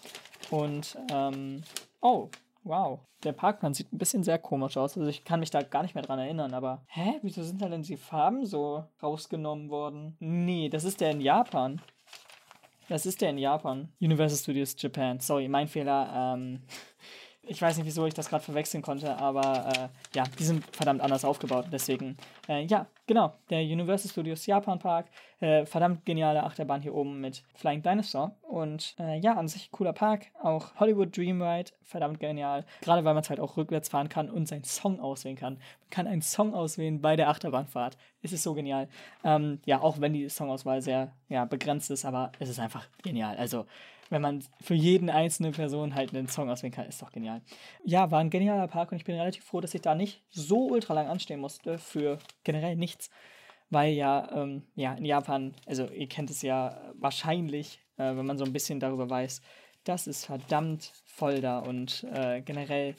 Und, 0.49 0.97
ähm, 1.11 1.63
oh, 1.99 2.29
Wow. 2.63 2.99
Der 3.23 3.33
Parkplan 3.33 3.73
sieht 3.73 3.91
ein 3.91 3.97
bisschen 3.97 4.23
sehr 4.23 4.37
komisch 4.37 4.77
aus. 4.77 4.97
Also 4.97 5.09
ich 5.09 5.23
kann 5.23 5.39
mich 5.39 5.51
da 5.51 5.61
gar 5.61 5.83
nicht 5.83 5.95
mehr 5.95 6.03
dran 6.03 6.19
erinnern, 6.19 6.53
aber. 6.53 6.83
Hä? 6.87 7.19
Wieso 7.21 7.43
sind 7.43 7.61
da 7.61 7.69
denn 7.69 7.83
die 7.83 7.97
Farben 7.97 8.45
so 8.45 8.83
rausgenommen 9.01 9.69
worden? 9.69 10.15
Nee, 10.19 10.69
das 10.69 10.83
ist 10.83 11.01
der 11.01 11.11
in 11.11 11.21
Japan. 11.21 11.81
Das 12.87 13.05
ist 13.05 13.21
der 13.21 13.29
in 13.31 13.37
Japan. 13.37 13.91
Universal 13.99 14.37
Studios 14.37 14.75
Japan. 14.77 15.19
Sorry, 15.19 15.47
mein 15.47 15.67
Fehler. 15.67 16.35
Ähm, 16.35 16.61
ich 17.43 17.62
weiß 17.62 17.77
nicht, 17.77 17.86
wieso 17.86 18.06
ich 18.06 18.13
das 18.13 18.30
gerade 18.30 18.43
verwechseln 18.43 18.84
konnte, 18.84 19.17
aber 19.17 19.67
äh, 19.75 20.15
ja, 20.15 20.23
die 20.38 20.43
sind 20.43 20.63
verdammt 20.75 21.01
anders 21.01 21.25
aufgebaut. 21.25 21.65
Deswegen, 21.71 22.15
äh, 22.47 22.63
ja, 22.65 22.86
genau. 23.08 23.34
Der 23.49 23.62
Universal 23.62 24.12
Studios 24.12 24.45
Japan 24.45 24.77
Park. 24.77 25.08
Äh, 25.39 25.65
verdammt 25.65 26.06
geniale 26.06 26.43
Achterbahn 26.43 26.82
hier 26.82 26.93
oben 26.93 27.19
mit 27.19 27.43
Flying 27.56 27.82
Dinosaur. 27.82 28.36
Und 28.43 28.95
äh, 28.99 29.17
ja, 29.19 29.34
an 29.34 29.47
sich 29.47 29.71
cooler 29.71 29.91
Park. 29.91 30.27
Auch 30.41 30.75
Hollywood 30.80 31.17
Dream 31.17 31.41
Ride. 31.41 31.71
Verdammt 31.82 32.19
genial. 32.19 32.63
Gerade 32.82 33.04
weil 33.04 33.15
man 33.15 33.23
es 33.23 33.30
halt 33.30 33.39
auch 33.39 33.58
rückwärts 33.58 33.89
fahren 33.89 34.08
kann 34.08 34.30
und 34.30 34.47
seinen 34.47 34.63
Song 34.63 34.99
auswählen 34.99 35.36
kann. 35.36 35.56
Man 35.56 35.89
kann 35.89 36.08
einen 36.08 36.21
Song 36.21 36.54
auswählen 36.54 37.01
bei 37.01 37.15
der 37.15 37.30
Achterbahnfahrt. 37.30 37.97
Es 38.21 38.34
ist 38.34 38.43
so 38.43 38.54
genial. 38.54 38.88
Ähm, 39.23 39.60
ja, 39.65 39.82
auch 39.82 39.99
wenn 39.99 40.13
die 40.13 40.30
Songauswahl 40.30 40.84
sehr 40.84 41.12
ja, 41.27 41.45
begrenzt 41.45 41.89
ist, 41.89 42.06
aber 42.06 42.32
es 42.38 42.49
ist 42.49 42.60
einfach 42.60 42.88
genial. 43.01 43.36
Also 43.38 43.65
wenn 44.12 44.21
man 44.21 44.43
für 44.62 44.76
jeden 44.76 45.10
einzelne 45.10 45.52
Person 45.52 45.95
halt 45.95 46.13
einen 46.13 46.28
Song 46.28 46.50
auswählen 46.50 46.74
kann, 46.74 46.86
ist 46.86 47.02
doch 47.02 47.12
genial. 47.12 47.41
Ja, 47.86 48.12
war 48.12 48.19
ein 48.19 48.30
genialer 48.30 48.67
Park 48.67 48.91
und 48.91 48.97
ich 48.97 49.06
bin 49.06 49.15
relativ 49.15 49.45
froh, 49.45 49.62
dass 49.62 49.74
ich 49.74 49.82
da 49.82 49.95
nicht 49.95 50.21
so 50.30 50.67
ultra 50.67 50.93
lang 50.93 51.08
anstehen 51.08 51.39
musste 51.39 51.78
für 51.80 52.19
generell 52.43 52.76
nichts. 52.76 53.10
Weil 53.69 53.93
ja, 53.93 54.30
ähm, 54.34 54.63
ja, 54.76 54.93
in 54.93 55.06
Japan, 55.06 55.56
also 55.65 55.88
ihr 55.88 56.10
kennt 56.10 56.30
es 56.30 56.41
ja 56.41 56.93
wahrscheinlich, 57.00 57.80
äh, 57.95 58.15
wenn 58.15 58.26
man 58.26 58.38
so 58.38 58.43
ein 58.43 58.52
bisschen 58.52 58.82
darüber 58.82 59.10
weiß, 59.10 59.41
das 59.86 60.08
ist 60.08 60.26
verdammt 60.26 60.91
voll 61.06 61.39
da 61.39 61.60
und 61.60 62.06
äh, 62.13 62.41
generell 62.41 62.95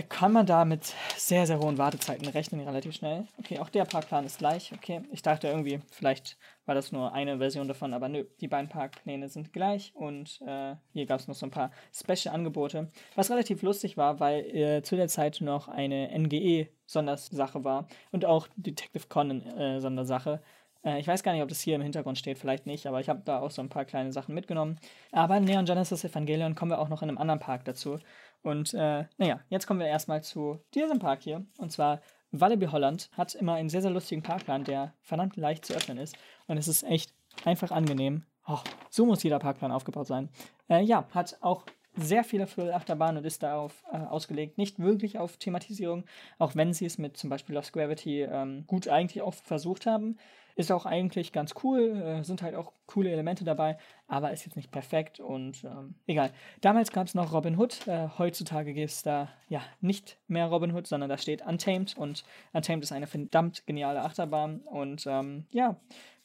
kann 0.00 0.32
man 0.32 0.46
da 0.46 0.64
mit 0.64 0.94
sehr, 1.18 1.46
sehr 1.46 1.58
hohen 1.58 1.76
Wartezeiten 1.76 2.26
rechnen, 2.28 2.66
relativ 2.66 2.94
schnell. 2.94 3.26
Okay, 3.38 3.58
auch 3.58 3.68
der 3.68 3.84
Parkplan 3.84 4.24
ist 4.24 4.38
gleich. 4.38 4.72
Okay, 4.72 5.02
ich 5.10 5.20
dachte 5.20 5.48
irgendwie, 5.48 5.80
vielleicht 5.90 6.38
war 6.64 6.74
das 6.74 6.92
nur 6.92 7.12
eine 7.12 7.36
Version 7.36 7.68
davon, 7.68 7.92
aber 7.92 8.08
nö, 8.08 8.24
die 8.40 8.48
beiden 8.48 8.70
Parkpläne 8.70 9.28
sind 9.28 9.52
gleich 9.52 9.92
und 9.94 10.40
äh, 10.46 10.76
hier 10.94 11.04
gab 11.04 11.20
es 11.20 11.28
noch 11.28 11.34
so 11.34 11.44
ein 11.44 11.50
paar 11.50 11.72
Special-Angebote, 11.92 12.88
was 13.16 13.30
relativ 13.30 13.60
lustig 13.60 13.98
war, 13.98 14.18
weil 14.18 14.40
äh, 14.56 14.82
zu 14.82 14.96
der 14.96 15.08
Zeit 15.08 15.42
noch 15.42 15.68
eine 15.68 16.08
NGE-Sondersache 16.18 17.62
war 17.64 17.86
und 18.12 18.24
auch 18.24 18.48
Detective 18.56 19.08
Conan-Sondersache. 19.08 20.40
Äh, 20.84 21.00
ich 21.00 21.06
weiß 21.06 21.22
gar 21.22 21.32
nicht, 21.32 21.42
ob 21.42 21.48
das 21.48 21.60
hier 21.60 21.76
im 21.76 21.82
Hintergrund 21.82 22.18
steht, 22.18 22.38
vielleicht 22.38 22.66
nicht, 22.66 22.86
aber 22.86 23.00
ich 23.00 23.08
habe 23.08 23.22
da 23.24 23.40
auch 23.40 23.50
so 23.50 23.62
ein 23.62 23.68
paar 23.68 23.84
kleine 23.84 24.12
Sachen 24.12 24.34
mitgenommen. 24.34 24.78
Aber 25.10 25.40
Neon 25.40 25.64
Genesis 25.64 26.04
Evangelion 26.04 26.54
kommen 26.54 26.70
wir 26.70 26.78
auch 26.78 26.88
noch 26.88 27.02
in 27.02 27.08
einem 27.08 27.18
anderen 27.18 27.40
Park 27.40 27.64
dazu. 27.64 27.98
Und 28.42 28.74
äh, 28.74 29.04
naja, 29.18 29.40
jetzt 29.48 29.66
kommen 29.66 29.80
wir 29.80 29.86
erstmal 29.86 30.22
zu 30.22 30.58
diesem 30.74 30.98
Park 30.98 31.22
hier. 31.22 31.44
Und 31.58 31.70
zwar 31.72 32.00
Walibi 32.32 32.66
Holland 32.66 33.10
hat 33.12 33.34
immer 33.34 33.54
einen 33.54 33.68
sehr, 33.68 33.82
sehr 33.82 33.90
lustigen 33.90 34.22
Parkplan, 34.22 34.64
der 34.64 34.94
verdammt 35.00 35.36
leicht 35.36 35.64
zu 35.64 35.74
öffnen 35.74 35.98
ist. 35.98 36.16
Und 36.46 36.56
es 36.56 36.68
ist 36.68 36.82
echt 36.82 37.12
einfach 37.44 37.70
angenehm. 37.70 38.24
Oh, 38.46 38.58
so 38.90 39.06
muss 39.06 39.22
jeder 39.22 39.38
Parkplan 39.38 39.70
aufgebaut 39.70 40.06
sein. 40.06 40.28
Äh, 40.68 40.82
ja, 40.82 41.06
hat 41.12 41.38
auch 41.40 41.64
sehr 41.94 42.24
viele 42.24 42.46
Thrill-Achterbahnen 42.46 43.18
und 43.18 43.24
ist 43.26 43.42
darauf 43.42 43.84
äh, 43.92 43.98
ausgelegt, 43.98 44.56
nicht 44.56 44.78
wirklich 44.78 45.18
auf 45.18 45.36
Thematisierung, 45.36 46.04
auch 46.38 46.56
wenn 46.56 46.72
sie 46.72 46.86
es 46.86 46.98
mit 46.98 47.16
zum 47.16 47.28
Beispiel 47.28 47.54
Lost 47.54 47.72
Gravity 47.72 48.22
ähm, 48.22 48.64
gut 48.66 48.88
eigentlich 48.88 49.22
auch 49.22 49.34
versucht 49.34 49.86
haben. 49.86 50.16
Ist 50.56 50.70
auch 50.72 50.86
eigentlich 50.86 51.32
ganz 51.32 51.54
cool, 51.62 51.96
äh, 51.96 52.24
sind 52.24 52.42
halt 52.42 52.54
auch 52.54 52.72
coole 52.86 53.10
Elemente 53.10 53.44
dabei, 53.44 53.78
aber 54.06 54.32
ist 54.32 54.44
jetzt 54.44 54.56
nicht 54.56 54.70
perfekt 54.70 55.20
und 55.20 55.64
ähm, 55.64 55.94
egal. 56.06 56.30
Damals 56.60 56.92
gab 56.92 57.06
es 57.06 57.14
noch 57.14 57.32
Robin 57.32 57.58
Hood, 57.58 57.86
äh, 57.86 58.08
heutzutage 58.18 58.74
gibt 58.74 58.90
es 58.90 59.02
da 59.02 59.28
ja 59.48 59.62
nicht 59.80 60.18
mehr 60.28 60.46
Robin 60.46 60.74
Hood, 60.74 60.86
sondern 60.86 61.08
da 61.08 61.18
steht 61.18 61.42
Untamed 61.46 61.96
und 61.96 62.24
Untamed 62.52 62.84
ist 62.84 62.92
eine 62.92 63.06
verdammt 63.06 63.66
geniale 63.66 64.02
Achterbahn 64.02 64.60
und 64.60 65.06
ähm, 65.06 65.46
ja, 65.50 65.76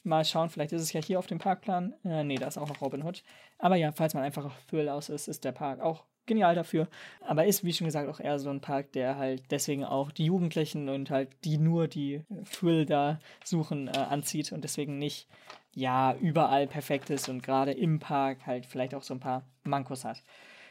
mal 0.03 0.25
schauen, 0.25 0.49
vielleicht 0.49 0.71
ist 0.71 0.81
es 0.81 0.93
ja 0.93 1.01
hier 1.01 1.19
auf 1.19 1.27
dem 1.27 1.37
Parkplan. 1.37 1.93
Äh, 2.03 2.23
nee, 2.23 2.35
da 2.35 2.47
ist 2.47 2.57
auch 2.57 2.69
noch 2.69 2.81
Robin 2.81 3.03
Hood. 3.03 3.23
Aber 3.59 3.75
ja, 3.75 3.91
falls 3.91 4.13
man 4.13 4.23
einfach 4.23 4.45
auf 4.45 4.65
Thrill 4.69 4.89
aus 4.89 5.09
ist, 5.09 5.27
ist 5.27 5.43
der 5.43 5.51
Park 5.51 5.81
auch 5.81 6.05
genial 6.27 6.55
dafür. 6.55 6.87
Aber 7.21 7.45
ist, 7.45 7.63
wie 7.63 7.73
schon 7.73 7.85
gesagt, 7.85 8.09
auch 8.09 8.19
eher 8.19 8.39
so 8.39 8.49
ein 8.49 8.61
Park, 8.61 8.91
der 8.91 9.17
halt 9.17 9.43
deswegen 9.51 9.83
auch 9.83 10.11
die 10.11 10.25
Jugendlichen 10.25 10.89
und 10.89 11.09
halt 11.09 11.29
die 11.43 11.57
nur 11.57 11.87
die 11.87 12.23
Thrill 12.51 12.85
da 12.85 13.19
suchen, 13.43 13.87
äh, 13.87 13.91
anzieht 13.91 14.51
und 14.51 14.63
deswegen 14.63 14.97
nicht, 14.99 15.27
ja, 15.73 16.15
überall 16.15 16.67
perfekt 16.67 17.09
ist 17.09 17.29
und 17.29 17.43
gerade 17.43 17.71
im 17.71 17.99
Park 17.99 18.45
halt 18.45 18.65
vielleicht 18.65 18.93
auch 18.93 19.03
so 19.03 19.13
ein 19.13 19.19
paar 19.19 19.43
Mankos 19.63 20.05
hat. 20.05 20.21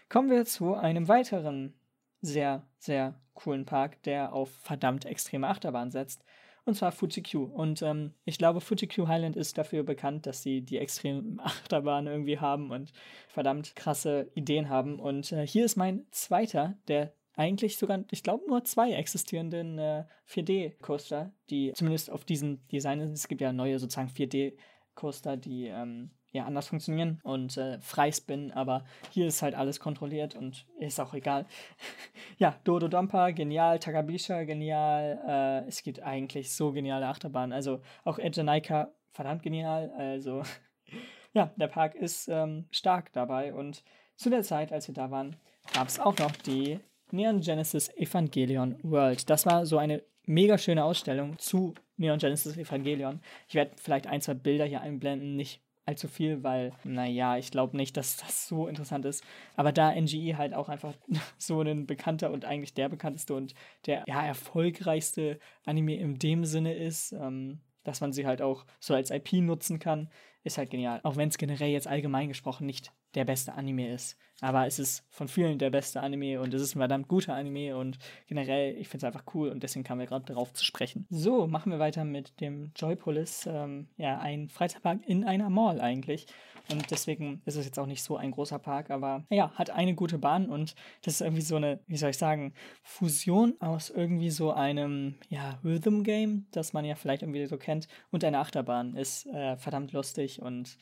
Kommen 0.08 0.30
wir 0.30 0.44
zu 0.44 0.74
einem 0.74 1.08
weiteren 1.08 1.74
sehr, 2.22 2.62
sehr 2.78 3.14
coolen 3.34 3.64
Park, 3.66 4.02
der 4.04 4.32
auf 4.32 4.50
verdammt 4.62 5.04
extreme 5.04 5.48
Achterbahn 5.48 5.90
setzt 5.90 6.24
und 6.66 6.74
zwar 6.74 6.92
Fuji 6.92 7.22
Q. 7.22 7.44
Und 7.44 7.80
ähm, 7.82 8.12
ich 8.24 8.38
glaube, 8.38 8.60
Fuji 8.60 8.88
Q 8.88 9.08
Highland 9.08 9.36
ist 9.36 9.56
dafür 9.56 9.84
bekannt, 9.84 10.26
dass 10.26 10.42
sie 10.42 10.60
die 10.60 10.78
extremen 10.78 11.40
Achterbahnen 11.42 12.12
irgendwie 12.12 12.38
haben 12.38 12.70
und 12.70 12.92
verdammt 13.28 13.74
krasse 13.76 14.30
Ideen 14.34 14.68
haben. 14.68 14.98
Und 14.98 15.32
äh, 15.32 15.46
hier 15.46 15.64
ist 15.64 15.76
mein 15.76 16.04
zweiter, 16.10 16.76
der 16.88 17.14
eigentlich 17.36 17.78
sogar, 17.78 18.04
ich 18.10 18.22
glaube, 18.22 18.48
nur 18.48 18.64
zwei 18.64 18.92
existierenden 18.92 19.78
äh, 19.78 20.04
4D-Coaster, 20.28 21.32
die 21.50 21.72
zumindest 21.74 22.10
auf 22.10 22.24
diesen 22.24 22.66
Design, 22.68 23.00
es 23.00 23.28
gibt 23.28 23.40
ja 23.40 23.52
neue 23.52 23.78
sozusagen 23.78 24.08
4D-Coaster, 24.08 25.36
die 25.36 25.66
ähm, 25.66 26.10
ja 26.32 26.44
anders 26.44 26.68
funktionieren 26.68 27.20
und 27.22 27.56
äh, 27.56 27.80
Freispin, 27.80 28.52
aber 28.52 28.84
hier 29.10 29.26
ist 29.26 29.42
halt 29.42 29.54
alles 29.54 29.80
kontrolliert 29.80 30.34
und 30.34 30.66
ist 30.78 31.00
auch 31.00 31.14
egal. 31.14 31.46
ja, 32.38 32.56
Dodo 32.64 32.88
Dompa, 32.88 33.30
genial, 33.30 33.78
Takabisha, 33.78 34.44
genial, 34.44 35.20
äh, 35.26 35.68
es 35.68 35.82
gibt 35.82 36.02
eigentlich 36.02 36.54
so 36.54 36.72
geniale 36.72 37.06
Achterbahnen, 37.06 37.52
also 37.52 37.80
auch 38.04 38.18
Ejanaika, 38.18 38.92
verdammt 39.12 39.42
genial, 39.42 39.90
also 39.96 40.42
ja, 41.32 41.52
der 41.56 41.68
Park 41.68 41.94
ist 41.94 42.28
ähm, 42.28 42.66
stark 42.70 43.12
dabei 43.12 43.54
und 43.54 43.82
zu 44.16 44.30
der 44.30 44.42
Zeit, 44.42 44.72
als 44.72 44.88
wir 44.88 44.94
da 44.94 45.10
waren, 45.10 45.36
gab 45.72 45.88
es 45.88 46.00
auch 46.00 46.16
noch 46.18 46.32
die 46.32 46.80
Neon 47.10 47.40
Genesis 47.40 47.88
Evangelion 47.96 48.76
World. 48.82 49.28
Das 49.30 49.46
war 49.46 49.66
so 49.66 49.78
eine 49.78 50.02
mega 50.24 50.58
schöne 50.58 50.84
Ausstellung 50.84 51.38
zu 51.38 51.74
Neon 51.96 52.18
Genesis 52.18 52.56
Evangelion. 52.56 53.20
Ich 53.48 53.54
werde 53.54 53.72
vielleicht 53.76 54.06
ein, 54.06 54.20
zwei 54.20 54.34
Bilder 54.34 54.64
hier 54.64 54.80
einblenden, 54.80 55.36
nicht 55.36 55.60
allzu 55.86 56.08
viel, 56.08 56.42
weil, 56.42 56.72
naja, 56.84 57.38
ich 57.38 57.50
glaube 57.50 57.76
nicht, 57.76 57.96
dass 57.96 58.16
das 58.16 58.48
so 58.48 58.66
interessant 58.66 59.04
ist. 59.04 59.24
Aber 59.54 59.72
da 59.72 59.94
NGE 59.94 60.36
halt 60.36 60.52
auch 60.52 60.68
einfach 60.68 60.94
so 61.38 61.60
ein 61.60 61.86
bekannter 61.86 62.30
und 62.32 62.44
eigentlich 62.44 62.74
der 62.74 62.88
bekannteste 62.88 63.34
und 63.34 63.54
der 63.86 64.04
ja, 64.06 64.24
erfolgreichste 64.26 65.38
Anime 65.64 65.96
in 65.96 66.18
dem 66.18 66.44
Sinne 66.44 66.74
ist, 66.74 67.12
ähm, 67.12 67.60
dass 67.84 68.00
man 68.00 68.12
sie 68.12 68.26
halt 68.26 68.42
auch 68.42 68.66
so 68.80 68.94
als 68.94 69.10
IP 69.10 69.34
nutzen 69.34 69.78
kann, 69.78 70.10
ist 70.42 70.58
halt 70.58 70.70
genial. 70.70 71.00
Auch 71.04 71.16
wenn 71.16 71.28
es 71.28 71.38
generell 71.38 71.70
jetzt 71.70 71.86
allgemein 71.86 72.28
gesprochen 72.28 72.66
nicht 72.66 72.92
der 73.16 73.24
beste 73.24 73.54
Anime 73.54 73.92
ist. 73.92 74.16
Aber 74.42 74.66
es 74.66 74.78
ist 74.78 75.04
von 75.08 75.28
vielen 75.28 75.58
der 75.58 75.70
beste 75.70 76.02
Anime 76.02 76.40
und 76.40 76.52
es 76.52 76.60
ist 76.60 76.76
ein 76.76 76.78
verdammt 76.78 77.08
guter 77.08 77.34
Anime 77.34 77.74
und 77.76 77.98
generell, 78.26 78.76
ich 78.76 78.88
finde 78.88 79.06
es 79.06 79.12
einfach 79.12 79.34
cool 79.34 79.48
und 79.48 79.62
deswegen 79.62 79.82
kamen 79.82 80.00
wir 80.00 80.06
gerade 80.06 80.26
darauf 80.26 80.52
zu 80.52 80.62
sprechen. 80.62 81.06
So, 81.08 81.46
machen 81.46 81.72
wir 81.72 81.78
weiter 81.78 82.04
mit 82.04 82.38
dem 82.40 82.70
Joypolis. 82.76 83.46
Ähm, 83.46 83.88
ja, 83.96 84.18
ein 84.18 84.50
Freizeitpark 84.50 85.00
in 85.06 85.24
einer 85.24 85.48
Mall 85.48 85.80
eigentlich. 85.80 86.26
Und 86.70 86.90
deswegen 86.90 87.40
ist 87.44 87.56
es 87.56 87.64
jetzt 87.64 87.78
auch 87.78 87.86
nicht 87.86 88.02
so 88.02 88.16
ein 88.16 88.32
großer 88.32 88.58
Park, 88.58 88.90
aber 88.90 89.24
ja, 89.30 89.52
hat 89.52 89.70
eine 89.70 89.94
gute 89.94 90.18
Bahn 90.18 90.48
und 90.50 90.74
das 91.02 91.14
ist 91.14 91.20
irgendwie 91.20 91.42
so 91.42 91.56
eine, 91.56 91.78
wie 91.86 91.96
soll 91.96 92.10
ich 92.10 92.18
sagen, 92.18 92.54
Fusion 92.82 93.54
aus 93.60 93.88
irgendwie 93.88 94.30
so 94.30 94.52
einem, 94.52 95.14
ja, 95.28 95.60
Rhythm 95.64 96.02
Game, 96.02 96.46
das 96.50 96.72
man 96.72 96.84
ja 96.84 96.96
vielleicht 96.96 97.22
irgendwie 97.22 97.46
so 97.46 97.56
kennt, 97.56 97.86
und 98.10 98.24
eine 98.24 98.40
Achterbahn. 98.40 98.96
Ist 98.96 99.26
äh, 99.26 99.56
verdammt 99.56 99.92
lustig 99.92 100.42
und 100.42 100.76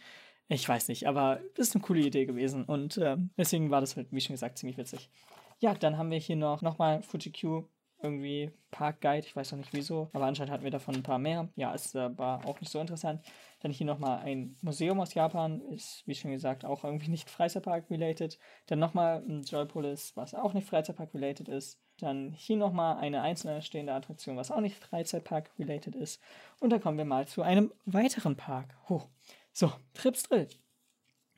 ich 0.48 0.68
weiß 0.68 0.88
nicht, 0.88 1.07
aber 1.07 1.40
das 1.54 1.68
ist 1.68 1.74
eine 1.74 1.85
coole 1.85 2.00
Idee 2.00 2.26
gewesen 2.26 2.64
und 2.64 2.96
äh, 2.98 3.16
deswegen 3.37 3.70
war 3.70 3.80
das, 3.80 3.96
halt, 3.96 4.09
wie 4.11 4.20
schon 4.20 4.35
gesagt, 4.35 4.59
ziemlich 4.59 4.76
witzig. 4.76 5.09
Ja, 5.61 5.74
dann 5.74 5.96
haben 5.96 6.11
wir 6.11 6.18
hier 6.18 6.37
noch 6.37 6.62
nochmal 6.62 7.02
FujiQ 7.02 7.64
irgendwie 8.04 8.52
Park 8.70 9.00
Guide, 9.00 9.26
ich 9.26 9.35
weiß 9.35 9.52
noch 9.52 9.59
nicht 9.59 9.72
wieso, 9.72 10.11
aber 10.12 10.26
anscheinend 10.26 10.52
hatten 10.52 10.64
wir 10.64 10.70
davon 10.70 10.94
ein 10.96 11.02
paar 11.02 11.18
mehr. 11.18 11.48
Ja, 11.57 11.74
es 11.74 11.94
äh, 11.94 12.16
war 12.18 12.46
auch 12.46 12.61
nicht 12.61 12.70
so 12.70 12.78
interessant. 12.78 13.22
Dann 13.61 13.72
hier 13.72 13.87
nochmal 13.87 14.18
ein 14.18 14.57
Museum 14.61 15.00
aus 15.00 15.14
Japan, 15.14 15.62
ist 15.62 16.02
wie 16.07 16.14
schon 16.14 16.30
gesagt 16.30 16.64
auch 16.64 16.85
irgendwie 16.85 17.11
nicht 17.11 17.30
Freizeitpark-related. 17.30 18.38
Dann 18.66 18.78
nochmal 18.78 19.22
ein 19.26 19.42
Joypolis, 19.42 20.14
was 20.16 20.35
auch 20.35 20.52
nicht 20.52 20.68
Freizeitpark-related 20.68 21.48
ist. 21.48 21.80
Dann 21.98 22.33
hier 22.33 22.57
nochmal 22.57 22.98
eine 22.98 23.22
einzelne 23.22 23.62
stehende 23.62 23.94
Attraktion, 23.94 24.37
was 24.37 24.50
auch 24.50 24.61
nicht 24.61 24.76
Freizeitpark-related 24.76 25.94
ist. 25.94 26.20
Und 26.61 26.70
dann 26.70 26.80
kommen 26.80 26.98
wir 26.98 27.07
mal 27.07 27.26
zu 27.26 27.42
einem 27.42 27.72
weiteren 27.87 28.37
Park. 28.37 28.76
Hoch. 28.88 29.09
So, 29.57 29.73
Trips 29.95 30.25
Drill. 30.25 30.49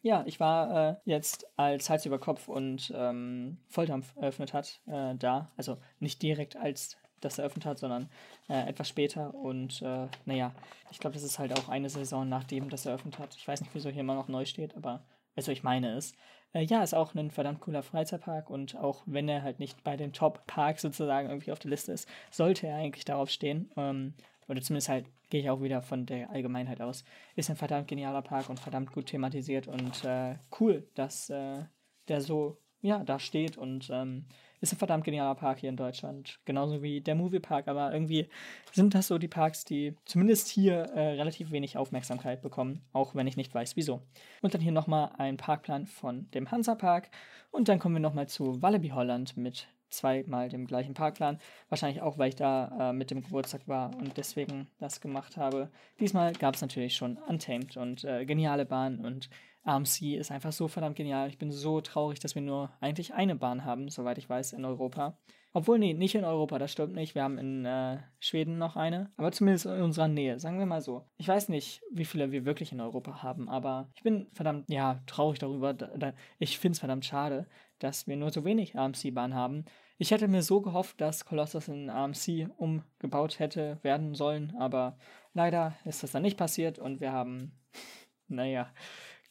Ja, 0.00 0.24
ich 0.26 0.40
war 0.40 0.90
äh, 0.90 0.96
jetzt, 1.04 1.46
als 1.58 1.90
Hals 1.90 2.06
über 2.06 2.18
Kopf 2.18 2.48
und 2.48 2.90
ähm, 2.96 3.58
Volldampf 3.68 4.16
eröffnet 4.16 4.54
hat, 4.54 4.80
äh, 4.86 5.14
da. 5.16 5.52
Also 5.58 5.76
nicht 6.00 6.22
direkt 6.22 6.56
als 6.56 6.96
das 7.20 7.36
eröffnet 7.38 7.66
hat, 7.66 7.78
sondern 7.78 8.08
äh, 8.48 8.68
etwas 8.68 8.88
später. 8.88 9.34
Und 9.34 9.82
äh, 9.82 10.08
naja, 10.24 10.54
ich 10.90 10.98
glaube, 10.98 11.12
das 11.12 11.24
ist 11.24 11.38
halt 11.38 11.52
auch 11.58 11.68
eine 11.68 11.90
Saison, 11.90 12.26
nachdem 12.26 12.70
das 12.70 12.86
eröffnet 12.86 13.18
hat. 13.18 13.34
Ich 13.36 13.46
weiß 13.46 13.60
nicht, 13.60 13.74
wieso 13.74 13.90
hier 13.90 14.00
immer 14.00 14.14
noch 14.14 14.28
neu 14.28 14.46
steht, 14.46 14.74
aber 14.76 15.04
also 15.34 15.52
ich 15.52 15.62
meine 15.62 15.92
es. 15.94 16.14
Äh, 16.54 16.62
ja, 16.62 16.82
ist 16.82 16.94
auch 16.94 17.14
ein 17.14 17.30
verdammt 17.30 17.60
cooler 17.60 17.82
Freizeitpark 17.82 18.48
und 18.48 18.76
auch 18.76 19.02
wenn 19.04 19.28
er 19.28 19.42
halt 19.42 19.58
nicht 19.58 19.84
bei 19.84 19.98
den 19.98 20.14
Top-Parks 20.14 20.80
sozusagen 20.80 21.28
irgendwie 21.28 21.52
auf 21.52 21.58
der 21.58 21.70
Liste 21.70 21.92
ist, 21.92 22.08
sollte 22.30 22.66
er 22.66 22.76
eigentlich 22.76 23.04
darauf 23.04 23.28
stehen. 23.28 23.70
Ähm, 23.76 24.14
oder 24.48 24.60
zumindest 24.60 24.88
halt 24.88 25.06
gehe 25.30 25.40
ich 25.40 25.50
auch 25.50 25.62
wieder 25.62 25.82
von 25.82 26.06
der 26.06 26.30
Allgemeinheit 26.30 26.80
aus, 26.80 27.04
ist 27.34 27.50
ein 27.50 27.56
verdammt 27.56 27.88
genialer 27.88 28.22
Park 28.22 28.48
und 28.48 28.60
verdammt 28.60 28.92
gut 28.92 29.06
thematisiert 29.06 29.66
und 29.66 30.04
äh, 30.04 30.36
cool, 30.60 30.88
dass 30.94 31.30
äh, 31.30 31.64
der 32.08 32.20
so, 32.20 32.58
ja, 32.80 33.02
da 33.02 33.18
steht 33.18 33.56
und 33.58 33.90
ähm, 33.90 34.26
ist 34.60 34.72
ein 34.72 34.78
verdammt 34.78 35.04
genialer 35.04 35.34
Park 35.34 35.58
hier 35.58 35.68
in 35.68 35.76
Deutschland. 35.76 36.38
Genauso 36.44 36.82
wie 36.82 37.00
der 37.00 37.14
Moviepark, 37.14 37.68
aber 37.68 37.92
irgendwie 37.92 38.28
sind 38.72 38.94
das 38.94 39.08
so 39.08 39.18
die 39.18 39.28
Parks, 39.28 39.64
die 39.64 39.96
zumindest 40.04 40.48
hier 40.48 40.76
äh, 40.76 41.14
relativ 41.14 41.50
wenig 41.50 41.76
Aufmerksamkeit 41.76 42.40
bekommen, 42.40 42.82
auch 42.92 43.14
wenn 43.14 43.26
ich 43.26 43.36
nicht 43.36 43.54
weiß, 43.54 43.76
wieso. 43.76 44.02
Und 44.42 44.54
dann 44.54 44.60
hier 44.60 44.72
nochmal 44.72 45.10
ein 45.18 45.36
Parkplan 45.36 45.86
von 45.86 46.30
dem 46.30 46.50
Hansa-Park 46.50 47.10
und 47.50 47.68
dann 47.68 47.78
kommen 47.78 47.96
wir 47.96 48.00
nochmal 48.00 48.28
zu 48.28 48.62
Wallaby 48.62 48.90
Holland 48.90 49.36
mit 49.36 49.68
zweimal 49.96 50.48
dem 50.48 50.66
gleichen 50.66 50.94
Parkplan. 50.94 51.38
Wahrscheinlich 51.68 52.02
auch, 52.02 52.18
weil 52.18 52.28
ich 52.28 52.36
da 52.36 52.90
äh, 52.90 52.92
mit 52.92 53.10
dem 53.10 53.22
Geburtstag 53.22 53.66
war 53.66 53.94
und 53.96 54.16
deswegen 54.16 54.68
das 54.78 55.00
gemacht 55.00 55.36
habe. 55.36 55.70
Diesmal 56.00 56.32
gab 56.32 56.54
es 56.54 56.60
natürlich 56.60 56.94
schon 56.94 57.16
Untamed 57.16 57.76
und 57.76 58.04
äh, 58.04 58.24
geniale 58.24 58.66
Bahn 58.66 59.04
und 59.04 59.28
AMC 59.66 60.16
ist 60.16 60.30
einfach 60.30 60.52
so 60.52 60.68
verdammt 60.68 60.96
genial. 60.96 61.28
Ich 61.28 61.38
bin 61.38 61.50
so 61.50 61.80
traurig, 61.80 62.20
dass 62.20 62.34
wir 62.34 62.42
nur 62.42 62.70
eigentlich 62.80 63.14
eine 63.14 63.34
Bahn 63.34 63.64
haben, 63.64 63.88
soweit 63.88 64.16
ich 64.18 64.28
weiß, 64.28 64.52
in 64.52 64.64
Europa. 64.64 65.18
Obwohl, 65.52 65.78
nee, 65.78 65.94
nicht 65.94 66.14
in 66.14 66.24
Europa, 66.24 66.58
das 66.58 66.70
stimmt 66.70 66.94
nicht. 66.94 67.14
Wir 67.14 67.22
haben 67.22 67.38
in 67.38 67.64
äh, 67.64 67.98
Schweden 68.20 68.58
noch 68.58 68.76
eine, 68.76 69.10
aber 69.16 69.32
zumindest 69.32 69.64
in 69.64 69.80
unserer 69.80 70.06
Nähe, 70.06 70.38
sagen 70.38 70.58
wir 70.58 70.66
mal 70.66 70.82
so. 70.82 71.06
Ich 71.16 71.26
weiß 71.26 71.48
nicht, 71.48 71.82
wie 71.90 72.04
viele 72.04 72.30
wir 72.30 72.44
wirklich 72.44 72.72
in 72.72 72.80
Europa 72.80 73.22
haben, 73.22 73.48
aber 73.48 73.88
ich 73.94 74.02
bin 74.02 74.26
verdammt, 74.34 74.68
ja, 74.68 75.00
traurig 75.06 75.38
darüber. 75.38 75.72
Da, 75.72 75.86
da, 75.96 76.12
ich 76.38 76.58
finde 76.58 76.74
es 76.74 76.80
verdammt 76.80 77.06
schade, 77.06 77.46
dass 77.78 78.06
wir 78.06 78.16
nur 78.16 78.30
so 78.30 78.44
wenig 78.44 78.76
AMC-Bahn 78.78 79.34
haben. 79.34 79.64
Ich 79.98 80.10
hätte 80.10 80.28
mir 80.28 80.42
so 80.42 80.60
gehofft, 80.60 81.00
dass 81.00 81.24
Colossus 81.24 81.68
in 81.68 81.88
AMC 81.88 82.50
umgebaut 82.58 83.38
hätte 83.38 83.78
werden 83.82 84.14
sollen, 84.14 84.54
aber 84.58 84.98
leider 85.32 85.74
ist 85.84 86.02
das 86.02 86.12
dann 86.12 86.22
nicht 86.22 86.36
passiert 86.36 86.78
und 86.78 87.00
wir 87.00 87.12
haben, 87.12 87.52
naja, 88.28 88.70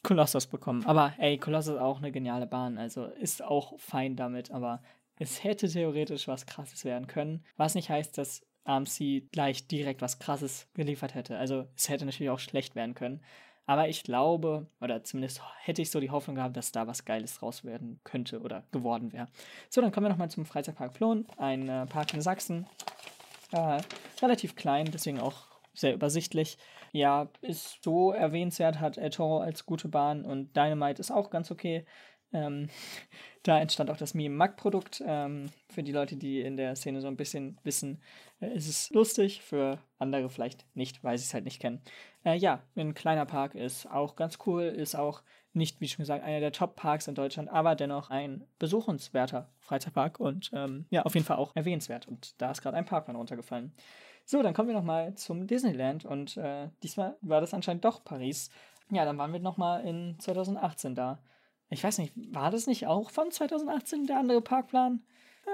Colossus 0.02 0.46
bekommen. 0.46 0.84
Aber 0.86 1.14
ey, 1.18 1.38
Colossus 1.38 1.74
ist 1.74 1.80
auch 1.80 1.98
eine 1.98 2.12
geniale 2.12 2.46
Bahn, 2.46 2.78
also 2.78 3.04
ist 3.06 3.42
auch 3.42 3.78
fein 3.78 4.16
damit, 4.16 4.50
aber 4.50 4.82
es 5.18 5.44
hätte 5.44 5.68
theoretisch 5.68 6.28
was 6.28 6.46
Krasses 6.46 6.84
werden 6.84 7.06
können, 7.06 7.44
was 7.56 7.74
nicht 7.74 7.88
heißt, 7.88 8.18
dass 8.18 8.44
AMC 8.64 9.30
gleich 9.30 9.68
direkt 9.68 10.02
was 10.02 10.18
Krasses 10.18 10.68
geliefert 10.74 11.14
hätte. 11.14 11.38
Also 11.38 11.66
es 11.76 11.88
hätte 11.88 12.04
natürlich 12.04 12.30
auch 12.30 12.40
schlecht 12.40 12.74
werden 12.74 12.94
können. 12.94 13.22
Aber 13.66 13.88
ich 13.88 14.04
glaube, 14.04 14.66
oder 14.80 15.02
zumindest 15.02 15.42
hätte 15.58 15.82
ich 15.82 15.90
so 15.90 15.98
die 15.98 16.10
Hoffnung 16.10 16.36
gehabt, 16.36 16.56
dass 16.56 16.72
da 16.72 16.86
was 16.86 17.04
Geiles 17.04 17.38
draus 17.38 17.64
werden 17.64 18.00
könnte 18.04 18.40
oder 18.40 18.62
geworden 18.70 19.12
wäre. 19.12 19.26
So, 19.68 19.80
dann 19.80 19.90
kommen 19.90 20.06
wir 20.06 20.10
nochmal 20.10 20.30
zum 20.30 20.46
Freizeitpark 20.46 20.94
Flohen, 20.94 21.26
ein 21.36 21.68
äh, 21.68 21.86
Park 21.86 22.14
in 22.14 22.20
Sachsen. 22.20 22.66
Äh, 23.52 23.80
relativ 24.22 24.54
klein, 24.54 24.88
deswegen 24.92 25.20
auch 25.20 25.46
sehr 25.74 25.94
übersichtlich. 25.94 26.58
Ja, 26.92 27.28
ist 27.42 27.82
so 27.82 28.12
erwähnenswert, 28.12 28.80
hat 28.80 28.96
El 28.96 29.10
Toro 29.10 29.40
als 29.40 29.66
gute 29.66 29.88
Bahn 29.88 30.24
und 30.24 30.56
Dynamite 30.56 31.00
ist 31.00 31.10
auch 31.10 31.30
ganz 31.30 31.50
okay. 31.50 31.84
Ähm, 32.32 32.68
da 33.42 33.60
entstand 33.60 33.90
auch 33.90 33.96
das 33.96 34.14
Meme 34.14 34.34
Mac-Produkt. 34.34 35.02
Ähm, 35.06 35.50
für 35.68 35.82
die 35.82 35.92
Leute, 35.92 36.16
die 36.16 36.40
in 36.40 36.56
der 36.56 36.76
Szene 36.76 37.00
so 37.00 37.06
ein 37.06 37.16
bisschen 37.16 37.58
wissen, 37.64 38.00
äh, 38.40 38.54
ist 38.54 38.68
es 38.68 38.90
lustig. 38.90 39.42
Für 39.42 39.78
andere 39.98 40.28
vielleicht 40.28 40.66
nicht, 40.74 41.02
weil 41.04 41.18
sie 41.18 41.24
es 41.24 41.34
halt 41.34 41.44
nicht 41.44 41.60
kennen. 41.60 41.80
Äh, 42.24 42.36
ja, 42.36 42.62
ein 42.76 42.94
kleiner 42.94 43.26
Park 43.26 43.54
ist 43.54 43.90
auch 43.90 44.16
ganz 44.16 44.38
cool, 44.46 44.62
ist 44.62 44.94
auch 44.94 45.22
nicht, 45.56 45.80
wie 45.80 45.88
schon 45.88 46.02
gesagt, 46.02 46.22
einer 46.22 46.40
der 46.40 46.52
Top-Parks 46.52 47.08
in 47.08 47.14
Deutschland, 47.14 47.48
aber 47.48 47.74
dennoch 47.74 48.10
ein 48.10 48.44
besuchenswerter 48.58 49.48
Freizeitpark 49.58 50.20
und 50.20 50.50
ähm, 50.52 50.84
ja, 50.90 51.02
auf 51.02 51.14
jeden 51.14 51.26
Fall 51.26 51.38
auch 51.38 51.56
erwähnenswert. 51.56 52.06
Und 52.06 52.40
da 52.40 52.50
ist 52.50 52.60
gerade 52.60 52.76
ein 52.76 52.84
Parkplan 52.84 53.16
runtergefallen. 53.16 53.72
So, 54.24 54.42
dann 54.42 54.54
kommen 54.54 54.68
wir 54.68 54.74
nochmal 54.74 55.14
zum 55.14 55.46
Disneyland 55.46 56.04
und 56.04 56.36
äh, 56.36 56.68
diesmal 56.82 57.16
war 57.22 57.40
das 57.40 57.54
anscheinend 57.54 57.84
doch 57.84 58.04
Paris. 58.04 58.50
Ja, 58.90 59.04
dann 59.04 59.18
waren 59.18 59.32
wir 59.32 59.40
nochmal 59.40 59.84
in 59.84 60.16
2018 60.18 60.94
da. 60.94 61.18
Ich 61.70 61.82
weiß 61.82 61.98
nicht, 61.98 62.12
war 62.34 62.50
das 62.50 62.66
nicht 62.66 62.86
auch 62.86 63.10
von 63.10 63.30
2018 63.30 64.06
der 64.06 64.18
andere 64.18 64.40
Parkplan? 64.40 65.02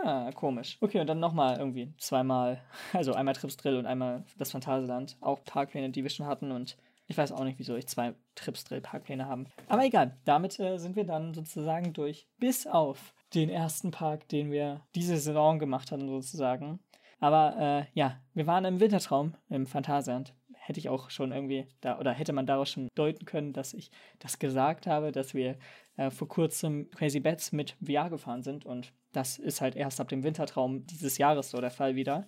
Ah, 0.05 0.31
komisch. 0.33 0.79
Okay, 0.81 1.01
und 1.01 1.07
dann 1.07 1.21
nochmal 1.21 1.59
irgendwie 1.59 1.93
zweimal, 1.99 2.61
also 2.93 3.13
einmal 3.15 3.35
Trips 3.35 3.57
Drill 3.57 3.77
und 3.77 3.87
einmal 3.87 4.25
das 4.39 4.51
Phantasialand. 4.51 5.17
Auch 5.21 5.45
Parkpläne, 5.45 5.91
die 5.91 6.03
wir 6.03 6.11
schon 6.11 6.27
hatten 6.27 6.53
und 6.53 6.77
ich 7.09 7.19
weiß 7.19 7.33
auch 7.33 7.45
nicht, 7.45 7.59
wieso 7.59 7.77
ich 7.77 7.87
zwei 7.89 8.15
Trips 8.35 8.65
Drill 8.65 8.81
Parkpläne 8.81 9.27
haben. 9.27 9.47
Aber 9.69 9.85
egal, 9.85 10.17
damit 10.25 10.59
äh, 10.59 10.79
sind 10.79 10.97
wir 10.97 11.05
dann 11.05 11.35
sozusagen 11.35 11.93
durch. 11.93 12.27
Bis 12.39 12.67
auf 12.67 13.13
den 13.35 13.51
ersten 13.51 13.91
Park, 13.91 14.29
den 14.29 14.51
wir 14.51 14.81
diese 14.95 15.19
Saison 15.19 15.59
gemacht 15.59 15.93
hatten 15.93 16.09
sozusagen. 16.09 16.81
Aber 17.21 17.57
äh, 17.59 17.85
ja, 17.93 18.19
wir 18.35 18.47
waren 18.47 18.65
im 18.65 18.81
Wintertraum 18.81 19.35
im 19.49 19.67
Phantasialand 19.67 20.35
hätte 20.63 20.79
ich 20.79 20.89
auch 20.89 21.11
schon 21.11 21.33
irgendwie 21.33 21.67
da 21.81 21.99
oder 21.99 22.13
hätte 22.13 22.33
man 22.33 22.47
daraus 22.47 22.71
schon 22.71 22.89
deuten 22.95 23.25
können, 23.25 23.53
dass 23.53 23.75
ich 23.75 23.91
das 24.21 24.39
gesagt 24.39 24.87
habe, 24.87 25.13
dass 25.13 25.35
wir 25.35 25.57
äh, 25.97 26.11
vor 26.11 26.29
kurzem 26.29 26.91
Crazy 26.91 27.21
Bats 27.21 27.53
mit 27.53 27.77
VR 27.85 28.11
gefahren 28.11 28.43
sind 28.43 28.65
und 28.65 28.93
das 29.13 29.39
ist 29.39 29.61
halt 29.61 29.77
erst 29.77 30.01
ab 30.01 30.09
dem 30.09 30.23
Wintertraum 30.23 30.87
dieses 30.87 31.19
Jahres 31.19 31.51
so 31.51 31.61
der 31.61 31.71
Fall 31.71 31.95
wieder. 31.97 32.27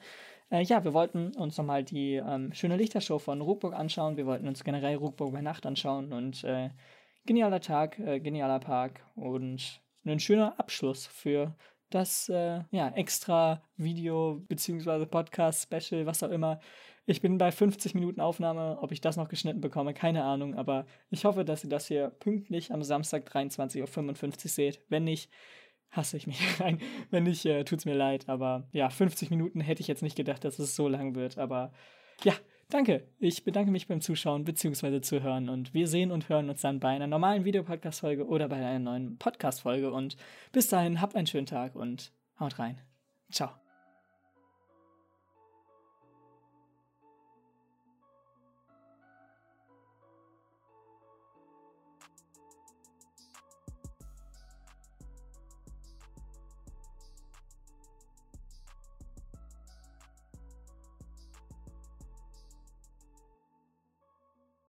Äh, 0.51 0.63
ja, 0.63 0.85
wir 0.85 0.93
wollten 0.93 1.35
uns 1.37 1.57
nochmal 1.57 1.85
die 1.85 2.15
ähm, 2.15 2.53
schöne 2.53 2.77
Lichtershow 2.77 3.19
von 3.19 3.41
Ruckburg 3.41 3.75
anschauen. 3.75 4.17
Wir 4.17 4.27
wollten 4.27 4.47
uns 4.49 4.65
generell 4.65 4.97
Ruckburg 4.97 5.33
bei 5.33 5.41
Nacht 5.41 5.67
anschauen 5.67 6.13
und 6.13 6.45
äh, 6.45 6.71
genialer 7.27 7.61
Tag, 7.61 7.99
äh, 7.99 8.21
genialer 8.21 8.61
Park 8.61 9.01
und 9.15 9.81
ein 10.05 10.21
schöner 10.21 10.59
Abschluss 10.61 11.07
für 11.07 11.57
das 11.91 12.29
äh, 12.29 12.61
ja, 12.71 12.89
extra 12.91 13.63
Video 13.77 14.43
bzw. 14.49 15.07
Podcast-Special, 15.07 16.07
was 16.07 16.23
auch 16.23 16.31
immer, 16.31 16.61
ich 17.07 17.21
bin 17.21 17.39
bei 17.39 17.53
50 17.53 17.95
Minuten 17.95 18.21
Aufnahme. 18.21 18.79
Ob 18.81 18.93
ich 18.93 19.01
das 19.01 19.17
noch 19.17 19.29
geschnitten 19.29 19.61
bekomme, 19.61 19.93
keine 19.93 20.25
Ahnung. 20.25 20.55
Aber 20.55 20.87
ich 21.11 21.25
hoffe, 21.25 21.45
dass 21.45 21.65
ihr 21.65 21.71
das 21.71 21.87
hier 21.87 22.09
pünktlich 22.09 22.73
am 22.73 22.83
Samstag 22.83 23.29
23.55 23.29 24.45
Uhr 24.45 24.49
seht. 24.49 24.81
Wenn 24.89 25.05
nicht, 25.05 25.31
hasse 25.91 26.17
ich 26.17 26.27
mich 26.27 26.41
rein. 26.61 26.81
Wenn 27.11 27.25
nicht, 27.25 27.45
äh, 27.45 27.65
tut's 27.65 27.85
mir 27.85 27.95
leid. 27.95 28.29
Aber 28.29 28.69
ja, 28.73 28.89
50 28.89 29.31
Minuten 29.31 29.61
hätte 29.61 29.83
ich 29.83 29.89
jetzt 29.89 30.03
nicht 30.03 30.17
gedacht, 30.17 30.45
dass 30.45 30.59
es 30.59 30.77
so 30.77 30.89
lang 30.89 31.15
wird. 31.15 31.37
Aber 31.37 31.73
ja, 32.23 32.33
danke. 32.71 33.07
Ich 33.19 33.45
bedanke 33.45 33.71
mich 33.71 33.87
beim 33.87 34.01
Zuschauen 34.01 34.45
bzw. 34.45 35.03
Zuhören. 35.03 35.51
Und 35.51 35.75
wir 35.75 35.89
sehen 35.89 36.11
und 36.11 36.31
hören 36.31 36.49
uns 36.49 36.63
dann 36.63 36.81
bei 36.81 36.89
einer 36.89 37.07
normalen 37.07 37.45
Videopodcast-Folge 37.45 38.27
oder 38.27 38.49
bei 38.49 38.57
einer 38.57 38.79
neuen 38.79 39.19
Podcast-Folge. 39.19 39.93
Und 39.93 40.17
bis 40.53 40.69
dahin, 40.69 41.03
habt 41.03 41.17
einen 41.17 41.27
schönen 41.27 41.47
Tag 41.47 41.75
und 41.75 42.13
haut 42.41 42.59
rein. 42.59 42.81
Ciao. 43.31 43.64